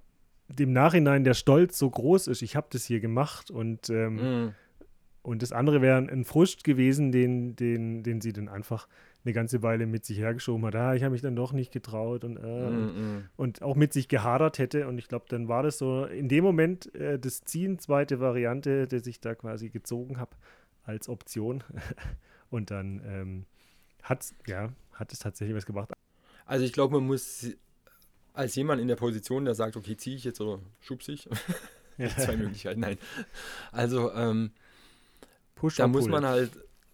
dem 0.50 0.74
Nachhinein 0.74 1.24
der 1.24 1.34
Stolz 1.36 1.78
so 1.78 1.90
groß 1.90 2.28
ist, 2.28 2.42
ich 2.42 2.56
habe 2.56 2.68
das 2.72 2.86
hier 2.86 3.00
gemacht 3.00 3.50
und, 3.52 3.90
ähm, 3.90 4.16
Mhm. 4.46 4.54
und 5.22 5.42
das 5.42 5.52
andere 5.52 5.82
wäre 5.82 5.98
ein 5.98 6.26
Frust 6.26 6.64
gewesen, 6.64 7.12
den, 7.12 7.56
den, 7.56 8.04
den 8.04 8.20
sie 8.22 8.34
dann 8.34 8.50
einfach 8.50 8.88
eine 9.26 9.34
ganze 9.34 9.62
Weile 9.62 9.86
mit 9.86 10.06
sich 10.06 10.18
hergeschoben 10.20 10.66
hat. 10.66 10.76
Ah, 10.76 10.96
ich 10.96 11.04
habe 11.04 11.12
mich 11.12 11.22
dann 11.22 11.36
doch 11.36 11.52
nicht 11.52 11.72
getraut 11.72 12.24
und, 12.24 12.38
äh, 12.38 12.70
Mhm. 12.70 13.26
und 13.36 13.62
auch 13.62 13.76
mit 13.76 13.92
sich 13.94 14.08
gehadert 14.08 14.60
hätte. 14.60 14.88
Und 14.88 14.98
ich 14.98 15.08
glaube, 15.08 15.26
dann 15.30 15.48
war 15.48 15.62
das 15.64 15.78
so 15.78 16.06
in 16.06 16.30
dem 16.30 16.44
Moment 16.44 16.94
äh, 16.96 17.20
das 17.20 17.42
Ziehen, 17.42 17.80
zweite 17.80 18.20
Variante, 18.20 18.88
das 18.88 19.06
ich 19.08 19.20
da 19.20 19.36
quasi 19.36 19.70
gezogen 19.70 20.18
habe 20.20 20.32
als 20.84 21.10
Option. 21.10 21.64
und 22.50 22.72
dann 22.72 23.02
ähm, 23.06 23.46
hat 24.04 24.26
ja, 24.48 24.70
hat 24.94 25.12
es 25.14 25.20
tatsächlich 25.20 25.56
was 25.56 25.66
gemacht. 25.66 25.92
Also 26.46 26.66
ich 26.66 26.74
glaube, 26.74 26.96
man 26.96 27.06
muss 27.08 27.46
als 28.34 28.56
jemand 28.56 28.82
in 28.82 28.88
der 28.88 28.96
Position, 28.96 29.44
der 29.44 29.54
sagt, 29.54 29.76
okay, 29.76 29.98
ziehe 29.98 30.16
ich 30.16 30.24
jetzt 30.24 30.40
oder 30.40 30.60
schubse 30.80 31.12
ich, 31.12 31.28
zwei 32.18 32.38
Möglichkeiten, 32.38 32.80
nein. 32.80 32.98
Also 33.74 34.14
ähm, 34.14 34.52
Push 35.56 35.76
da 35.76 35.88
muss 35.88 36.08
man 36.08 36.26
halt 36.26 36.52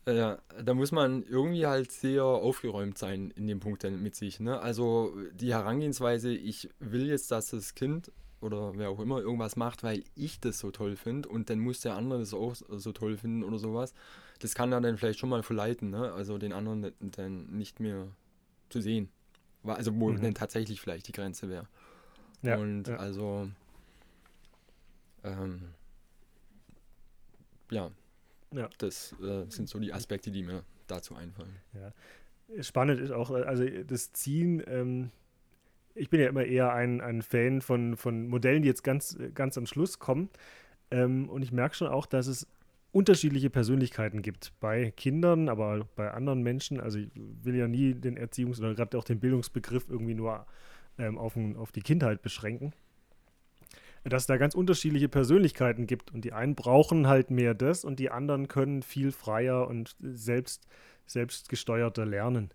Ja, 0.08 0.38
da 0.64 0.74
muss 0.76 0.91
man 0.91 1.24
irgendwie 1.24 1.66
halt 1.66 1.91
sehr 1.91 2.24
aufgeräumt 2.24 2.97
sein 2.97 3.32
in 3.32 3.47
dem 3.47 3.60
Punkt 3.60 3.84
dann 3.84 4.01
mit 4.03 4.16
sich. 4.16 4.39
Ne? 4.39 4.60
Also 4.60 5.16
die 5.34 5.51
Herangehensweise, 5.51 6.32
ich 6.32 6.70
will 6.80 7.08
jetzt, 7.08 7.32
dass 7.32 7.49
das 7.49 7.74
Kind 7.74 8.12
oder 8.39 8.78
wer 8.78 8.89
auch 8.89 8.99
immer 8.99 9.20
irgendwas 9.20 9.56
macht, 9.56 9.84
weil 9.84 10.03
ich 10.14 10.39
das 10.39 10.60
so 10.60 10.70
toll 10.70 10.95
finde 10.95 11.28
und 11.30 11.49
dann 11.49 11.58
muss 11.60 11.82
der 11.82 11.95
andere 11.95 12.20
das 12.20 12.36
auch 12.36 12.56
so 12.56 12.91
toll 12.91 13.18
finden 13.18 13.43
oder 13.43 13.58
sowas. 13.58 13.95
Das 14.39 14.53
kann 14.53 14.70
dann 14.70 14.97
vielleicht 14.97 15.18
schon 15.18 15.30
mal 15.30 15.41
verleiten, 15.41 15.89
ne? 15.89 16.14
also 16.14 16.38
den 16.38 16.53
anderen 16.53 16.93
dann 16.99 17.47
nicht 17.47 17.80
mehr 17.80 18.08
zu 18.70 18.82
sehen. 18.82 19.10
Also 19.64 19.99
wo 19.99 20.12
mhm. 20.12 20.22
dann 20.22 20.36
tatsächlich 20.36 20.82
vielleicht 20.82 21.08
die 21.08 21.14
Grenze 21.14 21.49
wäre. 21.49 21.68
Ja, 22.43 22.58
und 22.58 22.88
ja. 22.88 22.97
also 22.97 23.49
ähm, 25.24 25.70
ja, 27.72 27.89
ja. 28.56 28.70
Das 28.78 29.14
äh, 29.22 29.45
sind 29.49 29.70
so 29.70 29.80
die 29.80 29.93
Aspekte, 29.93 30.32
die 30.32 30.43
mir 30.43 30.64
dazu 30.88 31.16
einfallen. 31.16 31.56
Ja. 31.74 32.64
Spannend 32.64 33.01
ist 33.01 33.12
auch, 33.12 33.32
also 33.32 33.66
das 33.66 34.14
Ziehen, 34.14 34.64
ähm, 34.68 35.12
ich 35.95 36.10
bin 36.10 36.20
ja 36.20 36.28
immer 36.28 36.43
eher 36.43 36.74
ein, 36.74 37.01
ein 37.01 37.22
Fan 37.22 37.62
von, 37.62 37.97
von 37.97 38.28
Modellen, 38.28 38.62
die 38.62 38.68
jetzt 38.68 38.84
ganz, 38.84 39.18
ganz 39.34 39.58
am 39.58 39.66
Schluss 39.66 39.99
kommen. 39.99 40.30
Ähm, 40.91 41.30
und 41.30 41.41
ich 41.41 41.51
merke 41.51 41.76
schon 41.76 41.88
auch, 41.88 42.06
dass 42.06 42.28
es 42.28 42.47
unterschiedliche 42.91 43.49
Persönlichkeiten 43.49 44.22
gibt 44.22 44.53
bei 44.60 44.91
Kindern, 44.91 45.49
aber 45.49 45.88
bei 45.95 46.12
anderen 46.12 46.43
Menschen. 46.43 46.80
Also 46.80 46.99
ich 46.99 47.10
will 47.16 47.56
ja 47.56 47.68
nie 47.68 47.93
den 47.93 48.18
Erziehungs- 48.18 48.60
oder 48.60 48.76
gerade 48.76 48.97
auch 48.97 49.03
den 49.03 49.20
Bildungsbegriff 49.20 49.89
irgendwie 49.89 50.14
nur 50.14 50.45
ähm, 50.97 51.18
auf, 51.18 51.36
ein, 51.36 51.58
auf 51.58 51.72
die 51.72 51.82
Kindheit 51.82 52.22
beschränken 52.22 52.74
dass 54.10 54.24
es 54.24 54.28
da 54.28 54.38
ganz 54.38 54.53
unterschiedliche 54.53 55.10
Persönlichkeiten 55.10 55.88
gibt 55.88 56.14
und 56.14 56.24
die 56.24 56.32
einen 56.32 56.56
brauchen 56.56 57.08
halt 57.08 57.32
mehr 57.32 57.56
das 57.56 57.84
und 57.84 57.99
die 57.99 58.12
anderen 58.12 58.47
können 58.47 58.84
viel 58.84 59.12
freier 59.12 59.68
und 59.68 59.95
selbst, 59.99 60.68
selbstgesteuerter 61.08 62.06
lernen. 62.06 62.51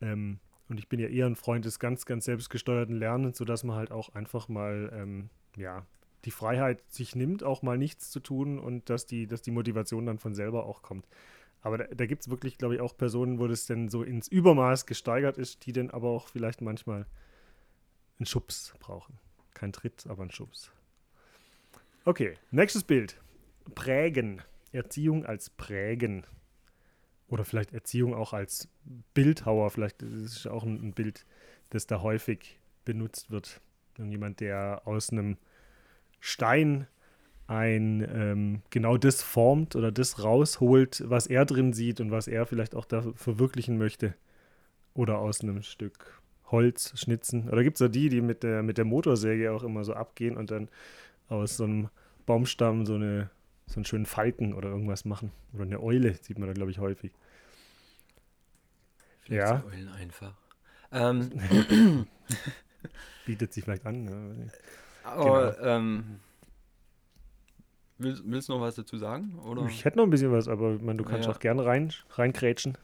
Ähm, 0.00 0.40
und 0.68 0.78
ich 0.78 0.88
bin 0.88 0.98
ja 0.98 1.08
eher 1.08 1.26
ein 1.26 1.36
Freund 1.36 1.64
des 1.64 1.78
ganz, 1.78 2.06
ganz 2.06 2.24
selbstgesteuerten 2.24 2.96
Lernens, 2.96 3.38
sodass 3.38 3.62
man 3.64 3.76
halt 3.76 3.92
auch 3.92 4.14
einfach 4.14 4.48
mal, 4.48 4.90
ähm, 4.92 5.30
ja, 5.56 5.86
die 6.24 6.30
Freiheit 6.32 6.82
sich 6.88 7.14
nimmt, 7.14 7.44
auch 7.44 7.62
mal 7.62 7.78
nichts 7.78 8.10
zu 8.10 8.20
tun 8.20 8.58
und 8.58 8.90
dass 8.90 9.06
die, 9.06 9.26
dass 9.26 9.42
die 9.42 9.50
Motivation 9.52 10.06
dann 10.06 10.18
von 10.18 10.34
selber 10.34 10.66
auch 10.66 10.82
kommt. 10.82 11.06
Aber 11.62 11.78
da, 11.78 11.84
da 11.84 12.06
gibt 12.06 12.22
es 12.22 12.30
wirklich, 12.30 12.58
glaube 12.58 12.74
ich, 12.74 12.80
auch 12.80 12.96
Personen, 12.96 13.38
wo 13.38 13.46
das 13.46 13.66
dann 13.66 13.88
so 13.88 14.02
ins 14.02 14.28
Übermaß 14.28 14.86
gesteigert 14.86 15.38
ist, 15.38 15.66
die 15.66 15.72
dann 15.72 15.90
aber 15.90 16.08
auch 16.08 16.28
vielleicht 16.28 16.62
manchmal 16.62 17.06
einen 18.18 18.26
Schubs 18.26 18.74
brauchen. 18.80 19.18
Kein 19.54 19.72
Tritt, 19.72 20.06
aber 20.08 20.22
einen 20.22 20.30
Schubs. 20.30 20.72
Okay, 22.06 22.34
nächstes 22.50 22.82
Bild. 22.82 23.20
Prägen. 23.74 24.40
Erziehung 24.72 25.26
als 25.26 25.50
Prägen. 25.50 26.26
Oder 27.28 27.44
vielleicht 27.44 27.74
Erziehung 27.74 28.14
auch 28.14 28.32
als 28.32 28.68
Bildhauer. 29.12 29.70
Vielleicht 29.70 30.02
ist 30.02 30.36
es 30.36 30.46
auch 30.46 30.64
ein, 30.64 30.92
Bild, 30.92 31.26
das 31.68 31.86
da 31.86 32.00
häufig 32.00 32.58
benutzt 32.86 33.30
wird. 33.30 33.60
Jemand, 33.98 34.40
der 34.40 34.82
aus 34.86 35.10
einem 35.10 35.36
Stein 36.20 36.86
ein 37.46 38.06
ähm, 38.10 38.62
genau 38.70 38.96
das 38.96 39.22
formt 39.22 39.76
oder 39.76 39.92
das 39.92 40.24
rausholt, 40.24 41.02
was 41.06 41.26
er 41.26 41.44
drin 41.44 41.74
sieht 41.74 42.00
und 42.00 42.10
was 42.10 42.28
er 42.28 42.46
vielleicht 42.46 42.74
auch 42.74 42.86
da 42.86 43.12
verwirklichen 43.14 43.76
möchte. 43.76 44.14
Oder 44.94 45.18
aus 45.18 45.42
einem 45.42 45.62
Stück 45.62 46.22
Holz 46.50 46.98
schnitzen. 46.98 47.50
Oder 47.50 47.62
gibt 47.62 47.76
es 47.76 47.80
da 47.80 47.88
die, 47.88 48.08
die 48.08 48.22
mit 48.22 48.42
der, 48.42 48.62
mit 48.62 48.78
der 48.78 48.86
Motorsäge 48.86 49.52
auch 49.52 49.62
immer 49.62 49.84
so 49.84 49.92
abgehen 49.92 50.36
und 50.38 50.50
dann 50.50 50.70
aus 51.30 51.56
so 51.56 51.64
einem 51.64 51.88
Baumstamm 52.26 52.84
so, 52.84 52.94
eine, 52.94 53.30
so 53.66 53.76
einen 53.76 53.84
schönen 53.84 54.06
Falken 54.06 54.52
oder 54.52 54.68
irgendwas 54.68 55.04
machen. 55.04 55.32
Oder 55.54 55.62
eine 55.62 55.82
Eule 55.82 56.14
sieht 56.14 56.38
man 56.38 56.48
da, 56.48 56.52
glaube 56.52 56.70
ich, 56.70 56.78
häufig. 56.78 57.12
Vielleicht 59.20 59.48
ja. 59.48 59.64
Eulen 59.64 59.88
einfach. 59.88 60.34
Ähm. 60.92 62.06
Bietet 63.26 63.52
sich 63.52 63.64
vielleicht 63.64 63.86
an. 63.86 64.04
Ne? 64.04 64.50
Aber, 65.04 65.52
genau. 65.52 65.66
ähm, 65.66 66.20
willst, 67.98 68.22
willst 68.26 68.48
du 68.48 68.54
noch 68.54 68.60
was 68.60 68.74
dazu 68.74 68.98
sagen? 68.98 69.38
Oder? 69.38 69.66
Ich 69.66 69.84
hätte 69.84 69.98
noch 69.98 70.04
ein 70.04 70.10
bisschen 70.10 70.32
was, 70.32 70.48
aber 70.48 70.74
ich 70.74 70.82
meine, 70.82 70.98
du 70.98 71.04
kannst 71.04 71.26
ja. 71.26 71.34
auch 71.34 71.38
gerne 71.38 71.64
rein, 71.64 71.92
reinkrätschen. 72.10 72.76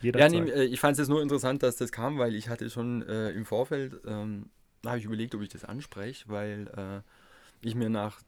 Ja, 0.00 0.28
nee, 0.28 0.38
äh, 0.50 0.64
ich 0.64 0.80
fand 0.80 0.92
es 0.92 0.98
jetzt 0.98 1.08
nur 1.08 1.22
interessant, 1.22 1.62
dass 1.62 1.76
das 1.76 1.90
kam, 1.90 2.18
weil 2.18 2.34
ich 2.34 2.48
hatte 2.48 2.68
schon 2.68 3.02
äh, 3.02 3.30
im 3.30 3.44
Vorfeld, 3.46 4.00
ähm, 4.06 4.50
habe 4.84 4.98
ich 4.98 5.04
überlegt, 5.04 5.34
ob 5.34 5.40
ich 5.40 5.48
das 5.48 5.64
anspreche, 5.64 6.28
weil 6.28 6.68
äh, 6.76 7.00
ich 7.62 7.74
mir 7.74 7.88
nach 7.88 8.20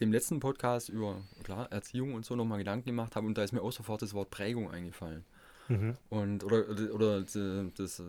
dem 0.00 0.12
letzten 0.12 0.40
Podcast 0.40 0.88
über 0.88 1.22
klar, 1.44 1.70
Erziehung 1.70 2.14
und 2.14 2.24
so 2.24 2.34
nochmal 2.34 2.58
Gedanken 2.58 2.86
gemacht 2.86 3.16
habe 3.16 3.26
und 3.26 3.38
da 3.38 3.42
ist 3.42 3.52
mir 3.52 3.62
auch 3.62 3.72
sofort 3.72 4.02
das 4.02 4.14
Wort 4.14 4.30
Prägung 4.30 4.70
eingefallen. 4.70 5.24
Mhm. 5.68 5.96
Und, 6.10 6.44
oder, 6.44 6.68
oder 6.92 7.22
das 7.22 8.02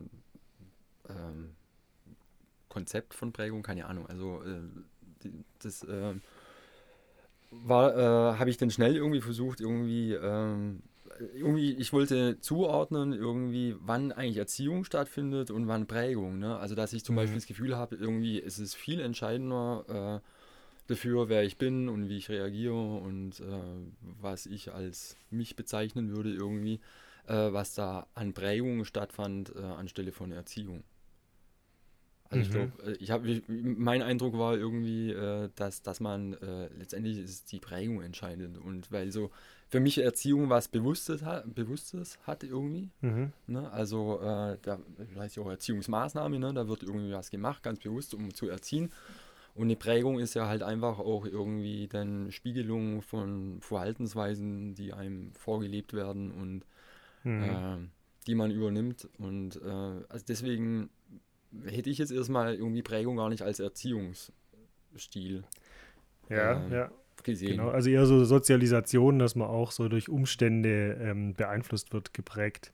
ähm, 1.09 1.51
Konzept 2.69 3.13
von 3.13 3.31
Prägung, 3.31 3.61
keine 3.61 3.85
Ahnung. 3.85 4.07
Also 4.07 4.41
äh, 4.43 5.29
das 5.59 5.83
äh, 5.83 6.15
war, 7.51 7.95
äh, 7.95 8.37
habe 8.39 8.49
ich 8.49 8.57
dann 8.57 8.71
schnell 8.71 8.95
irgendwie 8.95 9.21
versucht, 9.21 9.61
irgendwie, 9.61 10.13
ähm, 10.13 10.81
irgendwie, 11.35 11.73
ich 11.73 11.93
wollte 11.93 12.39
zuordnen, 12.39 13.13
irgendwie, 13.13 13.75
wann 13.79 14.11
eigentlich 14.11 14.37
Erziehung 14.37 14.83
stattfindet 14.83 15.51
und 15.51 15.67
wann 15.67 15.85
Prägung. 15.85 16.39
Ne? 16.39 16.57
Also 16.57 16.73
dass 16.75 16.93
ich 16.93 17.05
zum 17.05 17.15
mhm. 17.15 17.17
Beispiel 17.17 17.37
das 17.37 17.45
Gefühl 17.45 17.77
habe, 17.77 17.95
irgendwie 17.95 18.39
ist 18.39 18.57
es 18.57 18.73
viel 18.73 18.99
entscheidender, 18.99 20.21
äh, 20.23 20.42
dafür, 20.87 21.29
wer 21.29 21.43
ich 21.43 21.57
bin 21.57 21.89
und 21.89 22.09
wie 22.09 22.17
ich 22.17 22.29
reagiere 22.29 22.97
und 22.97 23.39
äh, 23.39 23.43
was 24.19 24.45
ich 24.45 24.73
als 24.73 25.15
mich 25.29 25.55
bezeichnen 25.55 26.15
würde 26.15 26.33
irgendwie, 26.33 26.79
äh, 27.27 27.33
was 27.51 27.73
da 27.73 28.07
an 28.13 28.33
Prägung 28.33 28.85
stattfand 28.85 29.53
äh, 29.55 29.61
anstelle 29.61 30.11
von 30.11 30.31
Erziehung. 30.31 30.83
Also 32.29 32.37
mhm. 32.37 32.41
ich 32.41 32.51
glaube, 32.51 32.91
äh, 32.91 32.97
ich 32.97 33.11
habe, 33.11 33.41
mein 33.47 34.01
Eindruck 34.01 34.37
war 34.37 34.55
irgendwie, 34.55 35.11
äh, 35.11 35.49
dass, 35.55 35.81
dass 35.81 35.99
man 35.99 36.33
äh, 36.33 36.67
letztendlich 36.77 37.17
ist 37.19 37.51
die 37.51 37.59
Prägung 37.59 38.01
entscheidend 38.01 38.57
und 38.57 38.91
weil 38.91 39.11
so 39.11 39.31
für 39.69 39.79
mich 39.79 39.97
Erziehung 39.97 40.49
was 40.49 40.67
Bewusstes, 40.67 41.23
Bewusstes 41.45 42.19
hat 42.27 42.43
irgendwie. 42.43 42.91
Mhm. 43.01 43.31
Ne? 43.47 43.71
Also 43.71 44.19
äh, 44.21 44.57
da 44.61 44.79
heißt 45.17 45.35
ja 45.35 45.43
auch 45.43 45.49
Erziehungsmaßnahme, 45.49 46.37
ne? 46.37 46.53
da 46.53 46.67
wird 46.67 46.83
irgendwie 46.83 47.11
was 47.11 47.31
gemacht, 47.31 47.63
ganz 47.63 47.79
bewusst, 47.79 48.13
um 48.13 48.33
zu 48.33 48.49
erziehen. 48.49 48.91
Und 49.55 49.69
die 49.69 49.75
Prägung 49.75 50.19
ist 50.19 50.33
ja 50.33 50.47
halt 50.47 50.63
einfach 50.63 50.99
auch 50.99 51.25
irgendwie 51.25 51.87
dann 51.87 52.31
Spiegelung 52.31 53.01
von 53.01 53.61
Verhaltensweisen, 53.61 54.73
die 54.73 54.93
einem 54.93 55.31
vorgelebt 55.33 55.93
werden 55.93 56.31
und 56.31 56.65
mhm. 57.23 57.43
äh, 57.43 57.77
die 58.25 58.35
man 58.35 58.49
übernimmt. 58.49 59.07
Und 59.19 59.61
äh, 59.63 60.03
also 60.09 60.25
deswegen 60.27 60.89
hätte 61.65 61.89
ich 61.89 61.99
jetzt 61.99 62.11
erstmal 62.11 62.55
irgendwie 62.55 62.81
Prägung 62.81 63.17
gar 63.17 63.29
nicht 63.29 63.43
als 63.43 63.59
Erziehungsstil. 63.59 65.43
Ja, 66.29 66.65
äh, 66.65 66.73
ja. 66.73 66.91
Gesehen. 67.21 67.57
Genau, 67.57 67.69
also 67.69 67.89
eher 67.89 68.05
so 68.05 68.25
Sozialisation, 68.25 69.19
dass 69.19 69.35
man 69.35 69.47
auch 69.47 69.71
so 69.71 69.87
durch 69.87 70.09
Umstände 70.09 70.97
ähm, 70.99 71.35
beeinflusst 71.35 71.93
wird, 71.93 72.13
geprägt. 72.13 72.73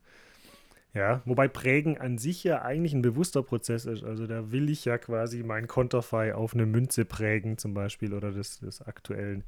Ja, 0.92 1.22
wobei 1.24 1.46
Prägen 1.46 1.98
an 1.98 2.18
sich 2.18 2.42
ja 2.42 2.62
eigentlich 2.62 2.94
ein 2.94 3.02
bewusster 3.02 3.44
Prozess 3.44 3.84
ist. 3.84 4.02
Also 4.02 4.26
da 4.26 4.50
will 4.50 4.68
ich 4.68 4.84
ja 4.84 4.98
quasi 4.98 5.44
mein 5.44 5.68
Konterfei 5.68 6.34
auf 6.34 6.52
eine 6.54 6.66
Münze 6.66 7.04
prägen 7.04 7.58
zum 7.58 7.74
Beispiel 7.74 8.12
oder 8.12 8.32
des, 8.32 8.58
des 8.58 8.82
aktuellen 8.82 9.44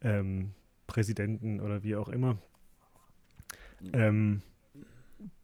ähm, 0.00 0.52
Präsidenten 0.86 1.60
oder 1.60 1.82
wie 1.82 1.96
auch 1.96 2.08
immer. 2.08 2.38
Ähm, 3.92 4.42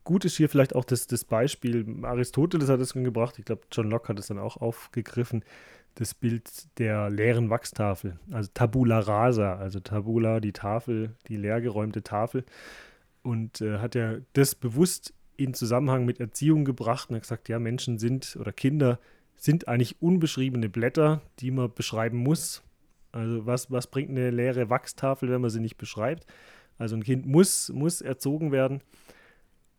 gut 0.05 0.25
ist 0.25 0.37
hier 0.37 0.49
vielleicht 0.49 0.75
auch 0.75 0.85
das, 0.85 1.07
das 1.07 1.25
Beispiel, 1.25 1.87
Aristoteles 2.03 2.69
hat 2.69 2.81
es 2.81 2.93
schon 2.93 3.05
gebracht, 3.05 3.39
ich 3.39 3.45
glaube 3.45 3.63
John 3.73 3.91
Locke 3.91 4.09
hat 4.09 4.19
es 4.19 4.29
dann 4.29 4.39
auch 4.39 4.57
aufgegriffen, 4.57 5.45
das 5.95 6.15
Bild 6.15 6.79
der 6.79 7.09
leeren 7.09 7.49
Wachstafel, 7.49 8.19
also 8.31 8.51
Tabula 8.53 8.99
rasa, 8.99 9.57
also 9.57 9.81
Tabula, 9.81 10.41
die 10.41 10.53
Tafel, 10.53 11.15
die 11.29 11.37
leergeräumte 11.37 12.03
Tafel 12.03 12.45
und 13.23 13.61
äh, 13.61 13.79
hat 13.79 13.95
ja 13.95 14.17
das 14.35 14.55
bewusst 14.55 15.15
in 15.37 15.55
Zusammenhang 15.55 16.05
mit 16.05 16.21
Erziehung 16.21 16.65
gebracht 16.65 17.11
und 17.11 17.17
hat 17.17 17.23
gesagt, 17.23 17.49
ja, 17.49 17.59
Menschen 17.59 17.99
sind 17.99 18.37
oder 18.41 18.53
Kinder 18.53 18.99
sind 19.37 19.69
eigentlich 19.69 20.01
unbeschriebene 20.01 20.69
Blätter, 20.69 21.21
die 21.41 21.51
man 21.51 21.73
beschreiben 21.73 22.19
muss. 22.19 22.63
Also 23.13 23.47
was, 23.47 23.71
was 23.71 23.87
bringt 23.87 24.11
eine 24.11 24.31
leere 24.31 24.71
Wachstafel, 24.71 25.31
wenn 25.31 25.41
man 25.41 25.51
sie 25.51 25.61
nicht 25.61 25.77
beschreibt? 25.77 26.27
Also 26.79 26.97
ein 26.97 27.03
Kind 27.03 27.27
muss, 27.27 27.71
muss 27.71 28.01
erzogen 28.01 28.53
werden 28.53 28.83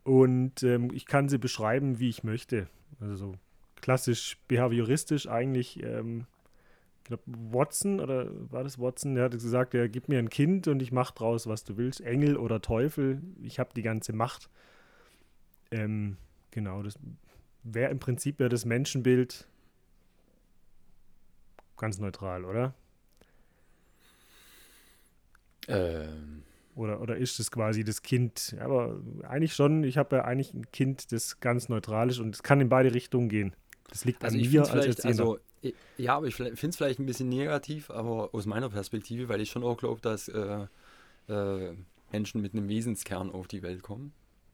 und 0.07 0.63
ähm, 0.63 0.89
ich 0.93 1.05
kann 1.05 1.27
sie 1.27 1.37
beschreiben, 1.37 1.99
wie 1.99 2.07
ich 2.07 2.23
möchte. 2.23 2.67
Also 3.01 3.15
so 3.15 3.35
klassisch 3.81 4.37
behavioristisch 4.47 5.27
eigentlich. 5.27 5.83
Ähm, 5.83 6.25
ich 6.99 7.03
glaube, 7.03 7.23
Watson 7.27 7.99
oder 7.99 8.29
war 8.49 8.63
das 8.63 8.79
Watson? 8.79 9.15
Der 9.15 9.25
hat 9.25 9.31
gesagt, 9.33 9.73
ja, 9.73 9.87
gib 9.87 10.07
mir 10.07 10.19
ein 10.19 10.29
Kind 10.29 10.67
und 10.69 10.81
ich 10.81 10.93
mache 10.93 11.13
draus, 11.13 11.47
was 11.47 11.63
du 11.65 11.75
willst. 11.77 12.01
Engel 12.01 12.37
oder 12.37 12.61
Teufel, 12.61 13.21
ich 13.43 13.59
habe 13.59 13.71
die 13.75 13.81
ganze 13.81 14.13
Macht. 14.13 14.49
Ähm, 15.71 16.17
genau, 16.51 16.83
das 16.83 16.97
wäre 17.63 17.91
im 17.91 17.99
Prinzip 17.99 18.39
ja 18.39 18.49
das 18.49 18.65
Menschenbild 18.65 19.47
ganz 21.77 21.99
neutral, 21.99 22.45
oder? 22.45 22.73
Ähm, 25.67 26.43
Oder, 26.75 27.01
oder 27.01 27.17
ist 27.17 27.39
es 27.39 27.51
quasi 27.51 27.83
das 27.83 28.03
Kind? 28.03 28.55
Aber 28.59 29.01
eigentlich 29.23 29.53
schon, 29.53 29.83
ich 29.83 29.97
habe 29.97 30.17
ja 30.17 30.25
eigentlich 30.25 30.53
ein 30.53 30.71
Kind, 30.71 31.11
das 31.11 31.39
ganz 31.39 31.69
neutral 31.69 32.09
ist 32.09 32.19
und 32.19 32.35
es 32.35 32.43
kann 32.43 32.61
in 32.61 32.69
beide 32.69 32.93
Richtungen 32.93 33.29
gehen. 33.29 33.55
Das 33.89 34.05
liegt 34.05 34.23
also 34.23 34.37
an 34.37 34.49
mir 34.49 34.61
als 34.61 34.85
Erzieher. 34.85 35.09
Also, 35.09 35.39
ja, 35.97 36.15
aber 36.15 36.27
ich 36.27 36.35
finde 36.35 36.67
es 36.67 36.77
vielleicht 36.77 36.99
ein 36.99 37.05
bisschen 37.05 37.29
negativ, 37.29 37.89
aber 37.89 38.29
aus 38.33 38.45
meiner 38.45 38.69
Perspektive, 38.69 39.27
weil 39.27 39.41
ich 39.41 39.49
schon 39.49 39.63
auch 39.63 39.77
glaube, 39.77 40.01
dass 40.01 40.27
äh, 40.27 40.67
äh, 41.27 41.73
Menschen 42.11 42.41
mit 42.41 42.53
einem 42.53 42.69
Wesenskern 42.69 43.31
auf 43.31 43.47
die 43.47 43.63
Welt 43.63 43.81
kommen. 43.81 44.13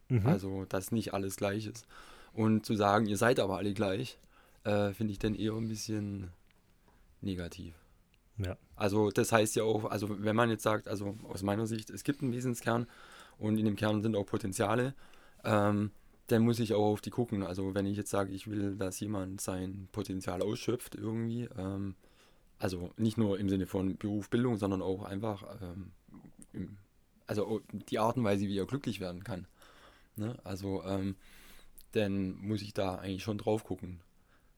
Mhm. 0.10 0.26
Also, 0.26 0.66
dass 0.66 0.91
nicht 0.91 1.14
alles 1.14 1.36
gleich 1.36 1.66
ist. 1.66 1.88
Und 2.34 2.66
zu 2.66 2.76
sagen, 2.76 3.06
ihr 3.06 3.18
seid 3.18 3.39
aber 3.39 3.58
alle 3.58 3.74
gleich, 3.74 4.18
äh, 4.64 4.91
finde 4.93 5.14
ich 5.14 5.20
dann 5.20 5.36
eher 5.36 5.54
ein 5.54 5.68
bisschen 5.68 6.32
negativ. 7.22 7.76
Ja. 8.38 8.58
Also 8.76 9.12
das 9.12 9.32
heißt 9.32 9.56
ja 9.56 9.64
auch, 9.64 9.86
also 9.86 10.24
wenn 10.24 10.36
man 10.36 10.49
jetzt 10.49 10.64
sagt, 10.64 10.88
also 10.88 11.16
aus 11.30 11.43
meiner 11.43 11.68
Sicht, 11.68 11.89
es 11.89 12.04
gibt 12.04 12.22
einen 12.22 12.34
Wesenskern 12.34 12.88
und 13.38 13.58
in 13.58 13.66
dem 13.66 13.76
Kern 13.76 14.01
sind 14.01 14.16
auch 14.16 14.26
Potenziale, 14.26 14.95
ähm, 15.43 15.91
dann 16.28 16.43
muss 16.43 16.60
ich 16.60 16.74
auch 16.74 16.93
auf 16.93 17.01
die 17.01 17.10
gucken. 17.10 17.43
Also 17.43 17.76
wenn 17.76 17.86
ich 17.86 17.97
jetzt 17.97 18.10
sage, 18.10 18.34
ich 18.34 18.47
will, 18.47 18.76
dass 18.76 18.99
jemand 18.99 19.41
sein 19.41 19.88
Potenzial 19.91 20.41
ausschöpft 20.41 20.95
irgendwie, 20.95 21.47
ähm, 21.58 21.95
also 22.60 22.91
nicht 22.97 23.18
nur 23.18 23.39
im 23.39 23.49
Sinne 23.49 23.68
von 23.68 23.97
Beruf, 23.97 24.30
Bildung, 24.30 24.58
sondern 24.58 24.82
auch 24.82 25.04
einfach, 25.04 25.43
ähm, 25.62 25.91
im, 26.54 26.78
also 27.28 27.62
die 27.89 27.99
Art 27.99 28.18
und 28.18 28.24
Weise, 28.24 28.47
wie 28.47 28.58
er 28.58 28.66
glücklich 28.66 28.99
werden 28.99 29.24
kann. 29.24 29.47
Ne? 30.16 30.38
Also 30.43 30.84
ähm, 30.84 31.16
dann 31.91 32.36
muss 32.38 32.61
ich 32.61 32.74
da 32.74 32.95
eigentlich 32.95 33.24
schon 33.24 33.38
drauf 33.38 33.64
gucken. 33.64 34.01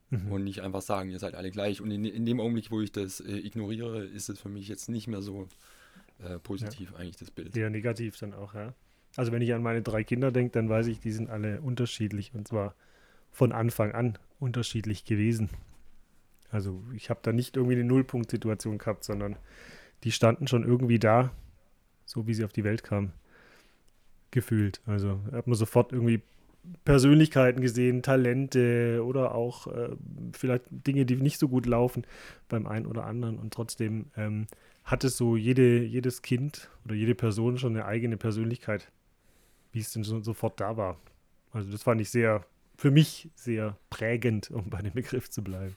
Mhm. 0.10 0.32
Und 0.32 0.44
nicht 0.44 0.62
einfach 0.62 0.82
sagen, 0.82 1.10
ihr 1.10 1.20
seid 1.20 1.36
alle 1.36 1.52
gleich. 1.52 1.82
Und 1.82 1.92
in, 1.92 2.06
in 2.06 2.26
dem 2.26 2.40
Augenblick, 2.40 2.72
wo 2.72 2.82
ich 2.82 2.92
das 2.92 3.20
äh, 3.20 3.38
ignoriere, 3.38 4.06
ist 4.06 4.30
es 4.30 4.40
für 4.40 4.50
mich 4.50 4.68
jetzt 4.68 4.88
nicht 4.88 5.08
mehr 5.08 5.22
so 5.22 5.48
äh, 6.20 6.40
positiv 6.40 6.92
ja. 6.92 6.98
eigentlich 6.98 7.18
das 7.18 7.32
Bild. 7.32 7.56
Eher 7.58 7.70
negativ 7.70 8.18
dann 8.18 8.34
auch, 8.34 8.54
ja. 8.54 8.74
Also 9.16 9.32
wenn 9.32 9.42
ich 9.42 9.54
an 9.54 9.64
meine 9.64 9.82
drei 9.82 10.04
Kinder 10.04 10.32
denke, 10.32 10.52
dann 10.52 10.70
weiß 10.70 10.88
ich, 10.88 11.00
die 11.00 11.12
sind 11.12 11.30
alle 11.30 11.62
unterschiedlich 11.62 12.34
und 12.34 12.48
zwar 12.48 12.76
von 13.32 13.52
Anfang 13.52 13.94
an 13.94 14.18
unterschiedlich 14.40 15.06
gewesen. 15.06 15.50
Also 16.52 16.84
ich 16.94 17.10
habe 17.10 17.22
da 17.24 17.32
nicht 17.32 17.56
irgendwie 17.56 17.76
eine 17.76 17.86
Nullpunkt-Situation 17.86 18.78
gehabt, 18.78 19.04
sondern 19.04 19.38
die 20.04 20.12
standen 20.12 20.48
schon 20.48 20.64
irgendwie 20.64 21.00
da, 21.00 21.32
so 22.06 22.28
wie 22.28 22.34
sie 22.34 22.46
auf 22.46 22.54
die 22.54 22.64
Welt 22.64 22.84
kamen, 22.84 23.14
gefühlt. 24.36 24.82
Also 24.86 25.20
hat 25.32 25.48
man 25.48 25.56
sofort 25.56 25.92
irgendwie 25.92 26.22
Persönlichkeiten 26.84 27.62
gesehen, 27.62 28.04
Talente 28.04 29.04
oder 29.04 29.34
auch 29.34 29.68
äh, 29.68 29.96
vielleicht 30.34 30.66
Dinge, 30.70 31.06
die 31.06 31.16
nicht 31.16 31.40
so 31.40 31.48
gut 31.48 31.66
laufen 31.66 32.06
beim 32.50 32.68
einen 32.68 32.86
oder 32.86 33.06
anderen. 33.06 33.40
Und 33.40 33.54
trotzdem 33.54 34.06
ähm, 34.16 34.48
hat 34.84 35.04
es 35.04 35.18
so 35.18 35.36
jede, 35.36 35.84
jedes 35.84 36.22
Kind 36.22 36.70
oder 36.86 36.96
jede 36.96 37.16
Person 37.16 37.58
schon 37.58 37.76
eine 37.76 37.86
eigene 37.86 38.18
Persönlichkeit, 38.18 38.92
wie 39.72 39.80
es 39.80 39.92
denn 39.92 40.04
so, 40.04 40.22
sofort 40.22 40.60
da 40.60 40.78
war. 40.78 40.98
Also 41.52 41.72
das 41.72 41.84
fand 41.84 42.02
ich 42.02 42.10
sehr, 42.10 42.46
für 42.78 42.92
mich 42.92 43.30
sehr 43.36 43.78
prägend, 43.90 44.52
um 44.52 44.70
bei 44.70 44.82
dem 44.82 44.94
Begriff 44.94 45.30
zu 45.30 45.44
bleiben. 45.44 45.76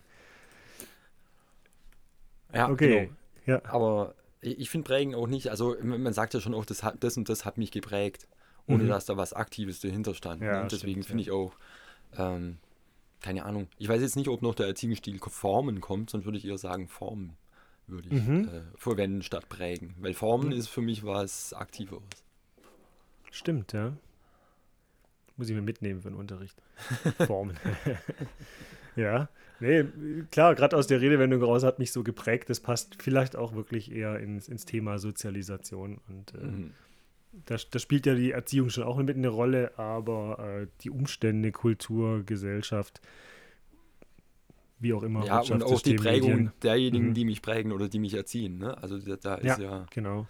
Ja, 2.53 2.69
okay. 2.71 3.11
Genau. 3.45 3.59
Ja. 3.59 3.65
Aber 3.71 4.15
ich 4.41 4.71
finde 4.71 4.87
prägen 4.87 5.15
auch 5.15 5.27
nicht, 5.27 5.49
also 5.49 5.77
man 5.83 6.13
sagt 6.13 6.35
ja 6.35 6.41
schon 6.41 6.55
auch, 6.55 6.65
das, 6.65 6.83
hat, 6.83 7.03
das 7.03 7.17
und 7.17 7.29
das 7.29 7.45
hat 7.45 7.59
mich 7.59 7.71
geprägt 7.71 8.27
ohne 8.69 8.85
mhm. 8.85 8.89
dass 8.89 9.07
da 9.07 9.17
was 9.17 9.33
Aktives 9.33 9.81
dahinter 9.81 10.15
stand. 10.15 10.43
Ja, 10.43 10.63
ne? 10.63 10.69
Deswegen 10.71 11.03
finde 11.03 11.25
ja. 11.25 11.29
ich 11.29 11.31
auch, 11.33 11.55
ähm, 12.17 12.59
keine 13.21 13.45
Ahnung, 13.45 13.69
ich 13.79 13.89
weiß 13.89 14.01
jetzt 14.01 14.17
nicht, 14.17 14.29
ob 14.29 14.43
noch 14.43 14.55
der 14.55 14.67
Erziehungsstil 14.67 15.19
Formen 15.19 15.81
kommt, 15.81 16.11
sonst 16.11 16.25
würde 16.25 16.39
ich 16.39 16.47
eher 16.47 16.59
sagen 16.59 16.89
Formen 16.89 17.37
würde 17.89 18.09
ich 18.09 18.23
mhm. 18.23 18.49
äh, 18.49 18.61
verwenden 18.77 19.23
statt 19.23 19.49
prägen. 19.49 19.95
Weil 19.99 20.15
Formen 20.15 20.49
mhm. 20.49 20.53
ist 20.53 20.69
für 20.69 20.83
mich 20.83 21.05
was 21.05 21.53
Aktiveres. 21.53 22.03
Stimmt, 23.31 23.73
ja. 23.73 23.97
Muss 25.37 25.49
ich 25.49 25.55
mir 25.55 25.63
mitnehmen 25.63 26.03
für 26.03 26.11
den 26.11 26.17
Unterricht. 26.17 26.61
Formen. 27.27 27.57
ja, 28.97 29.29
nee, 29.61 29.85
klar, 30.31 30.55
gerade 30.55 30.77
aus 30.77 30.87
der 30.87 31.01
Redewendung 31.01 31.43
raus 31.43 31.63
hat 31.63 31.79
mich 31.79 31.93
so 31.93 32.03
geprägt. 32.03 32.51
Das 32.51 32.61
passt 32.61 33.01
vielleicht 33.01 33.37
auch 33.37 33.55
wirklich 33.55 33.93
eher 33.93 34.19
ins, 34.19 34.49
ins 34.49 34.65
Thema 34.65 34.99
Sozialisation 34.99 36.01
und 36.09 36.35
äh, 36.35 36.39
mhm 36.39 36.75
da, 37.33 37.57
da, 37.71 37.79
spielt 37.79 38.07
ja 38.07 38.15
die 38.15 38.33
Erziehung 38.33 38.71
schon 38.71 38.85
auch 38.85 38.97
mit 38.97 39.17
eine 39.17 39.29
Rolle, 39.29 39.79
aber 39.79 40.39
äh, 40.63 40.67
die 40.83 40.91
Umstände, 40.91 41.53
Kultur, 41.53 42.25
Gesellschaft, 42.25 43.01
wie 44.79 44.93
auch 44.93 45.03
immer. 45.03 45.25
Ja, 45.25 45.41
und 45.41 45.63
auch 45.63 45.81
die 45.81 45.95
Prägung 45.95 46.31
Medien. 46.31 46.53
derjenigen, 46.63 47.09
mhm. 47.09 47.15
die 47.15 47.25
mich 47.25 47.43
prägen 47.43 47.73
oder 47.73 47.89
die 47.89 47.99
mich 47.99 48.15
erziehen. 48.15 48.59
Ne? 48.59 48.77
Also 48.81 48.99
da, 48.99 49.17
da 49.17 49.35
ist 49.37 49.59
ja, 49.59 49.59
ja 49.59 49.87
genau. 49.91 50.27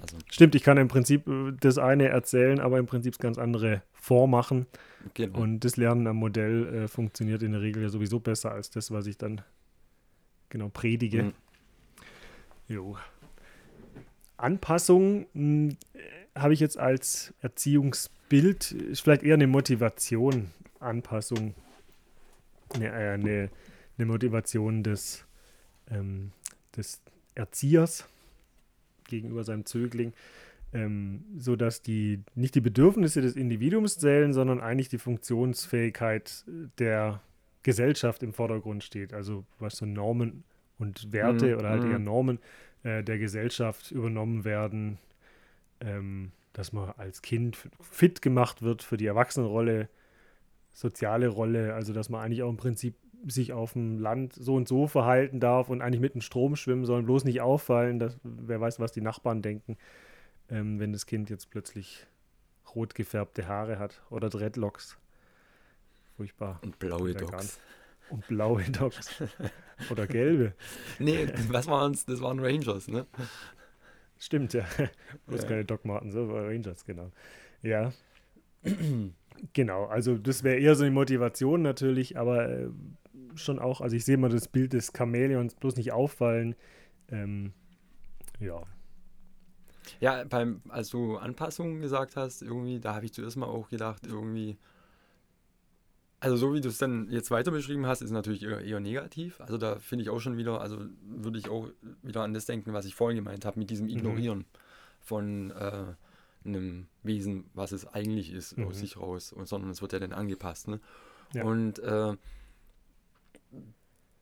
Also. 0.00 0.16
Stimmt, 0.30 0.54
ich 0.54 0.62
kann 0.62 0.78
im 0.78 0.88
Prinzip 0.88 1.26
äh, 1.28 1.52
das 1.60 1.78
eine 1.78 2.08
erzählen, 2.08 2.60
aber 2.60 2.78
im 2.78 2.86
Prinzip 2.86 3.18
ganz 3.18 3.38
andere 3.38 3.82
vormachen. 3.92 4.66
Genau. 5.14 5.40
Und 5.40 5.60
das 5.60 5.76
Lernen 5.76 6.06
am 6.06 6.16
Modell 6.16 6.84
äh, 6.84 6.88
funktioniert 6.88 7.42
in 7.42 7.52
der 7.52 7.60
Regel 7.60 7.82
ja 7.82 7.88
sowieso 7.88 8.20
besser 8.20 8.52
als 8.52 8.70
das, 8.70 8.90
was 8.90 9.06
ich 9.06 9.18
dann 9.18 9.42
genau 10.48 10.68
predige. 10.68 11.24
Mhm. 11.24 11.32
Jo. 12.68 12.96
Anpassung 14.36 15.26
hm, 15.34 15.76
habe 16.34 16.54
ich 16.54 16.60
jetzt 16.60 16.78
als 16.78 17.34
Erziehungsbild, 17.40 18.72
ist 18.72 19.00
vielleicht 19.02 19.22
eher 19.22 19.34
eine 19.34 19.46
Motivation, 19.46 20.50
Anpassung, 20.80 21.54
eine, 22.74 22.88
äh, 22.88 23.10
eine, 23.10 23.50
eine 23.98 24.06
Motivation 24.06 24.82
des, 24.82 25.24
ähm, 25.90 26.32
des 26.76 27.00
Erziehers 27.34 28.06
gegenüber 29.04 29.44
seinem 29.44 29.66
Zögling, 29.66 30.12
ähm, 30.72 31.24
sodass 31.38 31.82
die 31.82 32.20
nicht 32.34 32.54
die 32.54 32.60
Bedürfnisse 32.60 33.20
des 33.20 33.36
Individuums 33.36 33.98
zählen, 33.98 34.32
sondern 34.32 34.60
eigentlich 34.60 34.88
die 34.88 34.98
Funktionsfähigkeit 34.98 36.44
der 36.78 37.20
Gesellschaft 37.62 38.22
im 38.22 38.32
Vordergrund 38.32 38.82
steht. 38.82 39.12
Also 39.12 39.44
was 39.58 39.76
so 39.76 39.86
Normen 39.86 40.44
und 40.78 41.12
Werte 41.12 41.52
mhm. 41.52 41.58
oder 41.58 41.68
halt 41.68 41.84
eher 41.84 41.98
mhm. 41.98 42.04
Normen 42.04 42.38
äh, 42.82 43.04
der 43.04 43.18
Gesellschaft 43.18 43.90
übernommen 43.90 44.44
werden, 44.44 44.98
ähm, 45.82 46.32
dass 46.52 46.72
man 46.72 46.90
als 46.96 47.22
Kind 47.22 47.56
fit 47.80 48.22
gemacht 48.22 48.62
wird 48.62 48.82
für 48.82 48.96
die 48.96 49.06
Erwachsenenrolle, 49.06 49.88
soziale 50.72 51.28
Rolle, 51.28 51.74
also 51.74 51.92
dass 51.92 52.08
man 52.08 52.22
eigentlich 52.22 52.42
auch 52.42 52.50
im 52.50 52.56
Prinzip 52.56 52.94
sich 53.26 53.52
auf 53.52 53.74
dem 53.74 53.98
Land 53.98 54.32
so 54.34 54.54
und 54.54 54.66
so 54.66 54.86
verhalten 54.86 55.38
darf 55.38 55.68
und 55.68 55.80
eigentlich 55.80 56.00
mit 56.00 56.14
dem 56.14 56.20
Strom 56.20 56.56
schwimmen 56.56 56.84
soll, 56.84 57.02
bloß 57.02 57.24
nicht 57.24 57.40
auffallen, 57.40 57.98
dass, 57.98 58.18
wer 58.22 58.60
weiß, 58.60 58.80
was 58.80 58.92
die 58.92 59.00
Nachbarn 59.00 59.42
denken, 59.42 59.76
ähm, 60.48 60.80
wenn 60.80 60.92
das 60.92 61.06
Kind 61.06 61.30
jetzt 61.30 61.50
plötzlich 61.50 62.06
rot 62.74 62.94
gefärbte 62.94 63.46
Haare 63.46 63.78
hat 63.78 64.02
oder 64.10 64.28
Dreadlocks. 64.28 64.98
Furchtbar. 66.16 66.58
Und 66.62 66.78
blaue 66.78 67.14
Dogs. 67.14 67.60
Und 68.10 68.26
blaue 68.26 68.64
Dogs. 68.64 69.22
oder 69.90 70.06
gelbe. 70.06 70.54
Nee, 70.98 71.28
was 71.48 71.66
waren's? 71.66 72.04
Das 72.04 72.20
waren 72.20 72.40
Rangers, 72.40 72.88
ne? 72.88 73.06
Stimmt, 74.22 74.52
ja. 74.52 74.64
Bloß 75.26 75.42
ja. 75.42 75.48
keine 75.48 75.64
Doc 75.64 75.84
Martens, 75.84 76.14
aber 76.14 76.46
Rangers, 76.46 76.84
genau. 76.84 77.10
Ja. 77.60 77.92
genau, 79.52 79.86
also 79.86 80.16
das 80.16 80.44
wäre 80.44 80.58
eher 80.58 80.76
so 80.76 80.84
eine 80.84 80.92
Motivation 80.92 81.60
natürlich, 81.62 82.16
aber 82.16 82.48
äh, 82.48 82.68
schon 83.34 83.58
auch, 83.58 83.80
also 83.80 83.96
ich 83.96 84.04
sehe 84.04 84.16
mal 84.18 84.30
das 84.30 84.46
Bild 84.46 84.74
des 84.74 84.92
Chamäleons 84.96 85.56
bloß 85.56 85.74
nicht 85.74 85.90
auffallen. 85.90 86.54
Ähm, 87.10 87.52
ja. 88.38 88.62
Ja, 89.98 90.22
beim, 90.22 90.62
als 90.68 90.90
du 90.90 91.16
Anpassungen 91.16 91.80
gesagt 91.80 92.14
hast, 92.14 92.42
irgendwie, 92.42 92.78
da 92.78 92.94
habe 92.94 93.06
ich 93.06 93.12
zuerst 93.12 93.36
mal 93.36 93.46
auch 93.46 93.70
gedacht, 93.70 94.06
irgendwie, 94.06 94.56
also 96.22 96.36
so 96.36 96.54
wie 96.54 96.60
du 96.60 96.68
es 96.68 96.78
dann 96.78 97.10
jetzt 97.10 97.32
weiter 97.32 97.50
beschrieben 97.50 97.84
hast, 97.86 98.00
ist 98.00 98.12
natürlich 98.12 98.44
eher, 98.44 98.60
eher 98.60 98.78
negativ. 98.78 99.40
Also 99.40 99.58
da 99.58 99.80
finde 99.80 100.04
ich 100.04 100.08
auch 100.08 100.20
schon 100.20 100.36
wieder, 100.36 100.60
also 100.60 100.78
würde 101.02 101.36
ich 101.36 101.48
auch 101.48 101.66
wieder 102.04 102.22
an 102.22 102.32
das 102.32 102.46
denken, 102.46 102.72
was 102.72 102.84
ich 102.84 102.94
vorhin 102.94 103.16
gemeint 103.16 103.44
habe, 103.44 103.58
mit 103.58 103.70
diesem 103.70 103.86
mhm. 103.86 103.92
Ignorieren 103.92 104.38
mhm. 104.38 104.44
von 105.00 105.50
äh, 105.50 105.94
einem 106.44 106.86
Wesen, 107.02 107.50
was 107.54 107.72
es 107.72 107.88
eigentlich 107.88 108.32
ist, 108.32 108.56
mhm. 108.56 108.68
aus 108.68 108.78
sich 108.78 108.96
raus, 108.96 109.32
und, 109.32 109.48
sondern 109.48 109.70
es 109.70 109.82
wird 109.82 109.94
ja 109.94 109.98
dann 109.98 110.12
angepasst. 110.12 110.68
Ne? 110.68 110.78
Ja. 111.34 111.42
Und 111.42 111.80
äh, 111.80 112.16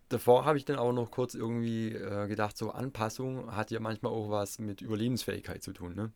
davor 0.09 0.46
habe 0.46 0.57
ich 0.57 0.64
dann 0.64 0.76
auch 0.76 0.94
noch 0.94 1.11
kurz 1.11 1.34
irgendwie 1.34 1.92
äh, 1.92 2.28
gedacht, 2.28 2.57
so 2.57 2.70
Anpassung 2.70 3.55
hat 3.55 3.70
ja 3.70 3.78
manchmal 3.78 4.12
auch 4.12 4.30
was 4.30 4.59
mit 4.59 4.80
Überlebensfähigkeit 4.80 5.62
zu 5.62 5.74
tun. 5.74 5.94
Ne? 5.94 6.12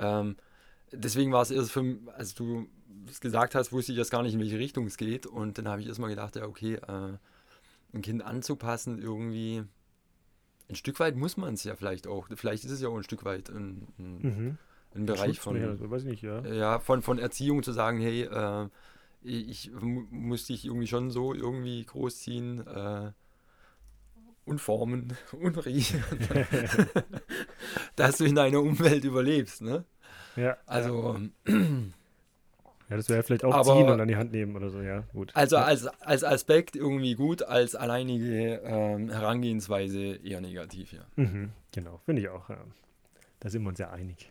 Ähm, 0.00 0.34
deswegen 0.90 1.30
war 1.30 1.42
es 1.42 1.52
erst 1.52 1.70
für 1.70 1.96
als 2.16 2.34
du 2.34 2.66
es 3.08 3.20
gesagt 3.20 3.54
hast, 3.54 3.72
wusste 3.72 3.92
ich 3.92 3.98
jetzt 3.98 4.10
gar 4.10 4.22
nicht, 4.22 4.34
in 4.34 4.40
welche 4.40 4.58
Richtung 4.58 4.86
es 4.86 4.96
geht. 4.96 5.26
Und 5.26 5.58
dann 5.58 5.68
habe 5.68 5.80
ich 5.80 5.88
erstmal 5.88 6.10
gedacht, 6.10 6.36
ja, 6.36 6.46
okay, 6.46 6.74
äh, 6.74 7.16
ein 7.94 8.02
Kind 8.02 8.22
anzupassen, 8.22 8.98
irgendwie 8.98 9.64
ein 10.68 10.74
Stück 10.76 10.98
weit 11.00 11.16
muss 11.16 11.36
man 11.36 11.54
es 11.54 11.64
ja 11.64 11.76
vielleicht 11.76 12.06
auch. 12.06 12.28
Vielleicht 12.34 12.64
ist 12.64 12.70
es 12.70 12.80
ja 12.80 12.88
auch 12.88 12.96
ein 12.96 13.02
Stück 13.02 13.24
weit 13.24 13.50
ein, 13.50 13.88
ein, 13.98 14.18
mhm. 14.22 14.58
ein 14.94 15.06
Bereich 15.06 15.40
von, 15.40 15.60
ja, 15.60 15.90
weiß 15.90 16.04
nicht, 16.04 16.22
ja. 16.22 16.40
ja, 16.46 16.78
von, 16.78 17.02
von 17.02 17.18
Erziehung 17.18 17.62
zu 17.62 17.72
sagen, 17.72 18.00
hey, 18.00 18.22
äh, 18.22 18.68
ich 19.22 19.70
muss 19.80 20.46
dich 20.46 20.64
irgendwie 20.64 20.86
schon 20.86 21.10
so 21.10 21.34
irgendwie 21.34 21.84
großziehen. 21.84 22.66
Äh, 22.66 23.12
und 24.44 24.60
formen 24.60 25.16
und 25.40 25.64
riechen, 25.64 26.02
dass 27.96 28.18
du 28.18 28.24
in 28.24 28.34
deiner 28.34 28.60
Umwelt 28.60 29.04
überlebst. 29.04 29.62
Ne? 29.62 29.84
Ja. 30.36 30.56
Also, 30.66 31.20
Ja, 31.46 31.54
das 32.96 33.08
wäre 33.08 33.22
vielleicht 33.22 33.44
auch 33.44 33.54
Aber- 33.54 33.74
ziehen 33.74 33.88
und 33.88 34.00
an 34.00 34.08
die 34.08 34.16
Hand 34.16 34.32
nehmen 34.32 34.56
oder 34.56 34.70
so, 34.70 34.80
ja, 34.80 35.00
gut. 35.12 35.30
also 35.34 35.56
ja. 35.56 35.64
als, 35.64 35.86
als 35.86 36.24
Aspekt 36.24 36.76
irgendwie 36.76 37.14
gut, 37.14 37.42
als 37.42 37.74
alleinige 37.74 38.60
ähm, 38.64 39.10
Herangehensweise 39.10 40.16
eher 40.24 40.40
negativ, 40.40 40.92
ja. 40.92 41.04
Mhm, 41.16 41.50
genau, 41.72 42.00
finde 42.04 42.22
ich 42.22 42.28
auch. 42.28 42.48
Ja. 42.48 42.58
Da 43.40 43.50
sind 43.50 43.62
wir 43.62 43.68
uns 43.70 43.78
ja 43.78 43.90
einig. 43.90 44.30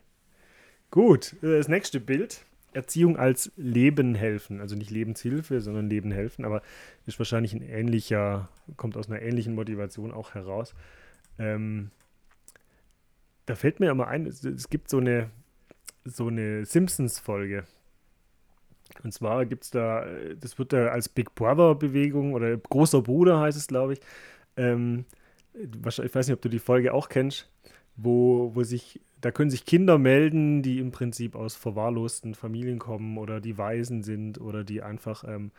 Gut, 0.89 1.33
äh, 1.41 1.57
das 1.57 1.67
nächste 1.67 1.99
Bild. 1.99 2.45
Erziehung 2.73 3.17
als 3.17 3.51
Leben 3.57 4.15
helfen. 4.15 4.61
Also 4.61 4.77
nicht 4.77 4.91
Lebenshilfe, 4.91 5.59
sondern 5.59 5.89
Leben 5.89 6.11
helfen, 6.11 6.45
aber 6.45 6.61
ist 7.05 7.19
wahrscheinlich 7.19 7.53
ein 7.53 7.61
ähnlicher, 7.61 8.47
kommt 8.77 8.95
aus 8.95 9.09
einer 9.09 9.21
ähnlichen 9.21 9.55
Motivation 9.55 10.13
auch 10.13 10.33
heraus. 10.35 10.73
Ähm, 11.37 11.91
da 13.45 13.55
fällt 13.55 13.81
mir 13.81 13.91
immer 13.91 14.07
ein, 14.07 14.25
es, 14.25 14.43
es 14.45 14.69
gibt 14.69 14.89
so 14.89 14.99
eine, 14.99 15.29
so 16.05 16.27
eine 16.27 16.65
Simpsons-Folge. 16.65 17.65
Und 19.03 19.13
zwar 19.13 19.45
gibt 19.45 19.63
es 19.63 19.71
da, 19.71 20.05
äh, 20.05 20.35
das 20.35 20.57
wird 20.59 20.73
da 20.73 20.87
als 20.87 21.09
Big 21.09 21.35
Brother-Bewegung 21.35 22.33
oder 22.33 22.55
großer 22.57 23.01
Bruder 23.01 23.39
heißt 23.39 23.57
es, 23.57 23.67
glaube 23.67 23.93
ich. 23.93 23.99
Ähm, 24.57 25.05
ich 25.53 26.15
weiß 26.15 26.27
nicht, 26.27 26.35
ob 26.35 26.41
du 26.41 26.49
die 26.49 26.59
Folge 26.59 26.93
auch 26.93 27.09
kennst, 27.09 27.49
wo, 27.97 28.51
wo 28.55 28.63
sich, 28.63 29.01
da 29.19 29.31
können 29.31 29.49
sich 29.51 29.65
Kinder 29.65 29.97
melden, 29.97 30.61
die 30.61 30.79
im 30.79 30.91
Prinzip 30.91 31.35
aus 31.35 31.55
verwahrlosten 31.55 32.35
Familien 32.35 32.79
kommen 32.79 33.17
oder 33.17 33.41
die 33.41 33.57
Waisen 33.57 34.03
sind 34.03 34.39
oder 34.39 34.63
die 34.63 34.81
einfach 34.81 35.23
ähm, 35.25 35.51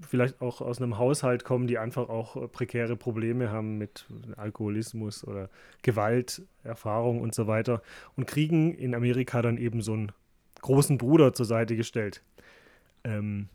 vielleicht 0.00 0.40
auch 0.40 0.60
aus 0.60 0.80
einem 0.80 0.98
Haushalt 0.98 1.44
kommen, 1.44 1.66
die 1.66 1.78
einfach 1.78 2.08
auch 2.08 2.36
äh, 2.36 2.48
prekäre 2.48 2.96
Probleme 2.96 3.50
haben 3.50 3.78
mit 3.78 4.06
Alkoholismus 4.36 5.24
oder 5.24 5.48
Gewalt, 5.82 6.42
Erfahrung 6.64 7.20
und 7.20 7.34
so 7.34 7.46
weiter 7.46 7.82
und 8.16 8.26
kriegen 8.26 8.74
in 8.74 8.94
Amerika 8.94 9.42
dann 9.42 9.58
eben 9.58 9.82
so 9.82 9.92
einen 9.92 10.12
großen 10.60 10.98
Bruder 10.98 11.32
zur 11.32 11.46
Seite 11.46 11.76
gestellt. 11.76 12.22
Ähm, 13.04 13.48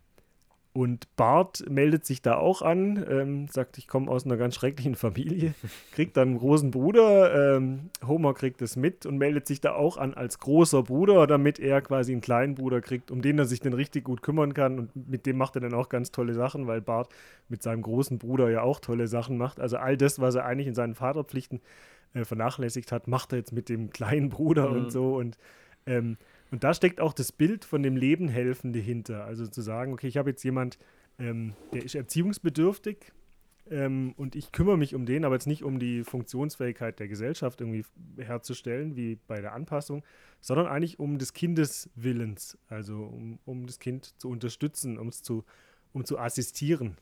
und 0.76 1.16
Bart 1.18 1.64
meldet 1.70 2.04
sich 2.04 2.24
da 2.24 2.36
auch 2.38 2.64
an, 2.64 3.06
ähm, 3.08 3.48
sagt, 3.48 3.78
ich 3.78 3.88
komme 3.88 4.10
aus 4.10 4.26
einer 4.26 4.38
ganz 4.38 4.56
schrecklichen 4.56 4.96
Familie, 4.96 5.54
kriegt 5.92 6.18
dann 6.18 6.30
einen 6.30 6.38
großen 6.40 6.72
Bruder. 6.72 7.58
Ähm, 7.58 7.92
Homer 8.08 8.34
kriegt 8.34 8.60
es 8.64 8.76
mit 8.76 9.06
und 9.06 9.20
meldet 9.20 9.46
sich 9.46 9.62
da 9.62 9.74
auch 9.76 9.98
an 9.98 10.16
als 10.16 10.40
großer 10.40 10.82
Bruder, 10.82 11.28
damit 11.28 11.60
er 11.60 11.82
quasi 11.84 12.12
einen 12.12 12.22
kleinen 12.22 12.56
Bruder 12.56 12.82
kriegt, 12.82 13.12
um 13.12 13.22
den 13.22 13.38
er 13.38 13.46
sich 13.46 13.60
dann 13.60 13.74
richtig 13.74 14.04
gut 14.04 14.24
kümmern 14.24 14.56
kann. 14.56 14.80
Und 14.80 14.96
mit 15.10 15.28
dem 15.28 15.38
macht 15.38 15.54
er 15.56 15.62
dann 15.62 15.76
auch 15.76 15.90
ganz 15.90 16.10
tolle 16.12 16.34
Sachen, 16.34 16.66
weil 16.66 16.82
Bart 16.82 17.10
mit 17.50 17.62
seinem 17.62 17.84
großen 17.84 18.18
Bruder 18.18 18.50
ja 18.50 18.64
auch 18.64 18.80
tolle 18.80 19.08
Sachen 19.08 19.38
macht. 19.38 19.60
Also 19.60 19.78
all 19.78 19.96
das, 19.96 20.20
was 20.20 20.34
er 20.34 20.46
eigentlich 20.46 20.68
in 20.68 20.74
seinen 20.76 20.96
Vaterpflichten 20.96 21.62
äh, 22.16 22.26
vernachlässigt 22.26 22.92
hat, 22.92 23.08
macht 23.08 23.32
er 23.32 23.38
jetzt 23.38 23.52
mit 23.54 23.70
dem 23.70 23.92
kleinen 23.92 24.30
Bruder 24.30 24.72
Mhm. 24.72 24.76
und 24.78 24.92
so. 24.92 25.18
Und 25.18 25.38
ähm, 25.86 26.18
und 26.54 26.64
da 26.64 26.72
steckt 26.76 27.02
auch 27.02 27.14
das 27.14 27.32
Bild 27.32 27.66
von 27.66 27.82
dem 27.82 27.98
Leben 27.98 28.28
Helfende 28.28 28.78
hinter. 28.78 29.26
Also 29.26 29.48
zu 29.48 29.64
sagen, 29.64 29.92
okay, 29.92 30.06
ich 30.06 30.18
habe 30.18 30.30
jetzt 30.30 30.44
jemand, 30.44 30.78
ähm, 31.18 31.56
der 31.74 31.84
ist 31.84 31.96
erziehungsbedürftig 31.96 33.12
ähm, 33.72 34.14
und 34.18 34.36
ich 34.36 34.52
kümmere 34.52 34.78
mich 34.78 34.94
um 34.94 35.08
den, 35.08 35.26
aber 35.26 35.34
jetzt 35.34 35.48
nicht 35.48 35.64
um 35.64 35.80
die 35.80 36.04
Funktionsfähigkeit 36.04 37.00
der 37.00 37.08
Gesellschaft 37.08 37.60
irgendwie 37.60 37.84
herzustellen, 38.20 38.96
wie 38.96 39.18
bei 39.26 39.42
der 39.42 39.54
Anpassung, 39.54 40.04
sondern 40.42 40.68
eigentlich 40.68 41.00
um 41.00 41.18
des 41.18 41.34
Kindes 41.34 41.90
Willens, 41.96 42.56
also 42.70 43.02
um, 43.02 43.40
um 43.46 43.66
das 43.66 43.80
Kind 43.80 44.14
zu 44.22 44.30
unterstützen, 44.30 45.00
um 45.00 45.08
es 45.08 45.24
zu, 45.24 45.46
um 45.92 46.06
zu 46.06 46.20
assistieren. 46.20 46.98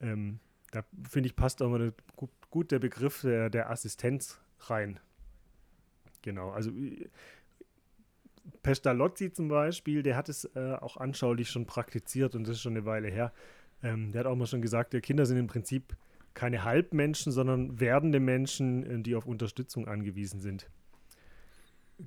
Ähm, 0.00 0.40
da 0.72 0.82
finde 1.08 1.28
ich, 1.28 1.36
passt 1.36 1.62
auch 1.62 1.70
mal 1.70 1.92
gut, 2.16 2.30
gut 2.50 2.72
der 2.72 2.80
Begriff 2.80 3.20
der, 3.20 3.50
der 3.50 3.70
Assistenz 3.70 4.40
rein. 4.62 4.98
Genau, 6.22 6.50
also 6.50 6.72
Pestalozzi 8.62 9.32
zum 9.32 9.48
Beispiel, 9.48 10.02
der 10.02 10.16
hat 10.16 10.28
es 10.28 10.44
äh, 10.54 10.74
auch 10.80 10.96
anschaulich 10.96 11.50
schon 11.50 11.66
praktiziert 11.66 12.34
und 12.34 12.44
das 12.44 12.56
ist 12.56 12.62
schon 12.62 12.76
eine 12.76 12.86
Weile 12.86 13.08
her. 13.08 13.32
Ähm, 13.82 14.12
der 14.12 14.20
hat 14.20 14.26
auch 14.26 14.36
mal 14.36 14.46
schon 14.46 14.62
gesagt, 14.62 14.94
ja, 14.94 15.00
Kinder 15.00 15.26
sind 15.26 15.38
im 15.38 15.46
Prinzip 15.46 15.96
keine 16.34 16.64
Halbmenschen, 16.64 17.32
sondern 17.32 17.80
werdende 17.80 18.20
Menschen, 18.20 18.84
äh, 18.84 19.02
die 19.02 19.14
auf 19.14 19.26
Unterstützung 19.26 19.88
angewiesen 19.88 20.40
sind. 20.40 20.68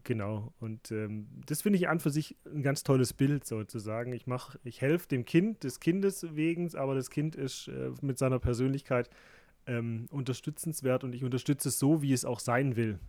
Genau, 0.06 0.54
und 0.62 0.90
ähm, 0.92 1.28
das 1.46 1.64
finde 1.64 1.78
ich 1.78 1.90
an 1.90 2.00
für 2.00 2.12
sich 2.12 2.38
ein 2.46 2.62
ganz 2.62 2.84
tolles 2.84 3.12
Bild, 3.12 3.46
sozusagen. 3.46 4.14
Ich 4.14 4.26
mache, 4.26 4.58
ich 4.64 4.80
helfe 4.80 5.10
dem 5.10 5.26
Kind 5.26 5.66
des 5.66 5.82
Kindes 5.82 6.34
wegen, 6.34 6.74
aber 6.76 6.96
das 6.96 7.10
Kind 7.10 7.36
ist 7.36 7.68
äh, 7.68 7.92
mit 8.02 8.18
seiner 8.18 8.40
Persönlichkeit 8.40 9.10
ähm, 9.68 10.06
unterstützenswert 10.10 11.04
und 11.04 11.14
ich 11.14 11.26
unterstütze 11.26 11.68
es 11.68 11.78
so, 11.78 12.02
wie 12.02 12.14
es 12.14 12.24
auch 12.24 12.40
sein 12.40 12.78
will. 12.78 13.00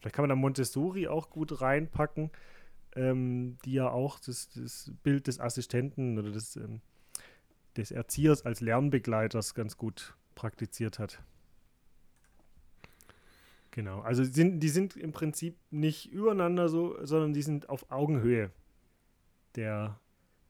Vielleicht 0.00 0.16
kann 0.16 0.22
man 0.22 0.30
da 0.30 0.36
Montessori 0.36 1.08
auch 1.08 1.30
gut 1.30 1.60
reinpacken, 1.60 2.30
ähm, 2.96 3.58
die 3.64 3.74
ja 3.74 3.90
auch 3.90 4.18
das, 4.18 4.48
das 4.48 4.92
Bild 5.02 5.26
des 5.26 5.38
Assistenten 5.40 6.18
oder 6.18 6.30
des, 6.30 6.56
ähm, 6.56 6.80
des 7.76 7.90
Erziehers 7.90 8.44
als 8.44 8.60
Lernbegleiters 8.60 9.54
ganz 9.54 9.76
gut 9.76 10.14
praktiziert 10.34 10.98
hat. 10.98 11.22
Genau, 13.72 14.00
also 14.00 14.24
die 14.24 14.32
sind, 14.32 14.60
die 14.60 14.68
sind 14.68 14.96
im 14.96 15.12
Prinzip 15.12 15.56
nicht 15.70 16.10
übereinander 16.10 16.68
so, 16.68 16.96
sondern 17.04 17.32
die 17.32 17.42
sind 17.42 17.68
auf 17.68 17.90
Augenhöhe. 17.90 18.50
Der, 19.56 20.00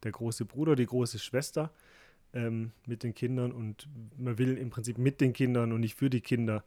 der 0.02 0.12
große 0.12 0.44
Bruder, 0.44 0.76
die 0.76 0.86
große 0.86 1.18
Schwester 1.18 1.72
ähm, 2.32 2.72
mit 2.86 3.02
den 3.02 3.14
Kindern 3.14 3.52
und 3.52 3.88
man 4.16 4.38
will 4.38 4.56
im 4.56 4.70
Prinzip 4.70 4.98
mit 4.98 5.20
den 5.20 5.32
Kindern 5.32 5.72
und 5.72 5.80
nicht 5.80 5.96
für 5.96 6.10
die 6.10 6.20
Kinder 6.20 6.56
eine 6.56 6.64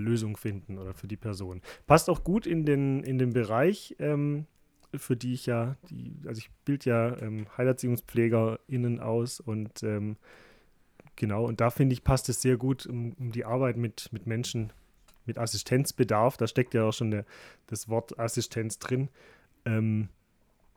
Lösung 0.00 0.36
finden 0.36 0.78
oder 0.78 0.94
für 0.94 1.08
die 1.08 1.16
Person. 1.16 1.62
Passt 1.86 2.10
auch 2.10 2.24
gut 2.24 2.46
in 2.46 2.64
den, 2.64 3.02
in 3.02 3.18
den 3.18 3.32
Bereich, 3.32 3.96
ähm, 3.98 4.46
für 4.94 5.16
die 5.16 5.34
ich 5.34 5.46
ja, 5.46 5.76
die, 5.90 6.16
also 6.26 6.38
ich 6.38 6.50
bilde 6.64 6.90
ja 6.90 7.20
ähm, 7.20 7.46
HeilerziehungspflegerInnen 7.56 9.00
aus 9.00 9.40
und 9.40 9.82
ähm, 9.82 10.16
genau, 11.16 11.46
und 11.46 11.60
da 11.60 11.70
finde 11.70 11.94
ich, 11.94 12.04
passt 12.04 12.28
es 12.28 12.40
sehr 12.40 12.56
gut 12.56 12.86
um, 12.86 13.12
um 13.14 13.32
die 13.32 13.44
Arbeit 13.44 13.76
mit, 13.76 14.12
mit 14.12 14.26
Menschen 14.26 14.72
mit 15.26 15.38
Assistenzbedarf, 15.38 16.36
da 16.36 16.46
steckt 16.46 16.74
ja 16.74 16.84
auch 16.84 16.92
schon 16.92 17.10
der, 17.10 17.24
das 17.66 17.88
Wort 17.88 18.18
Assistenz 18.18 18.78
drin, 18.78 19.08
ähm, 19.64 20.08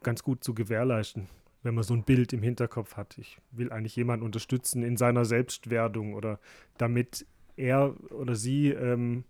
ganz 0.04 0.24
gut 0.24 0.44
zu 0.44 0.54
gewährleisten, 0.54 1.28
wenn 1.64 1.76
man 1.76 1.84
so 1.84 1.94
ein 1.94 2.04
Bild 2.04 2.34
im 2.34 2.44
Hinterkopf 2.44 2.96
hat. 2.96 3.18
Ich 3.18 3.40
will 3.52 3.72
eigentlich 3.72 3.96
jemanden 3.96 4.26
unterstützen 4.26 4.84
in 4.84 4.98
seiner 4.98 5.26
Selbstwerdung 5.26 6.14
oder 6.14 6.40
damit 6.78 7.26
er 7.58 7.96
oder 8.12 8.36
sie 8.36 8.70
ähm, 8.70 9.26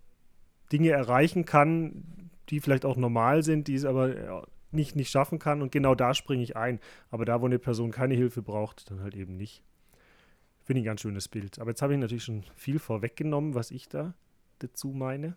Dinge 0.72 0.90
erreichen 0.90 1.46
kann, 1.46 2.30
die 2.50 2.60
vielleicht 2.60 2.86
auch 2.86 2.98
normal 2.98 3.44
sind, 3.44 3.68
die 3.68 3.76
es 3.76 3.86
aber 3.86 4.16
ja, 4.16 4.44
nicht, 4.72 4.96
nicht 4.96 5.10
schaffen 5.10 5.40
kann. 5.40 5.62
Und 5.62 5.72
genau 5.72 5.96
da 5.96 6.14
springe 6.14 6.44
ich 6.44 6.56
ein. 6.56 6.80
Aber 7.10 7.26
da, 7.26 7.42
wo 7.42 7.46
eine 7.46 7.60
Person 7.60 7.92
keine 7.92 8.14
Hilfe 8.16 8.42
braucht, 8.42 8.92
dann 8.92 9.02
halt 9.02 9.16
eben 9.16 9.38
nicht. 9.38 9.64
Finde 10.64 10.82
ich 10.82 10.84
ein 10.84 10.92
ganz 10.92 11.02
schönes 11.02 11.28
Bild. 11.28 11.60
Aber 11.60 11.72
jetzt 11.72 11.82
habe 11.82 11.94
ich 11.94 12.00
natürlich 12.00 12.26
schon 12.26 12.44
viel 12.56 12.80
vorweggenommen, 12.80 13.56
was 13.56 13.72
ich 13.72 13.88
da 13.88 14.14
dazu 14.60 14.90
meine. 14.90 15.36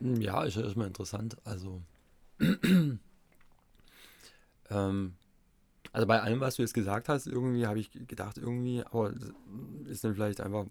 Ja, 0.00 0.44
ist 0.44 0.56
ja 0.56 0.62
erstmal 0.62 0.86
interessant. 0.86 1.36
Also, 1.44 1.82
ähm, 4.70 5.14
also 5.92 6.06
bei 6.06 6.20
allem, 6.20 6.40
was 6.40 6.56
du 6.56 6.62
jetzt 6.62 6.74
gesagt 6.74 7.08
hast, 7.08 7.26
irgendwie 7.26 7.66
habe 7.66 7.80
ich 7.80 7.90
gedacht, 8.06 8.38
irgendwie, 8.38 8.82
aber 8.84 9.12
das 9.12 9.32
ist 9.88 10.04
dann 10.04 10.14
vielleicht 10.14 10.40
einfach 10.40 10.66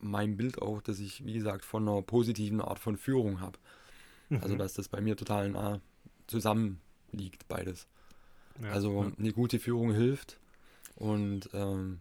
mein 0.00 0.36
Bild 0.36 0.60
auch, 0.62 0.80
dass 0.82 0.98
ich, 0.98 1.24
wie 1.26 1.34
gesagt, 1.34 1.64
von 1.64 1.88
einer 1.88 2.02
positiven 2.02 2.60
Art 2.60 2.78
von 2.78 2.96
Führung 2.96 3.40
habe. 3.40 3.58
Also, 4.38 4.54
Mhm. 4.54 4.58
dass 4.58 4.74
das 4.74 4.88
bei 4.88 5.00
mir 5.00 5.16
total 5.16 5.50
nah 5.50 5.80
zusammenliegt, 6.26 7.46
beides. 7.48 7.86
Ja, 8.62 8.68
Also 8.72 9.02
ja. 9.02 9.12
eine 9.18 9.32
gute 9.32 9.58
Führung 9.58 9.92
hilft 9.92 10.38
und 10.96 11.50
ähm, 11.52 12.00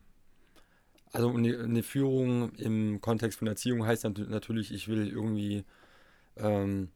also 1.13 1.29
eine, 1.29 1.59
eine 1.59 1.83
Führung 1.83 2.51
im 2.55 3.01
Kontext 3.01 3.39
von 3.39 3.47
Erziehung 3.47 3.85
heißt 3.85 4.05
nat 4.05 4.17
natürlich, 4.29 4.73
ich 4.73 4.87
will 4.87 5.07
irgendwie, 5.07 5.65
ähm, 6.37 6.89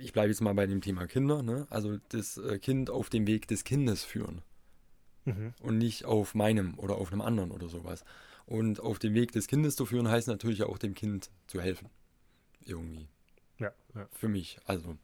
ich 0.00 0.12
bleibe 0.12 0.28
jetzt 0.28 0.40
mal 0.40 0.54
bei 0.54 0.66
dem 0.66 0.80
Thema 0.80 1.06
Kinder, 1.06 1.42
ne? 1.42 1.66
also 1.70 1.98
das 2.10 2.36
äh, 2.38 2.58
Kind 2.58 2.90
auf 2.90 3.10
dem 3.10 3.26
Weg 3.26 3.48
des 3.48 3.64
Kindes 3.64 4.04
führen 4.04 4.42
Mhm. 5.26 5.54
und 5.60 5.78
nicht 5.78 6.04
auf 6.04 6.34
meinem 6.34 6.78
oder 6.78 6.96
auf 6.96 7.10
einem 7.10 7.22
anderen 7.22 7.50
oder 7.50 7.68
sowas. 7.68 8.04
Und 8.44 8.80
auf 8.80 8.98
dem 8.98 9.14
Weg 9.14 9.32
des 9.32 9.46
Kindes 9.46 9.74
zu 9.74 9.86
führen 9.86 10.06
heißt 10.08 10.28
natürlich 10.28 10.64
auch 10.64 10.76
dem 10.76 10.94
Kind 10.94 11.30
zu 11.46 11.62
helfen. 11.62 11.88
Irgendwie 12.66 13.08
Ja, 13.58 13.72
ja. 13.94 14.06
für 14.12 14.28
mich. 14.28 14.58
Also 14.66 14.98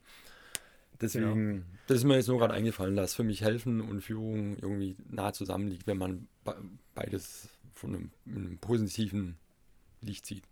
deswegen, 1.01 1.65
das 1.87 1.99
ist 1.99 2.05
mir 2.05 2.17
jetzt 2.17 2.29
nur 2.29 2.39
gerade 2.39 2.53
eingefallen, 2.53 2.97
dass 2.97 3.15
für 3.15 3.23
mich 3.25 3.41
Helfen 3.43 3.81
und 3.81 4.03
Führung 4.03 4.57
irgendwie 4.59 4.95
nah 5.09 5.33
zusammenliegt, 5.33 5.87
wenn 5.87 5.97
man 5.97 6.29
be- 6.45 6.63
beides 6.95 7.49
von 7.73 7.95
einem, 7.95 8.11
einem 8.27 8.59
positiven 8.59 9.39
Licht 10.03 10.27
sieht. 10.27 10.45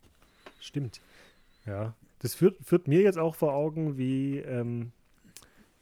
Stimmt. 0.61 1.01
Ja. 1.67 1.95
Das 2.21 2.35
führt, 2.35 2.57
führt 2.65 2.89
mir 2.89 3.03
jetzt 3.03 3.19
auch 3.19 3.35
vor 3.35 3.55
Augen, 3.55 3.97
wie, 3.97 4.39
ähm, 4.39 4.93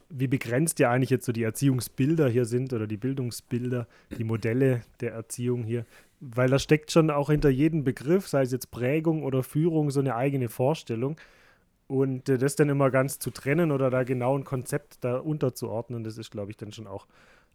wie 0.09 0.26
begrenzt 0.26 0.78
ja 0.78 0.91
eigentlich 0.91 1.11
jetzt 1.11 1.24
so 1.24 1.32
die 1.32 1.43
Erziehungsbilder 1.43 2.28
hier 2.28 2.45
sind 2.45 2.72
oder 2.72 2.87
die 2.87 2.97
Bildungsbilder, 2.97 3.87
die 4.16 4.24
Modelle 4.24 4.82
der 5.01 5.12
Erziehung 5.12 5.64
hier. 5.64 5.87
Weil 6.20 6.49
da 6.49 6.59
steckt 6.59 6.91
schon 6.91 7.11
auch 7.11 7.30
hinter 7.30 7.49
jedem 7.49 7.84
Begriff, 7.84 8.28
sei 8.28 8.43
es 8.43 8.53
jetzt 8.53 8.70
Prägung 8.70 9.22
oder 9.22 9.43
Führung, 9.43 9.91
so 9.91 10.01
eine 10.01 10.14
eigene 10.14 10.49
Vorstellung. 10.49 11.16
Und 11.89 12.28
äh, 12.28 12.39
das 12.39 12.57
dann 12.57 12.68
immer 12.68 12.91
ganz 12.91 13.18
zu 13.18 13.30
trennen 13.30 13.70
oder 13.70 13.91
da 13.91 14.03
genau 14.03 14.37
ein 14.37 14.45
Konzept 14.45 15.05
da 15.05 15.18
unterzuordnen, 15.18 16.05
das 16.05 16.18
ist, 16.18 16.30
glaube 16.30 16.51
ich, 16.51 16.57
dann 16.57 16.72
schon 16.72 16.87
auch, 16.87 17.07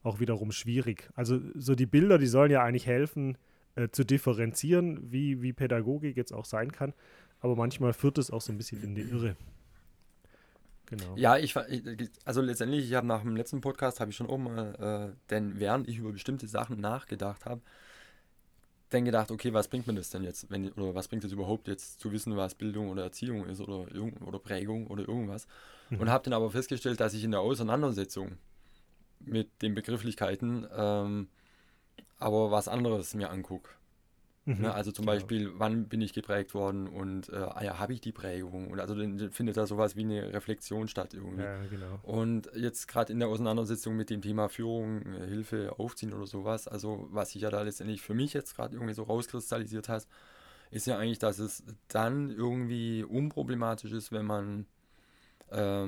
auch 0.04 0.20
wiederum 0.20 0.52
schwierig. 0.52 1.10
Also 1.16 1.40
so 1.56 1.76
die 1.76 1.86
Bilder, 1.86 2.18
die 2.18 2.28
sollen 2.28 2.52
ja 2.52 2.64
eigentlich 2.64 2.88
helfen, 2.88 3.38
äh, 3.76 3.90
zu 3.90 4.06
differenzieren, 4.06 5.12
wie, 5.12 5.42
wie 5.42 5.54
Pädagogik 5.54 6.18
jetzt 6.18 6.34
auch 6.34 6.46
sein 6.46 6.72
kann. 6.72 6.94
Aber 7.42 7.56
manchmal 7.56 7.94
führt 7.94 8.18
es 8.18 8.32
auch 8.32 8.42
so 8.42 8.52
ein 8.52 8.58
bisschen 8.58 8.82
in 8.84 8.96
die 8.96 9.02
Irre. 9.02 9.36
Genau. 10.86 11.16
Ja, 11.16 11.38
ich 11.38 11.56
also 12.26 12.42
letztendlich, 12.42 12.86
ich 12.86 12.94
habe 12.96 13.08
nach 13.08 13.22
dem 13.22 13.36
letzten 13.36 13.62
Podcast, 13.62 14.00
habe 14.00 14.12
ich 14.12 14.18
schon 14.18 14.28
auch 14.28 14.38
mal, 14.38 15.14
äh, 15.14 15.30
denn 15.30 15.60
während 15.60 15.88
ich 15.88 15.98
über 15.98 16.12
bestimmte 16.12 16.48
Sachen 16.48 16.80
nachgedacht 16.80 17.46
habe, 17.46 17.62
dann 18.90 19.06
gedacht, 19.06 19.32
okay, 19.32 19.54
was 19.54 19.70
bringt 19.70 19.88
mir 19.88 19.94
das 19.94 20.10
denn 20.10 20.24
jetzt, 20.24 20.52
wenn, 20.52 20.70
oder 20.74 20.94
was 20.94 21.08
bringt 21.08 21.24
es 21.24 21.32
überhaupt 21.32 21.70
jetzt 21.70 22.02
zu 22.02 22.12
wissen, 22.12 22.36
was 22.36 22.56
Bildung 22.56 22.90
oder 22.90 23.04
Erziehung 23.04 23.46
ist 23.46 23.62
oder, 23.62 23.88
oder 24.26 24.40
Prägung 24.40 24.88
oder 24.88 25.08
irgendwas. 25.08 25.48
Mhm. 25.90 26.02
Und 26.02 26.10
habe 26.10 26.26
dann 26.26 26.34
aber 26.34 26.52
festgestellt, 26.52 27.00
dass 27.00 27.14
ich 27.14 27.24
in 27.24 27.32
der 27.32 27.40
Auseinandersetzung 27.40 28.34
mit 29.22 29.62
den 29.62 29.76
Begrifflichkeiten 29.76 30.68
ähm, 30.76 31.30
aber 32.22 32.52
was 32.52 32.68
anderes 32.68 33.14
mir 33.16 33.30
angucke. 33.30 33.70
Mhm, 34.46 34.62
ne, 34.62 34.74
also 34.74 34.92
zum 34.92 35.06
genau. 35.06 35.14
Beispiel, 35.14 35.52
wann 35.56 35.88
bin 35.88 36.02
ich 36.02 36.14
geprägt 36.14 36.54
worden 36.56 36.88
und 36.88 37.30
äh, 37.30 37.36
ah 37.36 37.64
ja, 37.64 37.80
habe 37.80 37.94
ich 37.94 38.02
die 38.02 38.12
Prägung? 38.12 38.72
Und 38.72 38.80
also 38.80 38.96
dann 38.96 39.32
findet 39.32 39.58
da 39.58 39.68
sowas 39.68 39.96
wie 39.96 40.02
eine 40.02 40.34
Reflexion 40.34 40.88
statt 40.88 41.14
irgendwie. 41.14 41.44
Ja, 41.44 41.66
genau. 41.68 42.00
Und 42.02 42.50
jetzt 42.56 42.88
gerade 42.88 43.14
in 43.14 43.20
der 43.20 43.28
Auseinandersetzung 43.30 43.96
mit 43.96 44.10
dem 44.10 44.22
Thema 44.22 44.50
Führung, 44.50 45.06
äh, 45.14 45.28
Hilfe, 45.28 45.78
Aufziehen 45.78 46.14
oder 46.14 46.26
sowas, 46.26 46.68
also 46.68 47.08
was 47.12 47.32
sich 47.32 47.44
ja 47.44 47.52
da 47.52 47.62
letztendlich 47.62 48.02
für 48.02 48.16
mich 48.16 48.34
jetzt 48.34 48.56
gerade 48.56 48.76
irgendwie 48.76 48.94
so 48.96 49.04
rauskristallisiert 49.04 49.90
hat, 49.90 50.08
ist 50.72 50.88
ja 50.88 50.98
eigentlich, 50.98 51.20
dass 51.20 51.38
es 51.38 51.64
dann 51.88 52.32
irgendwie 52.32 53.04
unproblematisch 53.04 53.92
ist, 53.92 54.12
wenn 54.12 54.26
man 54.26 54.66
äh, 55.50 55.88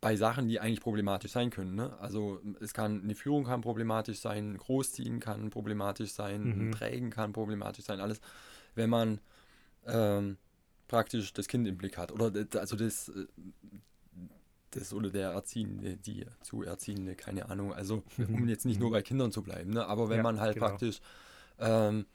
bei 0.00 0.16
Sachen, 0.16 0.48
die 0.48 0.60
eigentlich 0.60 0.80
problematisch 0.80 1.32
sein 1.32 1.50
können. 1.50 1.74
Ne? 1.74 1.98
Also 2.00 2.40
es 2.60 2.72
kann, 2.72 3.02
eine 3.02 3.14
Führung 3.14 3.44
kann 3.44 3.62
problematisch 3.62 4.20
sein, 4.20 4.56
Großziehen 4.56 5.18
kann 5.18 5.50
problematisch 5.50 6.12
sein, 6.12 6.42
mhm. 6.42 6.70
Prägen 6.70 7.10
kann 7.10 7.32
problematisch 7.32 7.84
sein, 7.84 8.00
alles, 8.00 8.20
wenn 8.74 8.90
man 8.90 9.20
ähm, 9.86 10.36
praktisch 10.86 11.32
das 11.32 11.48
Kind 11.48 11.66
im 11.66 11.76
Blick 11.76 11.98
hat. 11.98 12.12
Oder 12.12 12.32
also 12.60 12.76
das, 12.76 13.08
äh, 13.08 13.26
das 14.70 14.92
oder 14.92 15.10
der 15.10 15.30
Erziehende, 15.30 15.96
die 15.96 16.26
zu 16.42 16.62
Erziehende, 16.62 17.16
keine 17.16 17.48
Ahnung. 17.48 17.72
Also 17.72 18.04
mhm. 18.16 18.34
um 18.34 18.48
jetzt 18.48 18.66
nicht 18.66 18.78
nur 18.78 18.90
mhm. 18.90 18.94
bei 18.94 19.02
Kindern 19.02 19.32
zu 19.32 19.42
bleiben, 19.42 19.70
ne? 19.70 19.86
aber 19.86 20.08
wenn 20.08 20.18
ja, 20.18 20.22
man 20.22 20.38
halt 20.38 20.54
genau. 20.54 20.68
praktisch 20.68 21.00
ähm, 21.58 22.06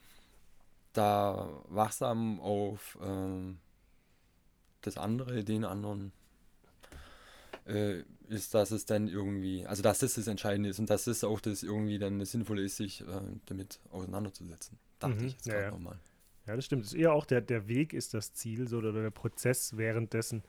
da 0.93 1.49
wachsam 1.67 2.39
auf 2.39 2.97
ähm, 3.03 3.57
das 4.81 4.97
andere, 4.97 5.43
den 5.43 5.65
anderen 5.65 6.13
äh, 7.65 8.03
ist, 8.29 8.53
dass 8.53 8.71
es 8.71 8.85
dann 8.85 9.07
irgendwie, 9.07 9.65
also 9.65 9.83
dass 9.83 9.99
das 9.99 10.15
das 10.15 10.27
Entscheidende 10.27 10.69
ist 10.69 10.79
und 10.79 10.89
dass 10.89 11.05
das 11.05 11.23
auch 11.23 11.39
das 11.39 11.63
irgendwie 11.63 11.99
dann 11.99 12.19
das 12.19 12.31
Sinnvolle 12.31 12.61
ist, 12.63 12.77
sich 12.77 13.01
äh, 13.01 13.05
damit 13.45 13.79
auseinanderzusetzen. 13.91 14.77
Dachte 14.99 15.15
mhm. 15.15 15.25
ich 15.25 15.33
jetzt 15.33 15.45
gerade 15.45 15.63
ja, 15.63 15.71
nochmal. 15.71 15.99
Ja, 16.47 16.55
das 16.55 16.65
stimmt. 16.65 16.85
Es 16.85 16.93
ist 16.93 16.99
eher 16.99 17.13
auch 17.13 17.25
der, 17.25 17.41
der 17.41 17.67
Weg 17.67 17.93
ist 17.93 18.13
das 18.13 18.33
Ziel 18.33 18.67
so, 18.67 18.77
oder 18.77 18.91
der 18.91 19.11
Prozess 19.11 19.77
währenddessen, 19.77 20.43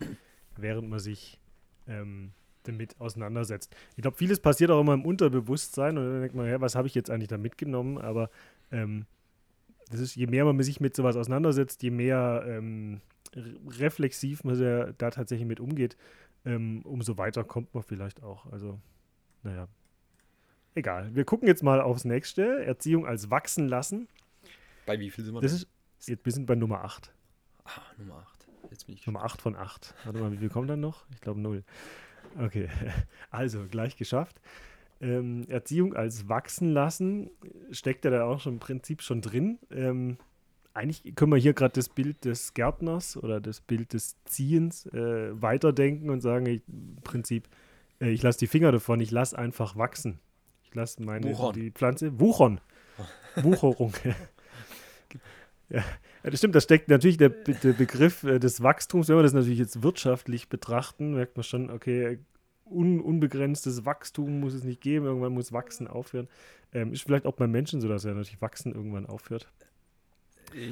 während 0.56 0.88
man 0.88 0.98
sich 0.98 1.38
ähm, 1.86 2.32
damit 2.64 3.00
auseinandersetzt. 3.00 3.74
Ich 3.96 4.02
glaube, 4.02 4.16
vieles 4.16 4.40
passiert 4.40 4.70
auch 4.70 4.80
immer 4.80 4.94
im 4.94 5.04
Unterbewusstsein 5.04 5.98
und 5.98 6.04
dann 6.04 6.20
denkt 6.20 6.34
man, 6.34 6.48
ja, 6.48 6.60
was 6.60 6.74
habe 6.74 6.88
ich 6.88 6.94
jetzt 6.94 7.10
eigentlich 7.10 7.28
da 7.28 7.38
mitgenommen? 7.38 7.98
Aber 7.98 8.30
ähm, 8.72 9.06
das 9.90 10.00
ist, 10.00 10.16
je 10.16 10.26
mehr 10.26 10.44
man 10.44 10.60
sich 10.62 10.80
mit 10.80 10.96
sowas 10.96 11.16
auseinandersetzt, 11.16 11.82
je 11.82 11.90
mehr 11.90 12.44
ähm, 12.46 13.00
reflexiv 13.68 14.44
man 14.44 14.58
da 14.58 15.10
tatsächlich 15.10 15.46
mit 15.46 15.60
umgeht, 15.60 15.96
ähm, 16.44 16.82
umso 16.84 17.18
weiter 17.18 17.44
kommt 17.44 17.74
man 17.74 17.82
vielleicht 17.82 18.22
auch. 18.22 18.50
Also, 18.52 18.78
naja. 19.42 19.68
Egal. 20.74 21.14
Wir 21.14 21.24
gucken 21.24 21.46
jetzt 21.46 21.62
mal 21.62 21.80
aufs 21.80 22.04
nächste. 22.04 22.64
Erziehung 22.64 23.06
als 23.06 23.30
wachsen 23.30 23.68
lassen. 23.68 24.08
Bei 24.86 24.98
wie 24.98 25.10
viel 25.10 25.24
sind 25.24 25.34
wir 25.34 25.40
das 25.40 25.52
ist, 25.52 25.68
jetzt, 26.06 26.24
Wir 26.24 26.32
sind 26.32 26.46
bei 26.46 26.54
Nummer 26.54 26.84
8. 26.84 27.12
Ah, 27.64 27.70
Nummer 27.96 28.16
8. 28.16 28.48
Jetzt 28.70 28.86
bin 28.86 28.96
ich 28.96 29.06
Nummer 29.06 29.24
8 29.24 29.40
von 29.40 29.56
8. 29.56 29.94
Warte 30.04 30.18
mal, 30.18 30.32
wie 30.32 30.38
viel 30.38 30.48
kommt 30.48 30.68
dann 30.68 30.80
noch? 30.80 31.06
Ich 31.14 31.20
glaube 31.20 31.40
0. 31.40 31.62
Okay, 32.38 32.68
also 33.30 33.66
gleich 33.70 33.96
geschafft. 33.96 34.40
Ähm, 35.00 35.44
Erziehung 35.48 35.94
als 35.94 36.28
wachsen 36.28 36.72
lassen 36.72 37.30
steckt 37.70 38.04
ja 38.04 38.10
da 38.10 38.24
auch 38.24 38.40
schon 38.40 38.54
im 38.54 38.58
Prinzip 38.58 39.02
schon 39.02 39.20
drin. 39.20 39.58
Ähm, 39.70 40.18
eigentlich 40.74 41.14
können 41.14 41.32
wir 41.32 41.38
hier 41.38 41.54
gerade 41.54 41.72
das 41.72 41.88
Bild 41.88 42.24
des 42.24 42.52
Gärtners 42.52 43.16
oder 43.16 43.40
das 43.40 43.60
Bild 43.60 43.92
des 43.92 44.16
Ziehens 44.24 44.86
äh, 44.86 45.40
weiterdenken 45.40 46.10
und 46.10 46.20
sagen, 46.20 46.46
ich, 46.46 46.62
im 46.68 46.96
Prinzip, 47.04 47.48
äh, 48.00 48.10
ich 48.10 48.22
lasse 48.22 48.40
die 48.40 48.48
Finger 48.48 48.72
davon, 48.72 49.00
ich 49.00 49.12
lasse 49.12 49.38
einfach 49.38 49.76
wachsen. 49.76 50.18
Ich 50.64 50.74
lasse 50.74 51.02
meine 51.02 51.30
Wuchern. 51.30 51.52
die 51.54 51.70
Pflanze 51.70 52.18
wuchern. 52.18 52.60
Wucherung. 53.36 53.92
ja, 55.68 55.84
das 56.24 56.38
stimmt, 56.38 56.56
da 56.56 56.60
steckt 56.60 56.88
natürlich 56.88 57.18
der, 57.18 57.30
der 57.30 57.72
Begriff 57.72 58.24
äh, 58.24 58.40
des 58.40 58.62
Wachstums, 58.62 59.08
wenn 59.08 59.16
wir 59.16 59.22
das 59.22 59.32
natürlich 59.32 59.60
jetzt 59.60 59.82
wirtschaftlich 59.82 60.48
betrachten, 60.48 61.14
merkt 61.14 61.36
man 61.36 61.44
schon, 61.44 61.70
okay, 61.70 62.18
un, 62.64 63.00
unbegrenztes 63.00 63.84
Wachstum 63.84 64.40
muss 64.40 64.54
es 64.54 64.64
nicht 64.64 64.80
geben, 64.80 65.06
irgendwann 65.06 65.34
muss 65.34 65.52
Wachsen 65.52 65.86
aufhören. 65.86 66.28
Ähm, 66.72 66.92
ist 66.92 67.02
vielleicht 67.02 67.26
auch 67.26 67.34
beim 67.34 67.52
Menschen 67.52 67.80
so, 67.80 67.88
dass 67.88 68.04
er 68.04 68.14
natürlich 68.14 68.42
Wachsen 68.42 68.74
irgendwann 68.74 69.06
aufhört. 69.06 69.48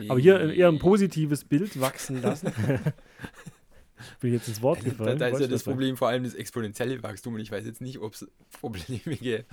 Aber 0.08 0.20
hier 0.20 0.52
eher 0.52 0.68
ein 0.68 0.78
positives 0.78 1.44
Bild 1.44 1.80
wachsen 1.80 2.22
lassen. 2.22 2.52
Bin 4.20 4.32
jetzt 4.32 4.48
ins 4.48 4.62
Wort 4.62 4.84
gefallen. 4.84 5.18
Da, 5.18 5.28
da 5.28 5.36
ist 5.36 5.40
ja 5.40 5.46
das 5.46 5.62
Problem 5.62 5.96
vor 5.96 6.08
allem 6.08 6.24
das 6.24 6.34
exponentielle 6.34 7.02
Wachstum 7.02 7.34
und 7.34 7.40
ich 7.40 7.50
weiß 7.50 7.64
jetzt 7.64 7.80
nicht, 7.80 7.98
ob 7.98 8.14
es 8.14 8.28
Probleme 8.60 9.16
gäbe, 9.16 9.44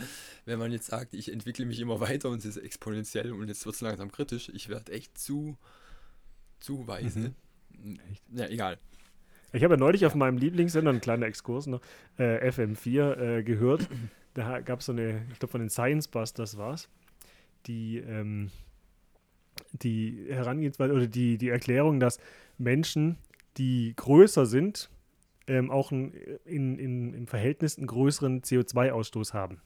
wenn 0.45 0.59
man 0.59 0.71
jetzt 0.71 0.87
sagt, 0.87 1.13
ich 1.13 1.31
entwickle 1.31 1.65
mich 1.65 1.79
immer 1.79 1.99
weiter 1.99 2.29
und 2.29 2.39
es 2.39 2.45
ist 2.45 2.57
exponentiell 2.57 3.31
und 3.31 3.47
jetzt 3.47 3.65
wird 3.65 3.75
es 3.75 3.81
langsam 3.81 4.11
kritisch. 4.11 4.49
Ich 4.53 4.69
werde 4.69 4.91
echt 4.91 5.17
zu, 5.17 5.57
zu 6.59 6.87
weise. 6.87 7.33
Mhm. 7.71 7.99
Ja, 8.33 8.47
egal. 8.47 8.79
Ich 9.51 9.63
habe 9.63 9.75
ja 9.75 9.79
neulich 9.79 10.05
auf 10.05 10.15
meinem 10.15 10.37
Lieblingssender, 10.37 10.91
ein 10.91 11.01
kleiner 11.01 11.25
Exkurs 11.25 11.65
noch, 11.65 11.81
äh, 12.17 12.49
FM4 12.49 13.17
äh, 13.39 13.43
gehört. 13.43 13.87
Da 14.35 14.61
gab 14.61 14.79
es 14.79 14.85
so 14.85 14.91
eine, 14.91 15.25
ich 15.31 15.39
glaube 15.39 15.51
von 15.51 15.61
den 15.61 15.69
Science 15.71 16.07
Busters 16.07 16.57
war 16.57 16.73
es, 16.73 16.87
die 17.65 17.97
ähm, 17.97 18.51
die 19.73 20.25
Herangehensweise 20.29 20.93
oder 20.93 21.07
die, 21.07 21.37
die 21.37 21.49
Erklärung, 21.49 21.99
dass 21.99 22.19
Menschen, 22.57 23.17
die 23.57 23.93
größer 23.95 24.45
sind, 24.45 24.89
ähm, 25.47 25.71
auch 25.71 25.91
ein, 25.91 26.13
in, 26.45 26.77
in, 26.77 27.13
im 27.13 27.27
Verhältnis 27.27 27.77
einen 27.77 27.87
größeren 27.87 28.41
CO2-Ausstoß 28.41 29.33
haben. 29.33 29.61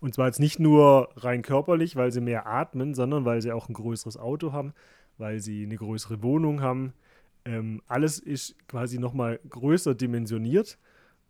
Und 0.00 0.14
zwar 0.14 0.26
jetzt 0.26 0.40
nicht 0.40 0.58
nur 0.58 1.10
rein 1.16 1.42
körperlich, 1.42 1.94
weil 1.94 2.10
sie 2.10 2.22
mehr 2.22 2.46
atmen, 2.46 2.94
sondern 2.94 3.26
weil 3.26 3.42
sie 3.42 3.52
auch 3.52 3.68
ein 3.68 3.74
größeres 3.74 4.16
Auto 4.16 4.52
haben, 4.52 4.72
weil 5.18 5.40
sie 5.40 5.64
eine 5.64 5.76
größere 5.76 6.22
Wohnung 6.22 6.62
haben. 6.62 6.94
Ähm, 7.44 7.82
alles 7.86 8.18
ist 8.18 8.56
quasi 8.66 8.98
nochmal 8.98 9.40
größer 9.48 9.94
dimensioniert. 9.94 10.78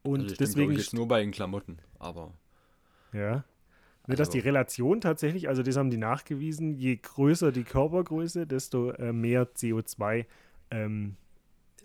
Und 0.02 0.22
also 0.22 0.36
deswegen. 0.36 0.72
Ich 0.72 0.78
jetzt 0.78 0.94
nur 0.94 1.08
bei 1.08 1.20
den 1.20 1.32
Klamotten, 1.32 1.78
aber. 1.98 2.32
Ja. 3.12 3.44
Ne, 4.10 4.16
dass 4.16 4.30
die 4.30 4.40
Relation 4.40 5.00
tatsächlich, 5.00 5.48
also 5.48 5.62
das 5.62 5.76
haben 5.76 5.90
die 5.90 5.96
nachgewiesen, 5.96 6.74
je 6.74 6.96
größer 6.96 7.52
die 7.52 7.62
Körpergröße, 7.62 8.46
desto 8.46 8.90
äh, 8.90 9.12
mehr 9.12 9.48
CO2 9.54 10.26
ähm, 10.72 11.16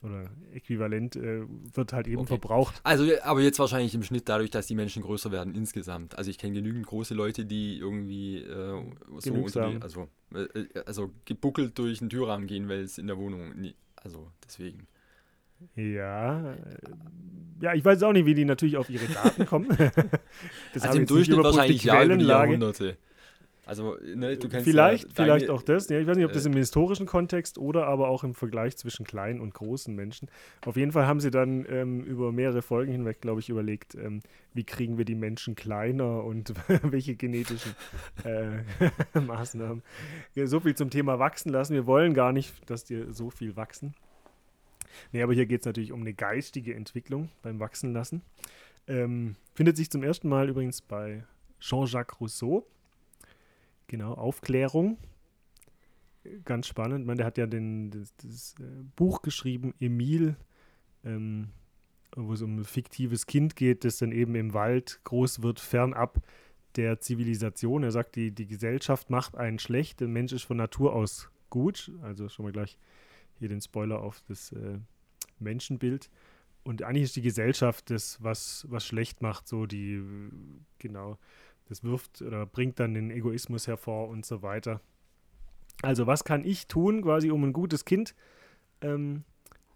oder 0.02 0.30
äquivalent 0.52 1.16
äh, 1.16 1.44
wird 1.74 1.94
halt 1.94 2.08
eben 2.08 2.22
okay. 2.22 2.30
verbraucht. 2.30 2.82
Also, 2.84 3.06
aber 3.24 3.42
jetzt 3.42 3.60
wahrscheinlich 3.60 3.94
im 3.94 4.02
Schnitt 4.02 4.28
dadurch, 4.28 4.50
dass 4.50 4.66
die 4.66 4.74
Menschen 4.74 5.04
größer 5.04 5.32
werden 5.32 5.54
insgesamt. 5.54 6.18
Also 6.18 6.32
ich 6.32 6.40
kenne 6.40 6.54
genügend 6.54 6.88
große 6.88 7.14
Leute, 7.14 7.46
die 7.46 7.78
irgendwie 7.78 8.38
äh, 8.38 8.84
so 9.20 9.32
die, 9.32 9.82
also, 9.82 10.08
äh, 10.34 10.42
äh, 10.42 10.84
also 10.86 11.12
gebuckelt 11.26 11.78
durch 11.78 12.00
den 12.00 12.10
Türrahmen 12.10 12.48
gehen, 12.48 12.68
weil 12.70 12.80
es 12.80 12.98
in 12.98 13.06
der 13.06 13.18
Wohnung, 13.18 13.56
nie, 13.56 13.76
also 13.96 14.32
deswegen. 14.44 14.88
Ja, 15.76 16.53
äh, 16.53 16.55
ja, 17.61 17.74
ich 17.74 17.86
weiß 17.86 18.03
auch 18.03 18.13
nicht, 18.13 18.26
wie 18.26 18.34
die 18.34 18.45
natürlich 18.45 18.78
auf 18.78 18.89
ihre 18.89 19.05
Daten 19.07 19.45
kommen. 19.47 19.70
das 20.74 20.84
also 20.84 20.99
im 20.99 21.05
Durchschnitt 21.05 21.38
wahrscheinlich 21.43 21.84
Jahrhunderte. 21.84 22.97
Also, 23.66 23.97
ne, 24.03 24.38
du 24.38 24.47
kennst 24.47 24.66
vielleicht, 24.66 25.05
ja 25.05 25.24
vielleicht 25.24 25.49
auch 25.49 25.63
das. 25.63 25.89
Ja, 25.89 25.99
ich 25.99 26.05
weiß 26.05 26.18
nicht, 26.18 26.26
ob 26.26 26.34
das 26.34 26.45
äh, 26.45 26.49
im 26.49 26.55
historischen 26.55 27.07
Kontext 27.07 27.57
oder 27.57 27.88
aber 27.88 28.09
auch 28.09 28.24
im 28.24 28.36
Vergleich 28.36 28.78
zwischen 28.78 29.05
kleinen 29.05 29.41
und 29.41 29.55
großen 29.55 29.95
Menschen. 29.95 30.30
Auf 30.66 30.78
jeden 30.78 30.91
Fall 30.91 31.07
haben 31.07 31.20
sie 31.20 31.32
dann 31.32 31.66
ähm, 31.68 32.03
über 32.03 32.32
mehrere 32.32 32.61
Folgen 32.61 32.91
hinweg, 32.91 33.22
glaube 33.22 33.39
ich, 33.39 33.49
überlegt, 33.49 33.95
ähm, 33.95 34.22
wie 34.53 34.66
kriegen 34.66 34.99
wir 34.99 35.05
die 35.05 35.16
Menschen 35.16 35.55
kleiner 35.55 36.24
und 36.24 36.53
welche 36.84 37.16
genetischen 37.16 37.76
äh, 38.24 39.20
Maßnahmen. 39.20 39.82
Ja, 40.36 40.45
so 40.45 40.59
viel 40.59 40.76
zum 40.76 40.91
Thema 40.91 41.18
wachsen 41.18 41.51
lassen. 41.51 41.74
Wir 41.74 41.88
wollen 41.88 42.13
gar 42.13 42.34
nicht, 42.34 42.70
dass 42.70 42.84
die 42.84 43.05
so 43.09 43.32
viel 43.32 43.55
wachsen. 43.55 43.95
Nee, 45.12 45.22
aber 45.22 45.34
hier 45.34 45.46
geht 45.46 45.62
es 45.62 45.66
natürlich 45.66 45.91
um 45.91 46.02
eine 46.02 46.14
geistige 46.14 46.76
Entwicklung 46.76 47.30
beim 47.41 47.60
Wachsenlassen. 47.60 48.22
Ähm, 48.88 49.36
findet 49.54 49.78
sich 49.78 49.89
zum 49.89 50.04
ersten 50.04 50.30
Mal 50.30 50.50
übrigens 50.50 50.82
bei 50.82 51.24
Jean-Jacques 51.60 52.20
Rousseau. 52.20 52.66
Genau, 53.88 54.14
Aufklärung. 54.14 54.98
Ganz 56.43 56.68
spannend. 56.68 57.06
Man, 57.06 57.18
der 57.18 57.26
hat 57.26 57.38
ja 57.38 57.46
den, 57.46 57.91
das, 57.91 58.14
das 58.18 58.56
äh, 58.60 58.84
Buch 58.96 59.22
geschrieben, 59.22 59.74
Emile, 59.80 60.36
ähm, 61.04 61.50
wo 62.16 62.34
es 62.34 62.41
um 62.41 62.60
ein 62.60 62.64
fiktives 62.64 63.28
Kind 63.28 63.56
geht, 63.56 63.84
das 63.84 63.98
dann 63.98 64.12
eben 64.12 64.36
im 64.36 64.54
Wald 64.54 65.00
groß 65.04 65.41
wird, 65.41 65.60
fernab 65.60 66.22
der 66.76 67.00
Zivilisation. 67.00 67.84
Er 67.84 67.91
sagt, 67.91 68.16
die, 68.16 68.32
die 68.32 68.48
Gesellschaft 68.48 69.10
macht 69.10 69.38
einen 69.38 69.60
schlecht, 69.60 70.00
der 70.00 70.08
Mensch 70.08 70.34
ist 70.34 70.43
von 70.43 70.58
Natur 70.58 70.93
aus 70.93 71.30
gut. 71.50 71.91
Also 72.02 72.28
schon 72.28 72.46
mal 72.46 72.52
gleich 72.52 72.78
hier 73.40 73.50
den 73.50 73.62
Spoiler 73.62 74.00
auf 74.00 74.22
das 74.28 74.52
äh, 74.52 74.80
Menschenbild. 75.40 76.10
Und 76.64 76.82
eigentlich 76.82 77.04
ist 77.04 77.16
die 77.16 77.22
Gesellschaft 77.22 77.90
das, 77.92 78.22
was, 78.24 78.66
was 78.70 78.86
schlecht 78.86 79.22
macht, 79.22 79.48
so 79.48 79.66
die, 79.66 80.02
genau, 80.80 81.20
das 81.70 81.84
wirft 81.84 82.22
oder 82.22 82.46
bringt 82.46 82.80
dann 82.80 82.94
den 82.94 83.12
Egoismus 83.12 83.68
hervor 83.68 84.10
und 84.10 84.26
so 84.26 84.42
weiter. 84.42 84.82
Also, 85.82 86.08
was 86.08 86.24
kann 86.24 86.44
ich 86.44 86.68
tun, 86.68 87.04
quasi, 87.04 87.32
um 87.32 87.44
ein 87.44 87.54
gutes 87.54 87.86
Kind 87.86 88.16
ähm, 88.82 89.24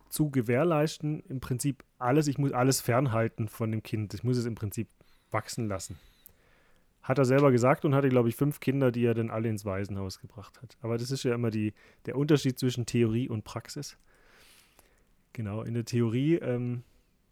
zu 0.09 0.31
gewährleisten? 0.31 1.21
Im 1.27 1.39
Prinzip 1.39 1.83
alles. 1.97 2.27
Ich 2.27 2.37
muss 2.37 2.53
alles 2.53 2.81
fernhalten 2.81 3.47
von 3.47 3.71
dem 3.71 3.83
Kind. 3.83 4.13
Ich 4.13 4.23
muss 4.23 4.37
es 4.37 4.45
im 4.45 4.55
Prinzip 4.55 4.87
wachsen 5.29 5.67
lassen. 5.67 5.99
Hat 7.01 7.17
er 7.17 7.25
selber 7.25 7.51
gesagt 7.51 7.85
und 7.85 7.95
hatte, 7.95 8.09
glaube 8.09 8.29
ich, 8.29 8.35
fünf 8.35 8.59
Kinder, 8.59 8.91
die 8.91 9.05
er 9.05 9.13
dann 9.13 9.29
alle 9.29 9.49
ins 9.49 9.65
Waisenhaus 9.65 10.19
gebracht 10.19 10.61
hat. 10.61 10.77
Aber 10.81 10.97
das 10.97 11.11
ist 11.11 11.23
ja 11.23 11.33
immer 11.33 11.49
die, 11.49 11.73
der 12.05 12.15
Unterschied 12.15 12.59
zwischen 12.59 12.85
Theorie 12.85 13.29
und 13.29 13.43
Praxis. 13.43 13.97
Genau, 15.33 15.63
in 15.63 15.73
der 15.73 15.85
Theorie, 15.85 16.35
ähm, 16.35 16.83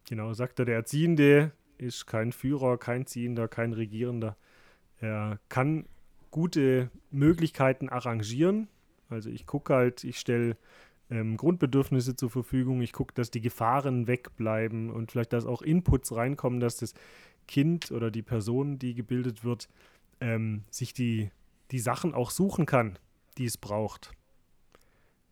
genau, 0.07 0.33
sagt 0.33 0.59
er, 0.59 0.65
der 0.65 0.75
Erziehende 0.75 1.51
ist 1.77 2.07
kein 2.07 2.31
Führer, 2.31 2.77
kein 2.77 3.05
Ziehender, 3.05 3.47
kein 3.47 3.73
Regierender. 3.73 4.37
Er 4.99 5.39
kann 5.49 5.85
gute 6.31 6.89
Möglichkeiten 7.11 7.89
arrangieren. 7.89 8.67
Also 9.09 9.29
ich 9.29 9.45
gucke 9.45 9.73
halt, 9.73 10.03
ich 10.03 10.19
stelle 10.19 10.57
ähm, 11.09 11.37
Grundbedürfnisse 11.37 12.15
zur 12.15 12.29
Verfügung, 12.29 12.81
ich 12.81 12.93
gucke, 12.93 13.13
dass 13.13 13.31
die 13.31 13.41
Gefahren 13.41 14.07
wegbleiben 14.07 14.89
und 14.89 15.11
vielleicht, 15.11 15.33
dass 15.33 15.45
auch 15.45 15.61
Inputs 15.61 16.15
reinkommen, 16.15 16.59
dass 16.59 16.77
das 16.77 16.93
Kind 17.47 17.91
oder 17.91 18.11
die 18.11 18.21
Person, 18.21 18.79
die 18.79 18.93
gebildet 18.93 19.43
wird, 19.43 19.69
ähm, 20.19 20.63
sich 20.69 20.93
die, 20.93 21.31
die 21.71 21.79
Sachen 21.79 22.13
auch 22.13 22.31
suchen 22.31 22.65
kann, 22.65 22.99
die 23.37 23.45
es 23.45 23.57
braucht. 23.57 24.11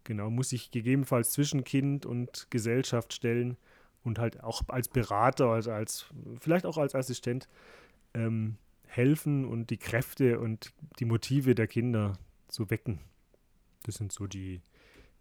Genau, 0.04 0.30
muss 0.30 0.50
sich 0.50 0.72
gegebenenfalls 0.72 1.32
zwischen 1.32 1.64
Kind 1.64 2.06
und 2.06 2.48
Gesellschaft 2.52 3.14
stellen 3.14 3.58
und 4.04 4.20
halt 4.20 4.44
auch 4.44 4.62
als 4.68 4.88
Berater, 4.88 5.48
also 5.48 5.72
als, 5.72 6.06
vielleicht 6.40 6.66
auch 6.66 6.78
als 6.78 6.94
Assistent 6.94 7.48
ähm, 8.14 8.58
helfen 8.86 9.46
und 9.46 9.72
die 9.72 9.78
Kräfte 9.78 10.40
und 10.40 10.74
die 11.00 11.06
Motive 11.06 11.56
der 11.56 11.68
Kinder 11.68 12.14
zu 12.48 12.70
wecken. 12.70 13.00
Das 13.84 13.96
sind 13.96 14.12
so 14.12 14.28
die, 14.28 14.62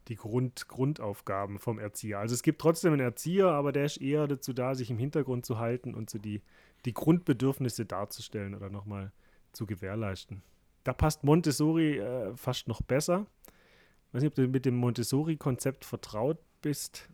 die 0.09 0.17
Grund, 0.17 0.69
Grundaufgaben 0.69 1.59
vom 1.59 1.79
Erzieher. 1.79 2.19
Also 2.19 2.35
es 2.35 2.43
gibt 2.43 2.61
trotzdem 2.61 2.93
einen 2.93 3.01
Erzieher, 3.01 3.49
aber 3.49 3.73
der 3.73 3.87
ist 3.87 3.97
eher 3.97 4.27
dazu 4.29 4.53
da, 4.53 4.75
sich 4.75 4.91
im 4.91 4.99
Hintergrund 4.99 5.47
zu 5.47 5.59
halten 5.59 5.95
und 5.95 6.11
so 6.11 6.19
die, 6.19 6.43
die 6.85 6.95
Grundbedürfnisse 6.95 7.87
darzustellen 7.87 8.55
oder 8.55 8.71
nochmal 8.71 9.13
zu 9.53 9.67
gewährleisten. 9.67 10.43
Da 10.85 10.93
passt 10.93 11.25
Montessori 11.25 11.99
äh, 11.99 12.37
fast 12.37 12.69
noch 12.69 12.83
besser. 12.83 13.27
Ich 14.09 14.15
weiß 14.15 14.23
nicht, 14.23 14.31
ob 14.31 14.35
du 14.35 14.49
mit 14.49 14.65
dem 14.65 14.77
Montessori-Konzept 14.77 15.85
vertraut 15.85 16.39
bist. 16.63 17.09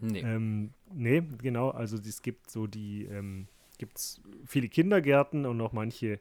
Nee. 0.00 0.20
Ähm, 0.20 0.72
nee, 0.92 1.22
genau. 1.38 1.70
Also 1.70 1.96
es 1.96 2.22
gibt 2.22 2.50
so 2.50 2.66
die, 2.66 3.04
ähm, 3.04 3.48
gibt 3.78 3.98
es 3.98 4.20
viele 4.46 4.68
Kindergärten 4.68 5.44
und 5.44 5.60
auch 5.60 5.72
manche 5.72 6.20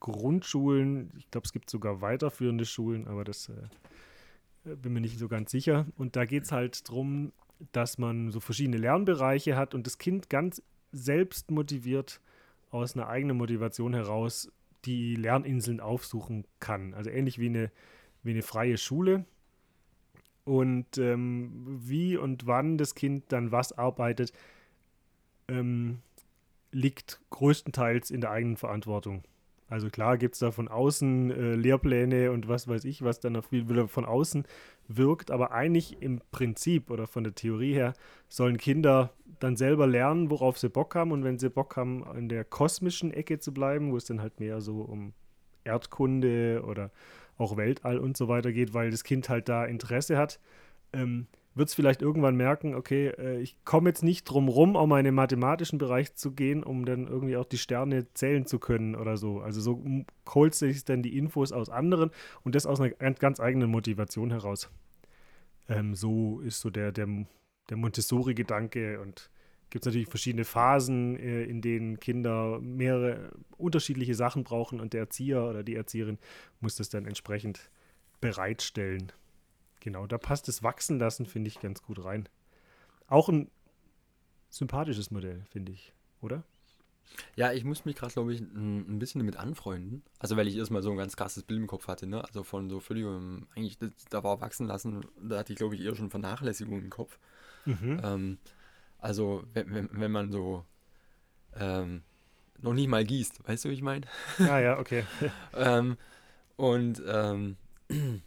Grundschulen. 0.00 1.10
Ich 1.16 1.30
glaube, 1.30 1.46
es 1.46 1.52
gibt 1.52 1.70
sogar 1.70 2.00
weiterführende 2.00 2.64
Schulen, 2.64 3.06
aber 3.06 3.24
das 3.24 3.48
äh, 3.48 4.76
bin 4.76 4.92
mir 4.92 5.00
nicht 5.00 5.18
so 5.18 5.28
ganz 5.28 5.50
sicher. 5.50 5.86
Und 5.96 6.16
da 6.16 6.24
geht 6.24 6.44
es 6.44 6.52
halt 6.52 6.88
darum, 6.88 7.32
dass 7.72 7.98
man 7.98 8.30
so 8.30 8.40
verschiedene 8.40 8.78
Lernbereiche 8.78 9.56
hat 9.56 9.74
und 9.74 9.86
das 9.86 9.98
Kind 9.98 10.28
ganz 10.28 10.62
selbst 10.94 11.50
motiviert 11.50 12.20
aus 12.70 12.96
einer 12.96 13.08
eigenen 13.08 13.36
Motivation 13.36 13.94
heraus 13.94 14.50
die 14.84 15.16
Lerninseln 15.16 15.80
aufsuchen 15.80 16.44
kann. 16.60 16.94
Also 16.94 17.10
ähnlich 17.10 17.38
wie 17.38 17.46
eine, 17.46 17.70
wie 18.22 18.32
eine 18.32 18.42
freie 18.42 18.76
Schule. 18.76 19.24
Und 20.44 20.98
ähm, 20.98 21.64
wie 21.66 22.18
und 22.18 22.46
wann 22.46 22.76
das 22.76 22.94
Kind 22.94 23.24
dann 23.32 23.50
was 23.50 23.72
arbeitet, 23.72 24.32
ähm, 25.48 26.00
liegt 26.70 27.20
größtenteils 27.30 28.10
in 28.10 28.20
der 28.20 28.30
eigenen 28.30 28.56
Verantwortung. 28.58 29.22
Also 29.68 29.88
klar 29.88 30.18
gibt 30.18 30.34
es 30.34 30.40
da 30.40 30.50
von 30.50 30.68
außen 30.68 31.30
äh, 31.30 31.54
Lehrpläne 31.54 32.30
und 32.30 32.48
was 32.48 32.68
weiß 32.68 32.84
ich, 32.84 33.02
was 33.02 33.20
dann 33.20 33.40
wieder 33.50 33.88
von 33.88 34.04
außen 34.04 34.44
wirkt, 34.88 35.30
aber 35.30 35.52
eigentlich 35.52 36.02
im 36.02 36.20
Prinzip 36.30 36.90
oder 36.90 37.06
von 37.06 37.24
der 37.24 37.34
Theorie 37.34 37.72
her 37.72 37.94
sollen 38.28 38.58
Kinder 38.58 39.14
dann 39.44 39.56
selber 39.56 39.86
lernen, 39.86 40.30
worauf 40.30 40.58
sie 40.58 40.68
Bock 40.68 40.94
haben 40.94 41.12
und 41.12 41.22
wenn 41.22 41.38
sie 41.38 41.50
Bock 41.50 41.76
haben, 41.76 42.04
in 42.16 42.28
der 42.28 42.44
kosmischen 42.44 43.12
Ecke 43.12 43.38
zu 43.38 43.52
bleiben, 43.52 43.92
wo 43.92 43.96
es 43.96 44.06
dann 44.06 44.22
halt 44.22 44.40
mehr 44.40 44.60
so 44.60 44.80
um 44.80 45.12
Erdkunde 45.64 46.62
oder 46.66 46.90
auch 47.36 47.56
Weltall 47.56 47.98
und 47.98 48.16
so 48.16 48.28
weiter 48.28 48.52
geht, 48.52 48.74
weil 48.74 48.90
das 48.90 49.04
Kind 49.04 49.28
halt 49.28 49.48
da 49.48 49.64
Interesse 49.64 50.16
hat, 50.16 50.40
ähm, 50.92 51.26
wird 51.54 51.68
es 51.68 51.74
vielleicht 51.74 52.02
irgendwann 52.02 52.36
merken, 52.36 52.74
okay, 52.74 53.08
äh, 53.18 53.40
ich 53.40 53.56
komme 53.64 53.90
jetzt 53.90 54.02
nicht 54.02 54.24
drum 54.24 54.48
rum, 54.48 54.76
um 54.76 54.92
in 54.92 55.04
den 55.04 55.14
mathematischen 55.14 55.78
Bereich 55.78 56.14
zu 56.14 56.32
gehen, 56.32 56.62
um 56.62 56.84
dann 56.84 57.06
irgendwie 57.06 57.36
auch 57.36 57.44
die 57.44 57.58
Sterne 57.58 58.12
zählen 58.14 58.46
zu 58.46 58.58
können 58.58 58.96
oder 58.96 59.16
so. 59.16 59.40
Also 59.40 59.60
so 59.60 59.84
holt 60.28 60.54
sich 60.54 60.84
dann 60.84 61.02
die 61.02 61.16
Infos 61.16 61.52
aus 61.52 61.68
anderen 61.68 62.10
und 62.42 62.54
das 62.54 62.66
aus 62.66 62.80
einer 62.80 62.90
ganz 62.90 63.40
eigenen 63.40 63.70
Motivation 63.70 64.30
heraus. 64.30 64.70
Ähm, 65.68 65.94
so 65.94 66.40
ist 66.40 66.60
so 66.60 66.70
der, 66.70 66.92
der, 66.92 67.08
der 67.68 67.76
Montessori-Gedanke 67.76 69.00
und 69.00 69.30
gibt 69.74 69.82
es 69.82 69.86
natürlich 69.86 70.08
verschiedene 70.08 70.44
Phasen, 70.44 71.16
äh, 71.16 71.42
in 71.42 71.60
denen 71.60 71.98
Kinder 71.98 72.60
mehrere 72.60 73.32
unterschiedliche 73.58 74.14
Sachen 74.14 74.44
brauchen 74.44 74.80
und 74.80 74.92
der 74.92 75.00
Erzieher 75.00 75.42
oder 75.42 75.64
die 75.64 75.74
Erzieherin 75.74 76.20
muss 76.60 76.76
das 76.76 76.90
dann 76.90 77.06
entsprechend 77.06 77.70
bereitstellen. 78.20 79.10
Genau, 79.80 80.06
da 80.06 80.16
passt 80.16 80.46
das 80.46 80.62
Wachsen 80.62 81.00
lassen, 81.00 81.26
finde 81.26 81.48
ich, 81.48 81.58
ganz 81.58 81.82
gut 81.82 82.04
rein. 82.04 82.28
Auch 83.08 83.28
ein 83.28 83.50
sympathisches 84.48 85.10
Modell, 85.10 85.42
finde 85.50 85.72
ich, 85.72 85.92
oder? 86.20 86.44
Ja, 87.34 87.52
ich 87.52 87.64
muss 87.64 87.84
mich 87.84 87.96
gerade, 87.96 88.12
glaube 88.12 88.32
ich, 88.32 88.42
ein, 88.42 89.00
bisschen 89.00 89.18
damit 89.18 89.34
anfreunden. 89.34 90.04
Also, 90.20 90.36
weil 90.36 90.46
ich 90.46 90.56
erstmal 90.56 90.82
so 90.82 90.92
ein 90.92 90.96
ganz 90.96 91.16
krasses 91.16 91.42
Bild 91.42 91.58
im 91.58 91.66
Kopf 91.66 91.88
hatte, 91.88 92.06
ne? 92.06 92.22
Also 92.22 92.44
von 92.44 92.70
so 92.70 92.78
völlig, 92.78 93.06
eigentlich, 93.56 93.76
das, 93.78 93.90
da 94.08 94.22
war 94.22 94.40
wachsen 94.40 94.68
lassen, 94.68 95.04
da 95.20 95.38
hatte 95.38 95.52
ich, 95.52 95.58
glaube 95.58 95.74
ich, 95.74 95.80
eher 95.80 95.96
schon 95.96 96.10
Vernachlässigung 96.10 96.80
im 96.80 96.90
Kopf. 96.90 97.18
Mhm. 97.64 98.00
Ähm, 98.04 98.38
also, 99.04 99.44
wenn, 99.52 99.90
wenn, 99.92 100.10
man 100.10 100.32
so 100.32 100.64
ähm, 101.56 102.02
noch 102.62 102.72
nicht 102.72 102.88
mal 102.88 103.04
gießt, 103.04 103.46
weißt 103.46 103.66
du, 103.66 103.68
wie 103.68 103.74
ich 103.74 103.82
meine? 103.82 104.06
Ja, 104.38 104.58
ja, 104.58 104.78
okay. 104.78 105.04
ähm, 105.54 105.98
und 106.56 107.02
ähm, 107.06 107.56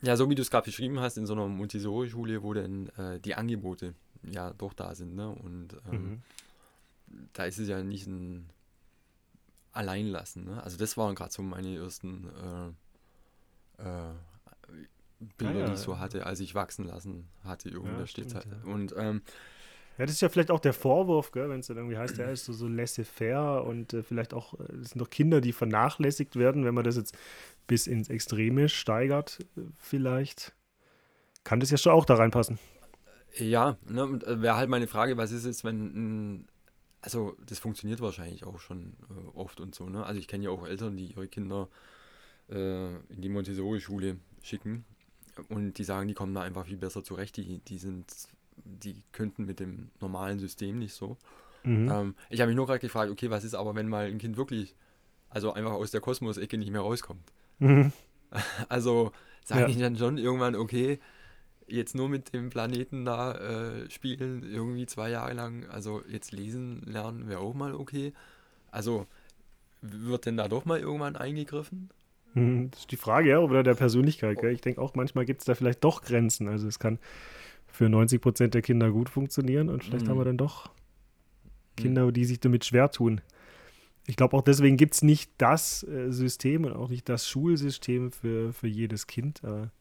ja, 0.00 0.16
so 0.16 0.30
wie 0.30 0.34
du 0.34 0.40
es 0.40 0.50
gerade 0.50 0.64
beschrieben 0.64 1.00
hast, 1.00 1.18
in 1.18 1.26
so 1.26 1.34
einer 1.34 1.46
Montessori-Schule, 1.48 2.42
wo 2.42 2.54
dann 2.54 2.88
äh, 2.96 3.20
die 3.20 3.34
Angebote 3.34 3.94
ja 4.22 4.54
doch 4.54 4.72
da 4.72 4.94
sind, 4.94 5.16
ne? 5.16 5.28
Und 5.28 5.76
ähm, 5.92 6.08
mhm. 6.08 6.22
da 7.34 7.44
ist 7.44 7.58
es 7.58 7.68
ja 7.68 7.82
nicht 7.82 8.06
ein 8.06 8.48
Alleinlassen, 9.72 10.46
ne? 10.46 10.62
Also 10.62 10.78
das 10.78 10.96
waren 10.96 11.14
gerade 11.14 11.30
so 11.30 11.42
meine 11.42 11.76
ersten 11.76 12.30
äh, 13.78 13.82
äh, 13.82 14.14
Bilder, 15.36 15.54
ah, 15.54 15.58
ja. 15.58 15.66
die 15.66 15.74
ich 15.74 15.80
so 15.80 15.98
hatte, 15.98 16.24
als 16.24 16.40
ich 16.40 16.54
wachsen 16.54 16.86
lassen 16.86 17.28
hatte, 17.44 17.68
irgendwie 17.68 17.92
ja, 17.92 17.98
da 17.98 18.06
steht 18.06 18.34
halt. 18.34 18.46
Und 18.64 18.94
ähm, 18.96 19.20
ja, 19.98 20.06
das 20.06 20.14
ist 20.16 20.20
ja 20.20 20.28
vielleicht 20.28 20.50
auch 20.50 20.60
der 20.60 20.72
Vorwurf, 20.72 21.30
wenn 21.34 21.60
es 21.60 21.68
dann 21.68 21.76
irgendwie 21.76 21.96
heißt, 21.96 22.18
er 22.18 22.32
ist 22.32 22.44
so, 22.44 22.52
so 22.52 22.66
laissez-faire 22.66 23.64
und 23.64 23.92
äh, 23.92 24.02
vielleicht 24.02 24.34
auch, 24.34 24.54
äh, 24.54 24.72
es 24.82 24.90
sind 24.90 25.00
doch 25.00 25.10
Kinder, 25.10 25.40
die 25.40 25.52
vernachlässigt 25.52 26.36
werden, 26.36 26.64
wenn 26.64 26.74
man 26.74 26.84
das 26.84 26.96
jetzt 26.96 27.16
bis 27.66 27.86
ins 27.86 28.08
Extreme 28.08 28.68
steigert, 28.68 29.38
äh, 29.56 29.60
vielleicht. 29.78 30.54
Kann 31.44 31.60
das 31.60 31.70
ja 31.70 31.76
schon 31.76 31.92
auch 31.92 32.06
da 32.06 32.14
reinpassen. 32.14 32.58
Ja, 33.36 33.76
ne, 33.88 34.02
äh, 34.26 34.42
wäre 34.42 34.56
halt 34.56 34.68
meine 34.68 34.88
Frage, 34.88 35.16
was 35.16 35.30
ist 35.30 35.46
jetzt, 35.46 35.62
wenn, 35.62 36.48
also 37.00 37.36
das 37.46 37.60
funktioniert 37.60 38.00
wahrscheinlich 38.00 38.44
auch 38.44 38.58
schon 38.58 38.94
äh, 39.10 39.36
oft 39.36 39.60
und 39.60 39.74
so, 39.74 39.88
ne? 39.88 40.04
Also 40.04 40.18
ich 40.18 40.26
kenne 40.26 40.44
ja 40.44 40.50
auch 40.50 40.66
Eltern, 40.66 40.96
die 40.96 41.06
ihre 41.06 41.28
Kinder 41.28 41.68
äh, 42.48 42.94
in 42.94 43.20
die 43.20 43.28
Montessori-Schule 43.28 44.16
schicken 44.42 44.84
und 45.48 45.78
die 45.78 45.84
sagen, 45.84 46.08
die 46.08 46.14
kommen 46.14 46.34
da 46.34 46.42
einfach 46.42 46.66
viel 46.66 46.76
besser 46.76 47.04
zurecht, 47.04 47.36
die, 47.36 47.58
die 47.60 47.78
sind 47.78 48.06
die 48.56 49.02
könnten 49.12 49.44
mit 49.46 49.60
dem 49.60 49.90
normalen 50.00 50.38
System 50.38 50.78
nicht 50.78 50.94
so. 50.94 51.16
Mhm. 51.62 51.90
Ähm, 51.90 52.14
ich 52.30 52.40
habe 52.40 52.48
mich 52.48 52.56
nur 52.56 52.66
gerade 52.66 52.80
gefragt, 52.80 53.10
okay, 53.10 53.30
was 53.30 53.44
ist 53.44 53.54
aber, 53.54 53.74
wenn 53.74 53.88
mal 53.88 54.06
ein 54.06 54.18
Kind 54.18 54.36
wirklich, 54.36 54.74
also 55.30 55.52
einfach 55.52 55.72
aus 55.72 55.90
der 55.90 56.00
Kosmos-Ecke 56.00 56.58
nicht 56.58 56.70
mehr 56.70 56.82
rauskommt? 56.82 57.32
Mhm. 57.58 57.92
Also 58.68 59.12
sage 59.44 59.60
ja. 59.60 59.68
ich 59.68 59.78
dann 59.78 59.96
schon 59.96 60.18
irgendwann, 60.18 60.56
okay, 60.56 60.98
jetzt 61.68 61.94
nur 61.94 62.08
mit 62.08 62.32
dem 62.34 62.50
Planeten 62.50 63.04
da 63.04 63.32
äh, 63.34 63.90
spielen, 63.90 64.42
irgendwie 64.42 64.86
zwei 64.86 65.10
Jahre 65.10 65.34
lang. 65.34 65.66
Also 65.70 66.02
jetzt 66.08 66.32
lesen 66.32 66.82
lernen 66.84 67.28
wäre 67.28 67.40
auch 67.40 67.54
mal 67.54 67.74
okay. 67.74 68.12
Also 68.70 69.06
wird 69.80 70.26
denn 70.26 70.36
da 70.36 70.48
doch 70.48 70.64
mal 70.64 70.80
irgendwann 70.80 71.16
eingegriffen? 71.16 71.90
Hm, 72.32 72.70
das 72.70 72.80
ist 72.80 72.90
die 72.90 72.96
Frage, 72.96 73.30
ja, 73.30 73.38
oder 73.38 73.62
der 73.62 73.74
Persönlichkeit. 73.74 74.40
Gell? 74.40 74.52
Ich 74.52 74.60
denke 74.60 74.80
auch, 74.80 74.94
manchmal 74.94 75.24
gibt 75.24 75.40
es 75.40 75.46
da 75.46 75.54
vielleicht 75.54 75.84
doch 75.84 76.02
Grenzen. 76.02 76.48
Also 76.48 76.66
es 76.66 76.78
kann 76.78 76.98
für 77.74 77.88
90 77.88 78.20
Prozent 78.20 78.54
der 78.54 78.62
Kinder 78.62 78.90
gut 78.92 79.08
funktionieren 79.08 79.68
und 79.68 79.82
vielleicht 79.82 80.06
mhm. 80.06 80.10
haben 80.10 80.18
wir 80.18 80.24
dann 80.24 80.36
doch 80.36 80.70
Kinder, 81.76 82.12
die 82.12 82.24
sich 82.24 82.38
damit 82.38 82.64
schwer 82.64 82.90
tun. 82.90 83.20
Ich 84.06 84.14
glaube 84.14 84.36
auch 84.36 84.42
deswegen 84.42 84.76
gibt 84.76 84.94
es 84.94 85.02
nicht 85.02 85.32
das 85.38 85.82
äh, 85.82 86.12
System 86.12 86.64
und 86.64 86.72
auch 86.72 86.88
nicht 86.88 87.08
das 87.08 87.28
Schulsystem 87.28 88.12
für, 88.12 88.52
für 88.52 88.68
jedes 88.68 89.08
Kind. 89.08 89.42
Aber, 89.42 89.72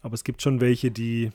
aber 0.00 0.14
es 0.14 0.24
gibt 0.24 0.40
schon 0.40 0.62
welche, 0.62 0.90
die, 0.90 1.30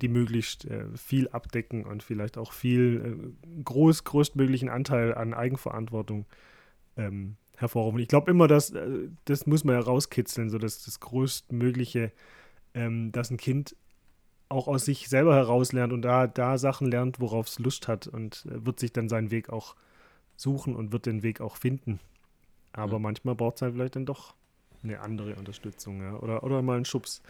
die 0.00 0.08
möglichst 0.08 0.64
äh, 0.64 0.86
viel 0.96 1.28
abdecken 1.28 1.84
und 1.84 2.02
vielleicht 2.02 2.38
auch 2.38 2.52
viel 2.52 3.34
äh, 3.36 3.62
groß, 3.62 4.04
größtmöglichen 4.04 4.70
Anteil 4.70 5.14
an 5.14 5.34
Eigenverantwortung 5.34 6.24
ähm, 6.96 7.36
hervorrufen. 7.56 7.98
Ich 7.98 8.08
glaube 8.08 8.30
immer, 8.30 8.48
dass 8.48 8.70
äh, 8.70 9.08
das 9.26 9.46
muss 9.46 9.64
man 9.64 9.74
ja 9.74 9.80
rauskitzeln, 9.80 10.48
so 10.48 10.56
dass 10.56 10.84
das 10.84 11.00
größtmögliche, 11.00 12.10
ähm, 12.72 13.12
dass 13.12 13.30
ein 13.30 13.36
Kind 13.36 13.76
auch 14.54 14.68
aus 14.68 14.84
sich 14.84 15.08
selber 15.08 15.34
heraus 15.34 15.72
lernt 15.72 15.92
und 15.92 16.02
da, 16.02 16.26
da 16.26 16.58
Sachen 16.58 16.90
lernt, 16.90 17.20
worauf 17.20 17.48
es 17.48 17.58
Lust 17.58 17.88
hat 17.88 18.06
und 18.06 18.46
äh, 18.46 18.64
wird 18.64 18.80
sich 18.80 18.92
dann 18.92 19.08
seinen 19.08 19.30
Weg 19.30 19.50
auch 19.50 19.74
suchen 20.36 20.74
und 20.74 20.92
wird 20.92 21.06
den 21.06 21.22
Weg 21.22 21.40
auch 21.40 21.56
finden. 21.56 22.00
Aber 22.72 22.98
mhm. 22.98 23.04
manchmal 23.04 23.34
braucht 23.34 23.56
es 23.56 23.62
halt 23.62 23.74
vielleicht 23.74 23.96
dann 23.96 24.06
doch 24.06 24.34
eine 24.82 25.00
andere 25.00 25.34
Unterstützung, 25.36 26.02
ja. 26.02 26.16
Oder, 26.16 26.42
oder 26.42 26.62
mal 26.62 26.76
einen 26.76 26.84
Schubs. 26.84 27.22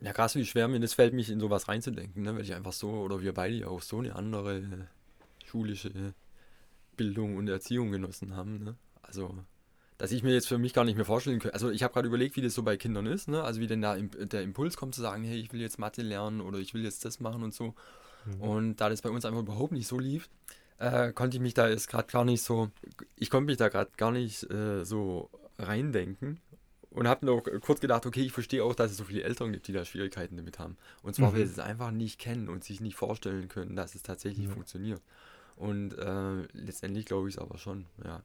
Ja, 0.00 0.12
krass, 0.12 0.34
wie 0.34 0.44
schwer 0.44 0.66
mir 0.66 0.80
das 0.80 0.94
fällt, 0.94 1.14
mich 1.14 1.30
in 1.30 1.38
sowas 1.38 1.68
reinzudenken, 1.68 2.22
ne? 2.22 2.34
weil 2.34 2.42
ich 2.42 2.54
einfach 2.54 2.72
so, 2.72 2.90
oder 2.90 3.20
wir 3.20 3.32
beide 3.32 3.68
auch 3.68 3.82
so 3.82 3.98
eine 3.98 4.16
andere 4.16 4.88
schulische 5.44 6.14
Bildung 6.96 7.36
und 7.36 7.48
Erziehung 7.48 7.92
genossen 7.92 8.36
haben. 8.36 8.64
Ne? 8.64 8.74
Also, 9.02 9.36
dass 9.98 10.12
ich 10.12 10.22
mir 10.22 10.32
jetzt 10.32 10.48
für 10.48 10.58
mich 10.58 10.72
gar 10.72 10.84
nicht 10.84 10.96
mehr 10.96 11.04
vorstellen 11.04 11.38
könnte. 11.38 11.54
Also, 11.54 11.70
ich 11.70 11.82
habe 11.82 11.92
gerade 11.94 12.08
überlegt, 12.08 12.36
wie 12.36 12.42
das 12.42 12.54
so 12.54 12.62
bei 12.62 12.76
Kindern 12.76 13.06
ist, 13.06 13.28
ne? 13.28 13.42
also 13.42 13.60
wie 13.60 13.66
denn 13.66 13.82
da 13.82 13.96
der 13.96 14.42
Impuls 14.42 14.76
kommt 14.76 14.94
zu 14.94 15.00
sagen, 15.00 15.24
hey, 15.24 15.38
ich 15.38 15.52
will 15.52 15.60
jetzt 15.60 15.78
Mathe 15.78 16.02
lernen 16.02 16.40
oder 16.40 16.58
ich 16.58 16.74
will 16.74 16.84
jetzt 16.84 17.04
das 17.04 17.20
machen 17.20 17.42
und 17.42 17.54
so. 17.54 17.74
Mhm. 18.24 18.40
Und 18.40 18.76
da 18.76 18.88
das 18.88 19.02
bei 19.02 19.10
uns 19.10 19.24
einfach 19.24 19.40
überhaupt 19.40 19.72
nicht 19.72 19.86
so 19.86 19.98
lief, 19.98 20.28
äh, 20.78 21.12
konnte 21.12 21.36
ich 21.36 21.42
mich 21.42 21.54
da 21.54 21.68
jetzt 21.68 21.88
gerade 21.88 22.10
gar 22.10 22.24
nicht 22.24 22.42
so, 22.42 22.70
ich 23.16 23.30
konnte 23.30 23.46
mich 23.46 23.56
da 23.56 23.68
gerade 23.68 23.90
gar 23.96 24.10
nicht 24.10 24.50
äh, 24.50 24.84
so 24.84 25.30
reindenken 25.58 26.40
und 26.90 27.08
habe 27.08 27.24
noch 27.26 27.42
kurz 27.60 27.80
gedacht, 27.80 28.04
okay, 28.06 28.22
ich 28.22 28.32
verstehe 28.32 28.64
auch, 28.64 28.74
dass 28.74 28.90
es 28.90 28.96
so 28.96 29.04
viele 29.04 29.22
Eltern 29.22 29.52
gibt, 29.52 29.68
die 29.68 29.72
da 29.72 29.84
Schwierigkeiten 29.84 30.36
damit 30.36 30.58
haben. 30.58 30.76
Und 31.02 31.14
zwar, 31.14 31.30
mhm. 31.30 31.36
weil 31.36 31.46
sie 31.46 31.52
es 31.52 31.58
einfach 31.58 31.90
nicht 31.90 32.18
kennen 32.18 32.48
und 32.48 32.64
sich 32.64 32.80
nicht 32.80 32.96
vorstellen 32.96 33.48
können, 33.48 33.76
dass 33.76 33.94
es 33.94 34.02
tatsächlich 34.02 34.46
ja. 34.46 34.52
funktioniert. 34.52 35.00
Und 35.56 35.96
äh, 35.98 36.42
letztendlich 36.52 37.06
glaube 37.06 37.28
ich 37.28 37.36
es 37.36 37.40
aber 37.40 37.58
schon, 37.58 37.86
ja. 38.04 38.22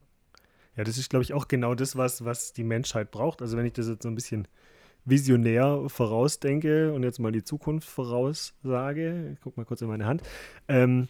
Ja, 0.78 0.84
das 0.84 0.98
ist, 0.98 1.10
glaube 1.10 1.24
ich, 1.24 1.34
auch 1.34 1.48
genau 1.48 1.74
das, 1.74 1.96
was, 1.96 2.24
was 2.24 2.54
die 2.54 2.64
Menschheit 2.64 3.12
braucht. 3.12 3.42
Also 3.42 3.58
wenn 3.58 3.66
ich 3.66 3.74
das 3.74 3.88
jetzt 3.88 4.04
so 4.04 4.10
ein 4.10 4.16
bisschen 4.16 4.48
visionär 5.06 5.84
vorausdenke 5.88 6.94
und 6.94 7.04
jetzt 7.04 7.20
mal 7.20 7.32
die 7.32 7.44
Zukunft 7.44 7.90
voraussage, 7.90 9.32
ich 9.34 9.42
gucke 9.42 9.60
mal 9.60 9.66
kurz 9.66 9.82
in 9.82 9.88
meine 9.88 10.06
Hand, 10.06 10.22
ähm, 10.68 11.08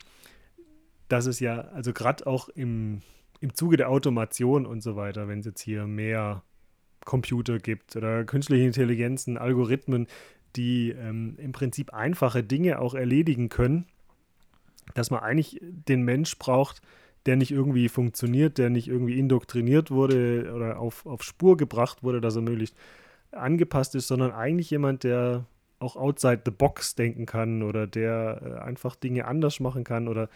dass 1.10 1.26
es 1.26 1.40
ja, 1.40 1.60
also 1.60 1.94
gerade 1.94 2.26
auch 2.28 2.48
im, 2.50 3.02
im 3.42 3.54
Zuge 3.56 3.76
der 3.76 3.90
Automation 3.90 4.66
und 4.66 4.82
so 4.82 4.96
weiter, 4.96 5.28
wenn 5.28 5.40
es 5.40 5.46
jetzt 5.46 5.62
hier 5.62 5.86
mehr 5.86 6.44
Computer 7.04 7.60
gibt 7.60 7.96
oder 7.96 8.24
künstliche 8.24 8.66
Intelligenzen, 8.66 9.38
Algorithmen, 9.38 10.08
die 10.56 10.92
ähm, 10.92 11.36
im 11.40 11.52
Prinzip 11.52 11.94
einfache 11.94 12.44
Dinge 12.44 12.80
auch 12.80 12.94
erledigen 12.94 13.50
können, 13.50 13.86
dass 14.94 15.12
man 15.12 15.22
eigentlich 15.22 15.60
den 15.62 16.04
Mensch 16.04 16.38
braucht, 16.38 16.82
der 17.26 17.36
nicht 17.36 17.52
irgendwie 17.52 17.90
funktioniert, 17.90 18.58
der 18.58 18.70
nicht 18.70 18.88
irgendwie 18.88 19.20
indoktriniert 19.20 19.92
wurde 19.92 20.52
oder 20.56 20.80
auf, 20.80 21.06
auf 21.06 21.24
Spur 21.24 21.58
gebracht 21.58 22.04
wurde, 22.04 22.22
dass 22.22 22.36
er 22.36 22.42
möglichst 22.42 22.76
angepasst 23.32 23.96
ist, 23.96 24.08
sondern 24.08 24.32
eigentlich 24.32 24.70
jemand, 24.70 25.04
der 25.04 25.46
auch 25.80 25.96
outside 25.96 26.42
the 26.46 26.52
box 26.52 26.96
denken 26.96 27.26
kann 27.26 27.62
oder 27.62 27.86
der 27.86 28.42
äh, 28.44 28.64
einfach 28.64 28.96
Dinge 28.96 29.26
anders 29.26 29.60
machen 29.60 29.84
kann 29.84 30.08
oder 30.08 30.30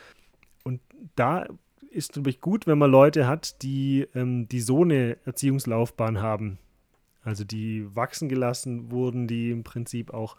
und 0.63 0.79
da 1.15 1.47
ist 1.89 2.13
glaube 2.13 2.29
ich 2.29 2.41
gut, 2.41 2.67
wenn 2.67 2.77
man 2.77 2.91
Leute 2.91 3.27
hat, 3.27 3.61
die, 3.63 4.07
ähm, 4.13 4.47
die 4.47 4.61
so 4.61 4.83
eine 4.83 5.17
Erziehungslaufbahn 5.25 6.21
haben. 6.21 6.57
Also 7.23 7.43
die 7.43 7.87
wachsen 7.95 8.29
gelassen 8.29 8.91
wurden, 8.91 9.27
die 9.27 9.51
im 9.51 9.63
Prinzip 9.63 10.13
auch 10.13 10.37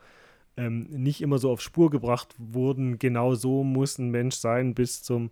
ähm, 0.56 0.84
nicht 0.90 1.20
immer 1.20 1.38
so 1.38 1.50
auf 1.50 1.60
Spur 1.60 1.90
gebracht 1.90 2.34
wurden. 2.38 2.98
Genau 2.98 3.34
so 3.34 3.64
muss 3.64 3.98
ein 3.98 4.10
Mensch 4.10 4.36
sein 4.36 4.74
bis 4.74 5.02
zum 5.02 5.30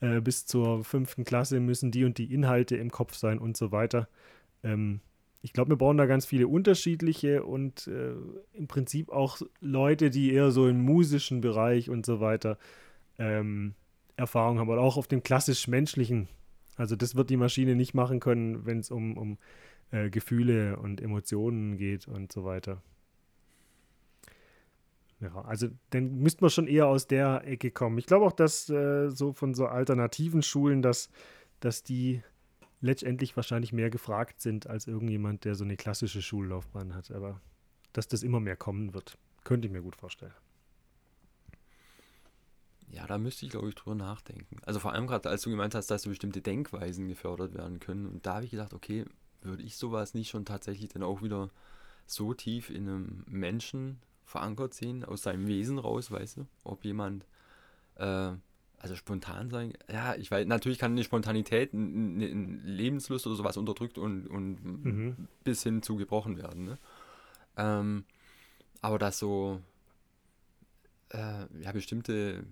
äh, 0.00 0.20
bis 0.20 0.46
zur 0.46 0.84
fünften 0.84 1.24
Klasse 1.24 1.60
müssen 1.60 1.90
die 1.90 2.04
und 2.04 2.18
die 2.18 2.32
Inhalte 2.32 2.76
im 2.76 2.90
Kopf 2.90 3.14
sein 3.14 3.38
und 3.38 3.56
so 3.56 3.72
weiter. 3.72 4.08
Ähm, 4.62 5.00
ich 5.42 5.52
glaube, 5.52 5.70
wir 5.70 5.76
brauchen 5.76 5.98
da 5.98 6.06
ganz 6.06 6.26
viele 6.26 6.48
unterschiedliche 6.48 7.44
und 7.44 7.86
äh, 7.86 8.12
im 8.52 8.66
Prinzip 8.66 9.10
auch 9.10 9.40
Leute, 9.60 10.10
die 10.10 10.32
eher 10.32 10.50
so 10.50 10.68
im 10.68 10.80
musischen 10.80 11.40
Bereich 11.40 11.90
und 11.90 12.04
so 12.04 12.20
weiter 12.20 12.58
ähm, 13.18 13.74
Erfahrung 14.16 14.58
haben 14.58 14.68
oder 14.68 14.80
auch 14.80 14.96
auf 14.96 15.06
dem 15.06 15.22
klassisch 15.22 15.68
menschlichen. 15.68 16.28
Also 16.76 16.96
das 16.96 17.14
wird 17.14 17.30
die 17.30 17.36
Maschine 17.36 17.76
nicht 17.76 17.94
machen 17.94 18.20
können, 18.20 18.66
wenn 18.66 18.80
es 18.80 18.90
um, 18.90 19.16
um 19.16 19.38
äh, 19.90 20.10
Gefühle 20.10 20.78
und 20.78 21.00
Emotionen 21.00 21.76
geht 21.76 22.08
und 22.08 22.32
so 22.32 22.44
weiter. 22.44 22.82
Ja, 25.20 25.34
also 25.42 25.68
dann 25.90 26.18
müsste 26.18 26.42
man 26.42 26.50
schon 26.50 26.68
eher 26.68 26.86
aus 26.86 27.06
der 27.06 27.42
Ecke 27.44 27.70
kommen. 27.70 27.98
Ich 27.98 28.06
glaube 28.06 28.24
auch, 28.24 28.32
dass 28.32 28.68
äh, 28.68 29.10
so 29.10 29.32
von 29.32 29.52
so 29.54 29.66
alternativen 29.66 30.42
Schulen, 30.42 30.80
dass, 30.80 31.10
dass 31.60 31.82
die 31.82 32.22
letztendlich 32.80 33.36
wahrscheinlich 33.36 33.72
mehr 33.72 33.90
gefragt 33.90 34.40
sind 34.40 34.68
als 34.68 34.86
irgendjemand, 34.86 35.44
der 35.44 35.56
so 35.56 35.64
eine 35.64 35.76
klassische 35.76 36.22
Schullaufbahn 36.22 36.94
hat. 36.94 37.10
Aber 37.10 37.40
dass 37.92 38.06
das 38.06 38.22
immer 38.22 38.38
mehr 38.38 38.56
kommen 38.56 38.94
wird, 38.94 39.18
könnte 39.42 39.66
ich 39.66 39.72
mir 39.72 39.82
gut 39.82 39.96
vorstellen. 39.96 40.34
Ja, 42.90 43.06
da 43.06 43.18
müsste 43.18 43.44
ich, 43.44 43.50
glaube 43.50 43.68
ich, 43.68 43.74
drüber 43.74 43.96
nachdenken. 43.96 44.58
Also 44.64 44.78
vor 44.78 44.92
allem 44.92 45.06
gerade, 45.06 45.28
als 45.28 45.42
du 45.42 45.50
gemeint 45.50 45.74
hast, 45.74 45.90
dass 45.90 46.02
so 46.02 46.10
bestimmte 46.10 46.40
Denkweisen 46.40 47.08
gefördert 47.08 47.54
werden 47.54 47.80
können. 47.80 48.06
Und 48.06 48.24
da 48.24 48.36
habe 48.36 48.44
ich 48.44 48.50
gedacht, 48.50 48.72
okay, 48.72 49.04
würde 49.42 49.62
ich 49.62 49.76
sowas 49.76 50.14
nicht 50.14 50.30
schon 50.30 50.44
tatsächlich 50.44 50.88
dann 50.88 51.02
auch 51.02 51.22
wieder 51.22 51.50
so 52.06 52.32
tief 52.32 52.70
in 52.70 52.88
einem 52.88 53.24
Menschen 53.26 54.00
verankert 54.28 54.74
sehen, 54.74 55.04
aus 55.04 55.22
seinem 55.22 55.46
Wesen 55.46 55.78
raus, 55.78 56.10
weißt 56.10 56.36
du? 56.36 56.46
Ob 56.62 56.84
jemand, 56.84 57.26
äh, 57.96 58.32
also 58.78 58.94
spontan 58.94 59.50
sein, 59.50 59.72
ja, 59.90 60.14
ich 60.14 60.30
weiß, 60.30 60.46
natürlich 60.46 60.78
kann 60.78 60.92
eine 60.92 61.02
Spontanität, 61.02 61.72
eine 61.72 62.26
Lebenslust 62.26 63.26
oder 63.26 63.36
sowas 63.36 63.56
unterdrückt 63.56 63.98
und, 63.98 64.26
und 64.28 64.84
mhm. 64.84 65.28
bis 65.44 65.62
hin 65.62 65.82
zu 65.82 65.96
gebrochen 65.96 66.36
werden, 66.36 66.64
ne? 66.64 66.78
Ähm, 67.56 68.04
aber 68.80 68.98
dass 68.98 69.18
so, 69.18 69.60
äh, 71.10 71.46
ja, 71.60 71.72
bestimmte 71.72 72.44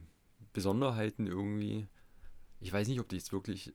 Besonderheiten 0.52 1.26
irgendwie. 1.26 1.86
Ich 2.60 2.72
weiß 2.72 2.88
nicht, 2.88 2.98
ob 2.98 3.08
die 3.08 3.16
jetzt 3.16 3.32
wirklich. 3.32 3.74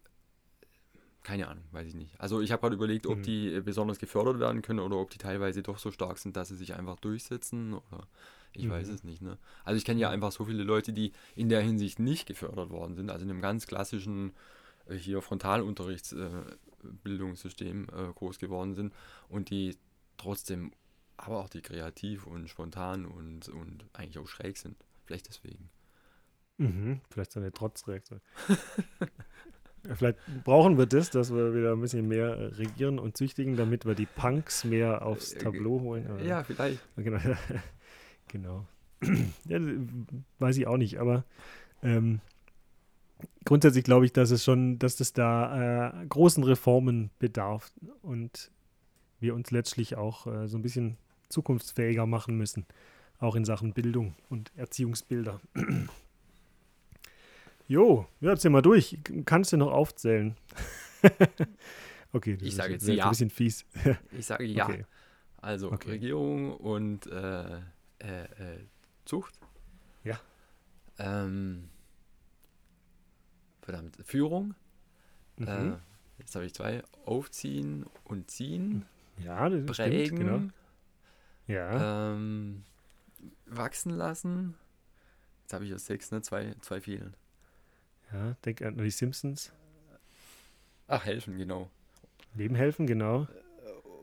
Keine 1.24 1.48
Ahnung, 1.48 1.64
weiß 1.72 1.88
ich 1.88 1.94
nicht. 1.94 2.20
Also 2.20 2.42
ich 2.42 2.52
habe 2.52 2.62
gerade 2.62 2.76
überlegt, 2.76 3.06
ob 3.06 3.20
mhm. 3.20 3.24
die 3.24 3.54
äh, 3.54 3.62
besonders 3.62 4.00
gefördert 4.00 4.40
werden 4.40 4.64
können 4.64 4.80
oder 4.80 4.98
ob 4.98 5.12
die 5.12 5.20
teilweise 5.20 5.62
doch 5.62 5.78
so 5.78 5.92
stark 5.92 6.18
sind, 6.18 6.36
dass 6.36 6.48
sie 6.48 6.58
sich 6.58 6.74
einfach 6.74 7.00
durchsetzen 7.00 7.74
oder 7.74 8.08
ich 8.54 8.66
mhm. 8.66 8.72
weiß 8.72 8.88
es 8.90 9.04
nicht. 9.04 9.22
Ne? 9.22 9.38
Also 9.64 9.78
ich 9.78 9.86
kenne 9.86 10.00
ja 10.00 10.10
einfach 10.10 10.32
so 10.32 10.46
viele 10.46 10.64
Leute, 10.64 10.94
die 10.94 11.12
in 11.36 11.50
der 11.50 11.62
Hinsicht 11.62 12.00
nicht 12.00 12.26
gefördert 12.26 12.72
worden 12.72 12.96
sind, 12.96 13.12
also 13.12 13.24
in 13.24 13.30
einem 13.30 13.42
ganz 13.42 13.68
klassischen 13.68 14.34
äh, 14.88 14.96
hier 14.96 15.22
Frontalunterrichtsbildungssystem 15.22 17.88
äh, 17.90 18.10
äh, 18.10 18.14
groß 18.14 18.40
geworden 18.40 18.74
sind 18.74 18.92
und 19.30 19.52
die 19.52 19.78
trotzdem 20.18 20.72
aber 21.18 21.40
auch 21.40 21.50
die 21.50 21.62
kreativ 21.62 22.26
und 22.26 22.50
spontan 22.50 23.06
und, 23.06 23.48
und 23.50 23.86
eigentlich 23.94 24.18
auch 24.18 24.28
schräg 24.28 24.58
sind. 24.58 24.76
Vielleicht 25.06 25.28
deswegen. 25.28 25.70
Mhm, 26.58 27.02
vielleicht 27.10 27.32
so 27.32 27.40
eine 27.40 27.52
Trotzreaktion. 27.52 28.22
vielleicht 29.96 30.18
brauchen 30.44 30.78
wir 30.78 30.86
das, 30.86 31.10
dass 31.10 31.34
wir 31.34 31.54
wieder 31.56 31.74
ein 31.74 31.82
bisschen 31.82 32.08
mehr 32.08 32.28
äh, 32.28 32.46
regieren 32.56 33.00
und 33.00 33.18
züchtigen, 33.18 33.56
damit 33.56 33.86
wir 33.86 33.96
die 33.96 34.06
Punks 34.06 34.64
mehr 34.64 35.06
aufs 35.06 35.34
äh, 35.34 35.40
Tableau 35.40 35.82
holen. 35.82 36.08
Aber, 36.08 36.22
ja, 36.22 36.44
vielleicht. 36.44 36.80
Genau. 36.98 37.20
genau. 38.28 38.66
ja, 39.46 39.60
weiß 40.40 40.58
ich 40.58 40.68
auch 40.68 40.78
nicht, 40.78 41.00
aber 41.00 41.26
ähm, 41.82 42.22
grundsätzlich 43.46 43.84
glaube 43.84 44.06
ich, 44.06 44.14
dass 44.14 44.32
es 44.32 44.44
schon, 44.44 44.78
dass 44.80 45.00
es 45.00 45.14
da 45.14 45.90
äh, 45.90 46.06
großen 46.08 46.44
Reformen 46.44 47.10
bedarf 47.20 47.72
und 48.02 48.52
wir 49.20 49.36
uns 49.36 49.52
letztlich 49.52 49.96
auch 49.96 50.28
äh, 50.28 50.48
so 50.48 50.58
ein 50.58 50.62
bisschen 50.62 50.98
zukunftsfähiger 51.30 52.06
machen 52.06 52.38
müssen, 52.38 52.66
auch 53.20 53.36
in 53.36 53.46
Sachen 53.46 53.74
Bildung 53.74 54.16
und 54.30 54.52
Erziehungsbilder. 54.56 55.40
Jo, 57.72 58.06
ja, 58.20 58.36
zähl 58.36 58.52
mal 58.52 58.62
durch. 58.62 59.00
Kannst 59.24 59.54
du 59.54 59.58
noch 59.58 59.72
aufzählen? 59.72 60.36
okay, 62.12 62.36
das 62.36 62.46
ich 62.46 62.54
sage 62.54 62.74
jetzt 62.74 62.86
ja. 62.86 63.06
ein 63.06 63.10
bisschen 63.12 63.30
fies. 63.30 63.66
ich 64.12 64.26
sage 64.26 64.44
ja. 64.44 64.66
Okay. 64.66 64.86
Also 65.38 65.72
Okay. 65.72 65.92
Regierung 65.92 66.54
und 66.58 67.08
äh, 67.08 67.60
äh, 67.60 67.60
äh, 68.00 68.66
Zucht. 69.06 69.40
Ja. 70.04 70.20
Ähm, 71.00 71.70
verdammt, 73.62 73.98
Führung. 74.04 74.54
Mhm. 75.38 75.48
Äh, 75.48 75.78
jetzt 76.20 76.36
habe 76.36 76.46
ich 76.46 76.54
zwei. 76.54 76.84
Aufziehen 77.06 77.86
und 78.04 78.30
ziehen. 78.30 78.86
ja, 79.24 79.48
das 79.48 79.78
Prägen. 79.78 80.06
stimmt, 80.08 80.20
genau. 80.20 80.42
Ja, 81.48 82.12
Ähm, 82.12 82.66
wachsen 83.46 83.92
lassen. 83.94 84.56
Jetzt 85.44 85.54
habe 85.54 85.64
ich 85.64 85.70
ja 85.72 85.80
sechs, 85.80 86.12
ne? 86.12 86.22
Zwei, 86.22 86.54
zwei 86.60 86.82
fehlen. 86.82 87.16
Ja, 88.14 88.36
denk 88.46 88.62
an 88.62 88.78
die 88.78 88.90
Simpsons. 88.92 89.52
Ach, 90.88 91.06
helfen, 91.06 91.38
genau. 91.38 91.70
Leben 92.36 92.56
helfen, 92.56 92.86
genau. 92.88 93.28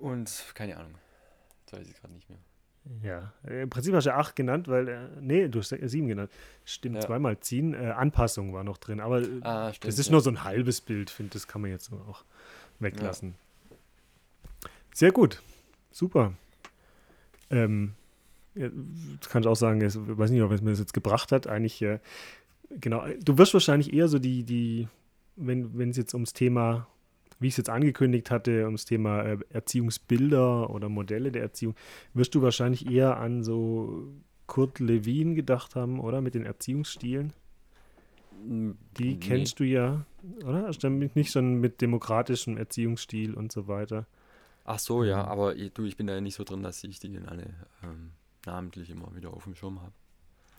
Und 0.01 0.45
keine 0.55 0.77
Ahnung. 0.77 0.95
Jetzt 1.61 1.73
weiß 1.79 1.89
ich 1.89 1.95
gerade 2.01 2.15
nicht 2.15 2.29
mehr. 2.31 2.39
Ja, 3.03 3.33
äh, 3.47 3.63
im 3.63 3.71
Prinzip 3.71 3.95
hast 3.95 4.07
du 4.07 4.15
acht 4.15 4.35
genannt, 4.37 4.69
weil, 4.69 4.89
äh, 4.89 5.09
nee, 5.21 5.49
du 5.49 5.59
hast 5.59 5.73
äh, 5.73 5.87
sieben 5.89 6.09
genannt. 6.09 6.31
Stimmt, 6.65 6.97
Ja. 6.97 7.01
zweimal 7.03 7.39
ziehen. 7.41 7.75
Äh, 7.75 7.89
Anpassung 7.91 8.55
war 8.55 8.65
noch 8.65 8.79
drin, 8.79 9.01
aber 9.01 9.21
äh, 9.21 9.41
Ah, 9.43 9.73
stimmt. 9.73 9.93
das 9.93 9.99
ist 9.99 10.07
ja. 10.07 10.13
nur 10.13 10.21
so 10.23 10.31
ein 10.31 10.45
halbes 10.45 10.81
Bild, 10.81 11.11
finde 11.11 11.33
das 11.35 11.47
kann 11.47 11.61
man 11.61 11.71
jetzt 11.71 11.93
auch 11.93 12.25
weglassen. 12.79 13.35
Sehr 14.95 15.13
gut, 15.13 15.43
super. 15.91 16.33
Ähm, 17.51 17.95
ja, 18.55 18.69
das 19.21 19.29
kann 19.29 19.43
ich 19.43 19.49
auch 19.49 19.55
sagen, 19.57 19.81
ich 19.83 19.95
weiß 19.97 20.31
nicht, 20.31 20.43
ob 20.43 20.51
es 20.53 20.63
mir 20.63 20.71
das 20.71 20.79
jetzt 20.79 20.95
gebracht 20.95 21.31
hat. 21.33 21.47
Eigentlich, 21.47 21.81
äh, 21.83 21.99
genau, 22.71 23.05
du 23.23 23.39
wirst 23.39 23.55
wahrscheinlich 23.55 23.93
eher 23.93 24.09
so 24.09 24.19
die, 24.19 24.45
die 24.45 24.89
wenn 25.37 25.77
wenn 25.79 25.91
es 25.91 25.97
jetzt 25.97 26.15
ums 26.15 26.33
Thema, 26.33 26.87
wie 27.41 27.47
ich 27.49 27.53
es 27.55 27.59
jetzt 27.59 27.71
angekündigt 27.71 28.31
hatte, 28.31 28.65
ums 28.65 28.85
Thema 28.85 29.23
äh, 29.23 29.39
Erziehungsbilder 29.51 30.71
oder 30.71 30.89
Modelle 30.89 31.31
der 31.33 31.43
Erziehung, 31.43 31.75
wirst 32.15 32.35
du 32.35 32.43
wahrscheinlich 32.43 32.91
eher 32.91 33.19
an 33.19 33.43
so 33.45 34.09
Kurt 34.47 34.81
Lewin 34.81 35.35
gedacht 35.35 35.77
haben, 35.77 36.01
oder? 36.01 36.21
Mit 36.21 36.35
den 36.35 36.45
Erziehungsstilen. 36.47 37.33
Mm, 38.47 38.73
Die 38.99 39.11
nee. 39.15 39.17
kennst 39.21 39.61
du 39.61 39.65
ja, 39.65 40.05
oder? 40.45 40.71
Du 40.71 40.79
damit 40.79 41.17
nicht 41.17 41.31
schon 41.33 41.61
mit 41.61 41.81
demokratischem 41.81 42.57
Erziehungsstil 42.57 43.35
und 43.35 43.53
so 43.53 43.69
weiter? 43.69 44.07
Ach 44.65 44.79
so, 44.79 45.05
ja, 45.05 45.23
Mhm. 45.23 45.29
aber 45.29 45.57
ich- 45.57 45.73
du, 45.73 45.85
ich 45.85 45.97
bin 45.97 46.07
da 46.07 46.15
ja 46.15 46.21
nicht 46.21 46.35
so 46.35 46.45
drin, 46.45 46.63
dass 46.63 46.83
ich 46.85 46.99
die 46.99 47.13
dann 47.13 47.27
alle 47.27 47.45
ähm, 47.83 48.11
namentlich 48.45 48.91
immer 48.91 49.15
wieder 49.15 49.33
auf 49.33 49.45
dem 49.45 49.55
Schirm 49.55 49.81
habe. 49.81 49.93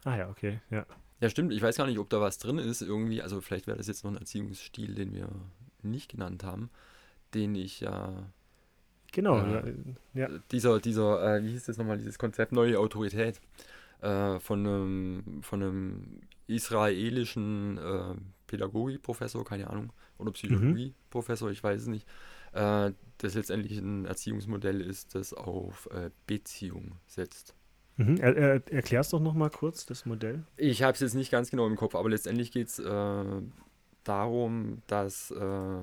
Ah 0.06 0.18
ja, 0.18 0.30
okay, 0.30 0.60
ja. 0.72 0.86
Ja, 1.22 1.30
stimmt. 1.30 1.52
Ich 1.54 1.62
weiß 1.62 1.78
gar 1.78 1.86
nicht, 1.88 2.00
ob 2.00 2.10
da 2.10 2.22
was 2.22 2.38
drin 2.38 2.58
ist 2.58 2.82
irgendwie. 2.82 3.22
Also 3.22 3.42
vielleicht 3.42 3.68
wäre 3.68 3.78
das 3.78 3.88
jetzt 3.88 4.04
noch 4.04 4.12
ein 4.12 4.18
Erziehungsstil, 4.18 4.96
den 4.96 5.14
wir 5.14 5.30
nicht 5.82 6.10
genannt 6.10 6.44
haben, 6.44 6.70
den 7.34 7.56
ich 7.56 7.82
ja 7.82 8.32
Genau, 9.12 9.38
Ja. 9.38 9.64
ja. 10.14 10.30
dieser, 10.52 10.80
dieser, 10.80 11.38
äh, 11.38 11.44
wie 11.44 11.50
hieß 11.50 11.66
das 11.66 11.78
nochmal, 11.78 11.98
dieses 11.98 12.20
Konzept 12.20 12.52
neue 12.52 12.78
Autorität 12.80 13.42
äh, 14.02 14.40
von 14.40 14.66
einem, 14.66 15.42
von 15.42 15.64
einem 15.64 16.22
israelischen 16.48 17.78
äh, 17.78 18.16
Pädagogikprofessor, 18.48 19.44
keine 19.46 19.70
Ahnung, 19.70 19.92
oder 20.18 20.32
Psychologieprofessor, 20.32 21.50
ich 21.52 21.64
weiß 21.64 21.82
es 21.82 21.88
nicht, 21.88 22.08
äh, 22.54 22.92
das 23.18 23.34
letztendlich 23.34 23.78
ein 23.80 24.06
Erziehungsmodell 24.06 24.82
ist, 24.82 25.16
das 25.16 25.34
auf 25.34 25.90
äh, 25.92 26.10
Beziehung 26.28 26.94
setzt. 27.08 27.56
Mhm. 28.00 28.16
Er, 28.18 28.36
er, 28.38 28.72
erklär's 28.72 29.10
doch 29.10 29.20
nochmal 29.20 29.50
kurz, 29.50 29.86
das 29.86 30.06
Modell. 30.06 30.44
Ich 30.56 30.84
habe 30.84 30.94
es 30.94 31.02
jetzt 31.02 31.16
nicht 31.16 31.32
ganz 31.32 31.52
genau 31.52 31.68
im 31.68 31.76
Kopf, 31.76 31.96
aber 31.96 32.10
letztendlich 32.10 32.50
geht 32.50 32.68
es 32.70 32.80
äh, 32.80 33.42
darum, 34.06 34.82
dass 34.88 35.32
äh, 35.32 35.82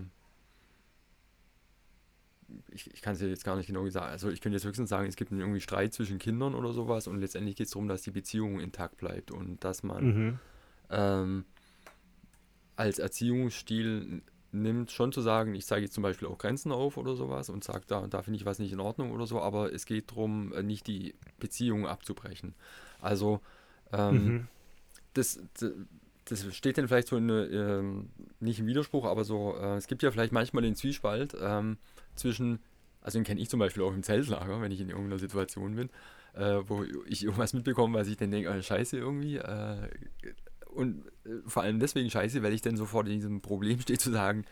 ich, 2.71 2.91
ich 2.93 3.03
kann 3.03 3.15
es 3.15 3.21
jetzt 3.21 3.45
gar 3.45 3.57
nicht 3.57 3.67
genau 3.67 3.87
sagen. 3.91 4.07
Also 4.07 4.31
ich 4.31 4.41
könnte 4.41 4.57
jetzt 4.57 4.65
höchstens 4.65 4.89
sagen, 4.89 5.07
es 5.07 5.17
gibt 5.17 5.31
einen 5.31 5.41
irgendwie 5.41 5.61
Streit 5.61 5.93
zwischen 5.93 6.19
Kindern 6.19 6.55
oder 6.55 6.73
sowas 6.73 7.07
und 7.07 7.21
letztendlich 7.21 7.55
geht 7.57 7.67
es 7.67 7.73
darum, 7.73 7.87
dass 7.87 8.01
die 8.01 8.11
Beziehung 8.13 8.61
intakt 8.61 8.97
bleibt 8.97 9.31
und 9.31 9.63
dass 9.63 9.83
man 9.83 10.05
Mhm. 10.07 10.39
ähm, 10.91 11.45
als 12.77 12.99
Erziehungsstil 12.99 14.23
nimmt, 14.63 14.91
schon 14.91 15.13
zu 15.13 15.21
sagen, 15.21 15.55
ich 15.55 15.67
zeige 15.67 15.83
jetzt 15.85 15.95
zum 15.95 16.03
Beispiel 16.03 16.29
auch 16.29 16.39
Grenzen 16.39 16.73
auf 16.73 16.97
oder 16.97 17.15
sowas 17.17 17.49
und 17.51 17.65
sage, 17.65 17.85
da, 17.87 18.07
da 18.07 18.23
finde 18.23 18.39
ich 18.39 18.47
was 18.47 18.59
nicht 18.59 18.73
in 18.73 18.81
Ordnung 18.81 19.13
oder 19.13 19.27
so, 19.27 19.41
aber 19.41 19.73
es 19.73 19.87
geht 19.87 20.11
darum, 20.11 20.53
äh, 20.53 20.63
nicht 20.63 20.87
die 20.87 21.15
Beziehung 21.39 21.87
abzubrechen. 21.87 22.55
Also 23.01 23.41
ähm, 23.93 24.35
Mhm. 24.37 24.49
das, 25.15 25.41
das, 25.59 25.73
das 26.27 26.55
steht 26.55 26.79
dann 26.79 26.89
vielleicht 26.89 27.09
so 27.09 27.17
in, 27.17 27.29
ähm, 27.29 28.11
nicht 28.41 28.59
im 28.59 28.67
Widerspruch, 28.67 29.05
aber 29.05 29.25
so, 29.25 29.57
äh, 29.57 29.77
es 29.77 29.87
gibt 29.87 30.03
ja 30.03 30.11
vielleicht 30.11 30.33
manchmal 30.33 30.63
den 30.63 30.75
Zwiespalt 30.75 31.37
ähm, 31.41 31.79
zwischen, 32.17 32.61
also 33.01 33.19
den 33.19 33.25
kenne 33.25 33.41
ich 33.41 33.49
zum 33.49 33.61
Beispiel 33.61 33.83
auch 33.83 33.95
im 33.95 34.03
Zeltlager, 34.03 34.61
wenn 34.61 34.73
ich 34.73 34.81
in 34.81 34.91
irgendeiner 34.91 35.19
Situation 35.19 35.77
bin, 35.77 35.91
äh, 36.35 36.59
wo 36.67 36.85
ich 37.07 37.25
irgendwas 37.25 37.53
mitbekomme, 37.53 37.99
was 37.99 38.09
ich 38.09 38.17
dann 38.17 38.31
denke, 38.31 38.51
äh, 38.51 38.63
scheiße 38.63 38.97
irgendwie. 38.97 39.37
Äh, 39.37 39.89
und 40.77 41.07
äh, 41.25 41.31
vor 41.47 41.63
allem 41.63 41.81
deswegen 41.81 42.11
scheiße, 42.11 42.43
weil 42.43 42.53
ich 42.53 42.63
dann 42.63 42.77
sofort 42.77 43.09
in 43.09 43.15
diesem 43.15 43.41
Problem 43.41 43.81
stehe 43.81 43.99
zu 43.99 44.11
sagen, 44.13 44.45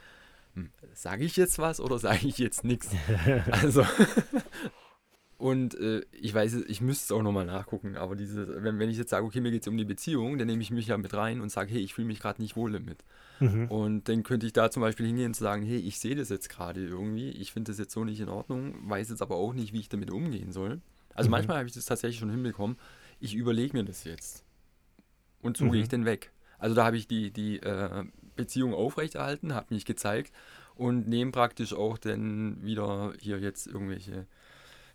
hm, 0.55 0.71
sage 0.93 1.25
ich 1.25 1.37
jetzt 1.37 1.59
was 1.59 1.81
oder 1.81 1.99
sage 1.99 2.27
ich 2.27 2.39
jetzt 2.39 2.65
nichts? 2.65 2.91
Also, 3.51 3.85
und 5.39 5.75
äh, 5.75 6.03
ich 6.13 6.33
weiß, 6.33 6.55
ich 6.69 6.81
müsste 6.81 7.05
es 7.05 7.13
auch 7.19 7.23
nochmal 7.23 7.45
nachgucken, 7.45 7.97
aber 7.97 8.15
diese, 8.17 8.63
wenn, 8.63 8.79
wenn 8.79 8.89
ich 8.89 8.97
jetzt 8.97 9.11
sage, 9.11 9.27
okay, 9.27 9.41
mir 9.41 9.51
geht 9.51 9.63
es 9.63 9.69
um 9.69 9.77
die 9.77 9.85
Beziehung, 9.85 10.39
dann 10.39 10.47
nehme 10.47 10.63
ich 10.63 10.71
mich 10.71 10.87
ja 10.87 10.97
mit 10.97 11.13
rein 11.13 11.41
und 11.41 11.51
sage, 11.51 11.73
hey, 11.73 11.81
ich 11.81 11.93
fühle 11.95 12.07
mich 12.07 12.21
gerade 12.21 12.41
nicht 12.41 12.57
wohl 12.57 12.73
damit. 12.73 13.05
Mhm. 13.41 13.67
Und 13.67 14.09
dann 14.09 14.23
könnte 14.23 14.47
ich 14.47 14.53
da 14.53 14.71
zum 14.71 14.81
Beispiel 14.81 15.07
hingehen 15.07 15.29
und 15.29 15.37
sagen, 15.37 15.63
hey, 15.65 15.79
ich 15.79 15.99
sehe 15.99 16.15
das 16.15 16.29
jetzt 16.29 16.49
gerade 16.49 16.87
irgendwie, 16.87 17.31
ich 17.31 17.53
finde 17.53 17.73
das 17.73 17.79
jetzt 17.79 17.93
so 17.93 18.05
nicht 18.05 18.21
in 18.21 18.29
Ordnung, 18.29 18.77
weiß 18.89 19.11
jetzt 19.11 19.23
aber 19.23 19.37
auch 19.37 19.53
nicht, 19.55 19.73
wie 19.73 19.81
ich 19.81 19.89
damit 19.89 20.11
umgehen 20.11 20.53
soll. 20.53 20.81
Also 21.15 21.29
Mhm. 21.29 21.33
manchmal 21.33 21.59
habe 21.59 21.67
ich 21.69 21.75
das 21.75 21.85
tatsächlich 21.85 22.21
schon 22.21 22.31
hinbekommen, 22.31 22.77
ich 23.21 23.35
überlege 23.35 23.77
mir 23.77 23.85
das 23.85 24.05
jetzt. 24.05 24.44
Und 25.45 25.57
so 25.57 25.71
gehe 25.71 25.81
ich 25.81 25.87
Mhm. 25.89 25.91
dann 25.93 26.05
weg. 26.07 26.33
Also 26.59 26.75
da 26.75 26.85
habe 26.85 26.97
ich 26.97 27.07
die, 27.07 27.31
die 27.31 27.59
äh, 27.61 28.05
Beziehung 28.35 28.75
aufrechterhalten, 28.75 29.55
habe 29.55 29.73
mich 29.75 29.85
gezeigt 29.85 30.33
und 30.75 31.07
nehme 31.09 31.31
praktisch 31.31 31.73
auch 31.75 31.99
dann 31.99 32.65
wieder 32.65 33.13
hier 33.21 33.39
jetzt 33.39 33.67
irgendwelche 33.69 34.27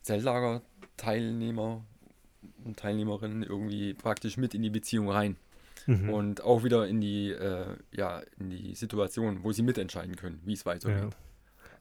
Zeltlager-Teilnehmer 0.01 1.83
und 2.65 2.77
Teilnehmerinnen 2.77 3.43
irgendwie 3.43 3.93
praktisch 3.93 4.37
mit 4.37 4.53
in 4.53 4.61
die 4.61 4.69
Beziehung 4.69 5.09
rein 5.09 5.35
Mhm. 5.87 6.09
und 6.09 6.43
auch 6.43 6.63
wieder 6.63 6.87
in 6.87 6.99
die, 7.01 7.31
äh, 7.31 7.65
ja, 7.91 8.21
in 8.39 8.49
die 8.49 8.75
Situation, 8.75 9.43
wo 9.43 9.51
sie 9.53 9.63
mitentscheiden 9.63 10.15
können, 10.17 10.39
wie 10.45 10.53
es 10.53 10.65
weitergeht. 10.65 11.15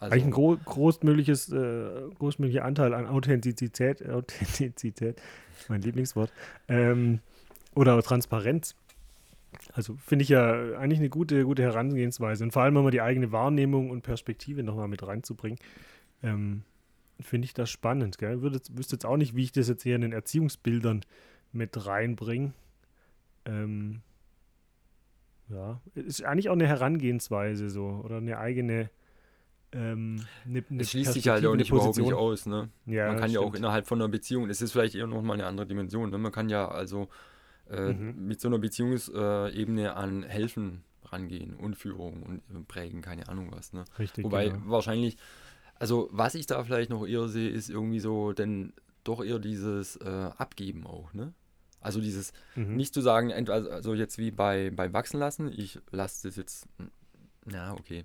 Also, 0.01 0.13
Eigentlich 0.15 0.25
ein 0.27 0.31
gro 0.31 0.57
großmögliches, 0.65 1.51
äh, 1.53 2.09
großmöglicher 2.19 2.65
Anteil 2.65 2.95
an 2.95 3.07
Authentizität, 3.07 4.09
Authentizität, 4.09 5.21
mein 5.69 5.83
Lieblingswort, 5.83 6.33
ähm, 6.69 7.19
oder 7.79 8.03
Transparenz. 8.03 8.75
Also 9.73 9.97
finde 10.05 10.25
ich 10.25 10.29
ja 10.31 10.77
eigentlich 10.79 10.99
eine 10.99 11.09
gute, 11.09 11.45
gute 11.45 11.63
Herangehensweise. 11.63 12.43
Und 12.43 12.51
vor 12.51 12.63
allem 12.63 12.77
immer 12.77 12.91
die 12.91 13.01
eigene 13.01 13.31
Wahrnehmung 13.31 13.91
und 13.91 14.03
Perspektive 14.03 14.65
nochmal 14.65 14.89
mit 14.89 15.07
reinzubringen, 15.07 15.59
ähm, 16.25 16.63
finde 17.21 17.47
ich 17.47 17.55
das 17.55 17.71
spannend. 17.71 18.19
Gell? 18.19 18.43
Würde, 18.43 18.57
jetzt- 18.57 18.77
wüsste 18.77 18.97
jetzt 18.97 19.07
auch 19.07 19.17
nicht, 19.17 19.37
wie 19.37 19.45
ich 19.45 19.53
das 19.53 19.69
jetzt 19.69 19.85
hier 19.85 19.95
in 19.95 20.01
den 20.03 20.13
Erziehungsbildern 20.13 21.03
mit 21.53 21.87
reinbringe. 21.87 22.53
Ähm, 23.45 24.01
ja, 25.49 25.81
ist 25.95 26.23
eigentlich 26.25 26.49
auch 26.49 26.55
eine 26.55 26.67
Herangehensweise 26.67 27.71
so 27.71 28.03
oder 28.05 28.17
eine 28.17 28.39
eigene. 28.39 28.91
Ähm, 29.71 30.25
eine, 30.47 30.65
eine 30.69 30.83
es 30.83 30.91
schließt 30.91 31.13
sich 31.13 31.29
halt 31.29 31.45
auch 31.47 31.51
eine 31.51 31.59
nicht 31.59 31.71
überhaupt 31.71 31.97
nicht 31.97 32.11
Position. 32.11 32.21
aus. 32.33 32.47
Ne? 32.47 32.71
Ja, 32.87 33.09
man 33.09 33.19
kann 33.19 33.31
ja 33.31 33.41
auch 33.41 33.45
stimmt. 33.45 33.59
innerhalb 33.59 33.87
von 33.87 34.01
einer 34.01 34.09
Beziehung, 34.09 34.49
es 34.51 34.61
ist 34.63 34.73
vielleicht 34.73 34.95
eher 34.95 35.07
nochmal 35.07 35.35
eine 35.37 35.47
andere 35.47 35.67
Dimension. 35.67 36.11
Ne? 36.11 36.19
Man 36.19 36.33
kann 36.33 36.49
ja 36.49 36.69
also 36.69 37.09
äh, 37.71 37.93
Mhm. 37.93 38.27
mit 38.27 38.41
so 38.41 38.49
einer 38.49 38.59
Beziehungsebene 38.59 39.95
an 39.95 40.23
Helfen 40.23 40.83
rangehen 41.05 41.55
und 41.55 41.77
Führung 41.77 42.23
und 42.23 42.69
prägen, 42.69 43.01
keine 43.01 43.29
Ahnung 43.29 43.51
was. 43.53 43.73
Ne? 43.73 43.85
Richtig, 43.99 44.25
Wobei 44.25 44.49
genau. 44.49 44.63
wahrscheinlich, 44.67 45.17
also 45.77 46.09
was 46.13 46.35
ich 46.35 46.47
da 46.47 46.63
vielleicht 46.65 46.91
noch 46.91 47.07
eher 47.07 47.29
sehe, 47.29 47.49
ist 47.49 47.71
irgendwie 47.71 48.01
so, 48.01 48.33
denn 48.33 48.73
doch 49.05 49.25
eher 49.25 49.39
dieses 49.39 49.97
äh, 49.97 50.31
Abgeben 50.37 50.87
auch, 50.87 51.13
ne? 51.15 51.33
Also 51.81 52.01
dieses, 52.01 52.33
Mhm. 52.57 52.75
nicht 52.77 52.93
zu 52.93 53.01
sagen, 53.01 53.31
entweder, 53.31 53.71
also 53.73 53.95
jetzt 53.95 54.19
wie 54.19 54.33
bei, 54.33 54.71
beim 54.71 54.93
Wachsen 54.93 55.19
lassen, 55.21 55.51
ich 55.51 55.79
lasse 55.93 56.27
das 56.29 56.37
jetzt, 56.37 56.67
hm, 56.79 56.91
na, 57.47 57.73
okay. 57.73 58.05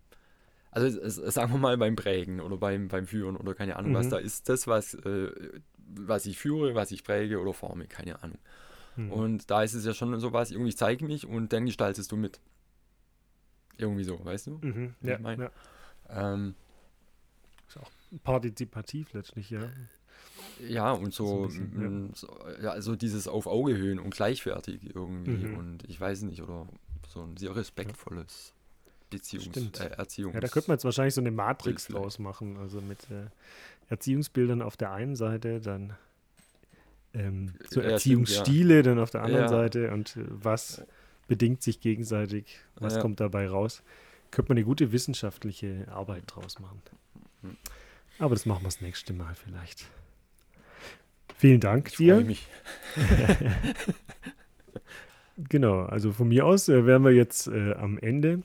Also 0.71 0.87
es, 0.87 1.17
es, 1.17 1.33
sagen 1.33 1.51
wir 1.51 1.57
mal 1.59 1.77
beim 1.77 1.95
Prägen 1.95 2.39
oder 2.39 2.55
beim, 2.57 2.87
beim 2.87 3.07
Führen 3.07 3.35
oder 3.35 3.53
keine 3.55 3.75
Ahnung 3.75 3.93
was, 3.95 4.05
Mhm. 4.05 4.11
da 4.11 4.17
ist 4.17 4.47
das, 4.47 4.67
was, 4.67 4.93
äh, 4.93 5.31
was 5.77 6.25
ich 6.27 6.37
führe, 6.37 6.75
was 6.75 6.91
ich 6.91 7.03
präge 7.03 7.39
oder 7.41 7.53
forme, 7.53 7.87
keine 7.87 8.21
Ahnung. 8.23 8.37
Mhm. 8.95 9.11
Und 9.11 9.49
da 9.51 9.63
ist 9.63 9.73
es 9.73 9.85
ja 9.85 9.93
schon 9.93 10.17
sowas, 10.19 10.51
irgendwie 10.51 10.69
ich 10.69 10.77
zeige 10.77 11.05
mich 11.05 11.25
und 11.25 11.51
dann 11.53 11.65
gestaltest 11.65 12.11
du 12.11 12.15
mit. 12.17 12.39
Irgendwie 13.77 14.03
so, 14.03 14.23
weißt 14.23 14.47
du? 14.47 14.59
Mhm. 14.61 14.93
ich 15.01 15.07
Ja, 15.09 15.19
mein? 15.19 15.39
ja. 15.39 15.51
Ähm, 16.09 16.55
Partizipativ 18.23 19.13
letztlich, 19.13 19.49
ja. 19.49 19.67
Ja, 20.59 20.91
und 20.91 21.13
So 21.13 21.25
so, 21.25 21.47
bisschen, 21.47 21.81
ja. 21.81 21.89
mm, 21.89 22.11
so 22.13 22.27
ja, 22.61 22.69
also 22.71 22.95
dieses 22.95 23.27
auf 23.27 23.47
Augehöhen 23.47 23.97
und 23.97 24.13
gleichwertig 24.13 24.93
irgendwie 24.95 25.47
Mhm. 25.47 25.57
und 25.57 25.83
ich 25.89 25.99
weiß 25.99 26.21
nicht, 26.23 26.43
oder 26.43 26.67
so 27.07 27.23
ein 27.23 27.35
sehr 27.37 27.55
respektvolles 27.55 28.53
Beziehungs 29.09 29.57
äh, 29.79 29.87
Erziehungs 29.87 30.35
Ja, 30.35 30.39
da 30.41 30.47
könnte 30.47 30.69
man 30.69 30.75
jetzt 30.75 30.85
wahrscheinlich 30.85 31.15
so 31.15 31.21
eine 31.21 31.31
Matrix 31.31 31.87
draus 31.87 32.19
machen. 32.19 32.57
Also 32.57 32.81
mit 32.81 33.09
äh, 33.09 33.25
Erziehungsbildern 33.89 34.61
auf 34.61 34.77
der 34.77 34.91
einen 34.91 35.15
Seite, 35.15 35.59
dann 35.59 35.95
ähm, 37.13 37.47
so 37.59 37.61
Ja, 37.61 37.67
stimmt, 37.69 37.85
Erziehungsstile 37.93 38.83
dann 38.83 38.99
auf 38.99 39.09
der 39.11 39.23
anderen 39.23 39.43
Ja. 39.45 39.49
Seite 39.49 39.91
und 39.91 40.15
äh, 40.17 40.23
was 40.27 40.83
bedingt 41.27 41.61
sich 41.63 41.79
gegenseitig, 41.79 42.59
was 42.75 42.95
Ja. 42.95 43.01
kommt 43.01 43.19
dabei 43.19 43.47
raus. 43.47 43.81
Könnte 44.31 44.49
man 44.51 44.57
eine 44.57 44.65
gute 44.65 44.91
wissenschaftliche 44.91 45.87
Arbeit 45.91 46.23
draus 46.27 46.59
machen. 46.59 46.81
Aber 48.19 48.35
das 48.35 48.45
machen 48.45 48.61
wir 48.63 48.67
das 48.67 48.81
nächste 48.81 49.13
Mal 49.13 49.35
vielleicht. 49.35 49.85
Vielen 51.37 51.59
Dank 51.59 51.89
Ich 51.89 51.97
dir. 51.97 52.15
freue 52.15 52.25
mich. 52.25 52.47
Genau, 55.49 55.81
also 55.81 56.11
von 56.11 56.27
mir 56.27 56.45
aus 56.45 56.69
äh, 56.69 56.85
wären 56.85 57.03
wir 57.03 57.11
jetzt 57.11 57.47
äh, 57.47 57.73
am 57.73 57.97
Ende. 57.97 58.43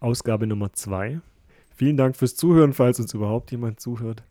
Ausgabe 0.00 0.46
Nummer 0.46 0.72
zwei. 0.72 1.20
Vielen 1.74 1.96
Dank 1.96 2.16
fürs 2.16 2.36
Zuhören, 2.36 2.72
falls 2.72 3.00
uns 3.00 3.14
überhaupt 3.14 3.50
jemand 3.50 3.80
zuhört. 3.80 4.22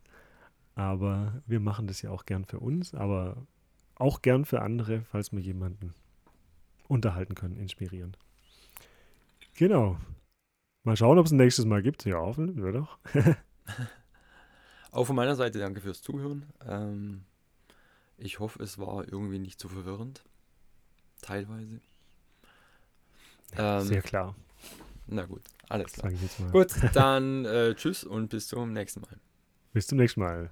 Aber 0.78 1.42
wir 1.48 1.60
machen 1.60 1.88
das 1.88 2.04
ja 2.04 2.12
auch 2.12 2.28
gern 2.28 2.46
für 2.46 2.60
uns, 2.60 2.94
aber 2.94 3.48
auch 3.96 4.22
gern 4.22 4.46
für 4.46 4.62
andere, 4.62 5.02
falls 5.06 5.32
wir 5.32 5.40
jemanden 5.40 5.96
unterhalten 6.88 7.34
können, 7.34 7.58
inspirieren. 7.58 8.16
Genau. 9.56 9.98
Mal 10.84 10.96
schauen, 10.96 11.18
ob 11.18 11.26
es 11.26 11.32
ein 11.32 11.38
nächstes 11.38 11.66
Mal 11.66 11.82
gibt. 11.82 12.06
Ja, 12.06 12.18
hoffentlich, 12.18 12.64
ja 12.64 12.72
doch. 12.72 13.00
Auch 14.92 15.06
von 15.06 15.16
meiner 15.16 15.36
Seite 15.36 15.58
danke 15.58 15.82
fürs 15.82 16.04
Zuhören. 16.04 16.46
Ähm, 16.64 17.24
ich 18.20 18.38
hoffe, 18.38 18.62
es 18.62 18.78
war 18.78 19.12
irgendwie 19.12 19.40
nicht 19.40 19.60
zu 19.60 19.70
verwirrend. 19.70 20.24
Teilweise. 21.24 21.82
Ähm, 23.58 23.82
Sehr 23.82 24.04
klar, 24.04 24.36
Na 25.08 25.26
gut, 25.26 25.42
alles 25.70 25.92
klar. 25.94 26.12
Gut, 26.52 26.72
dann 26.94 27.46
äh, 27.46 27.74
tschüss 27.74 28.04
und 28.04 28.30
bis 28.30 28.48
zum 28.48 28.74
nächsten 28.74 29.02
Mal. 29.02 29.20
Bis 29.74 29.88
zum 29.88 29.98
nächsten 29.98 30.20
Mal. 30.20 30.52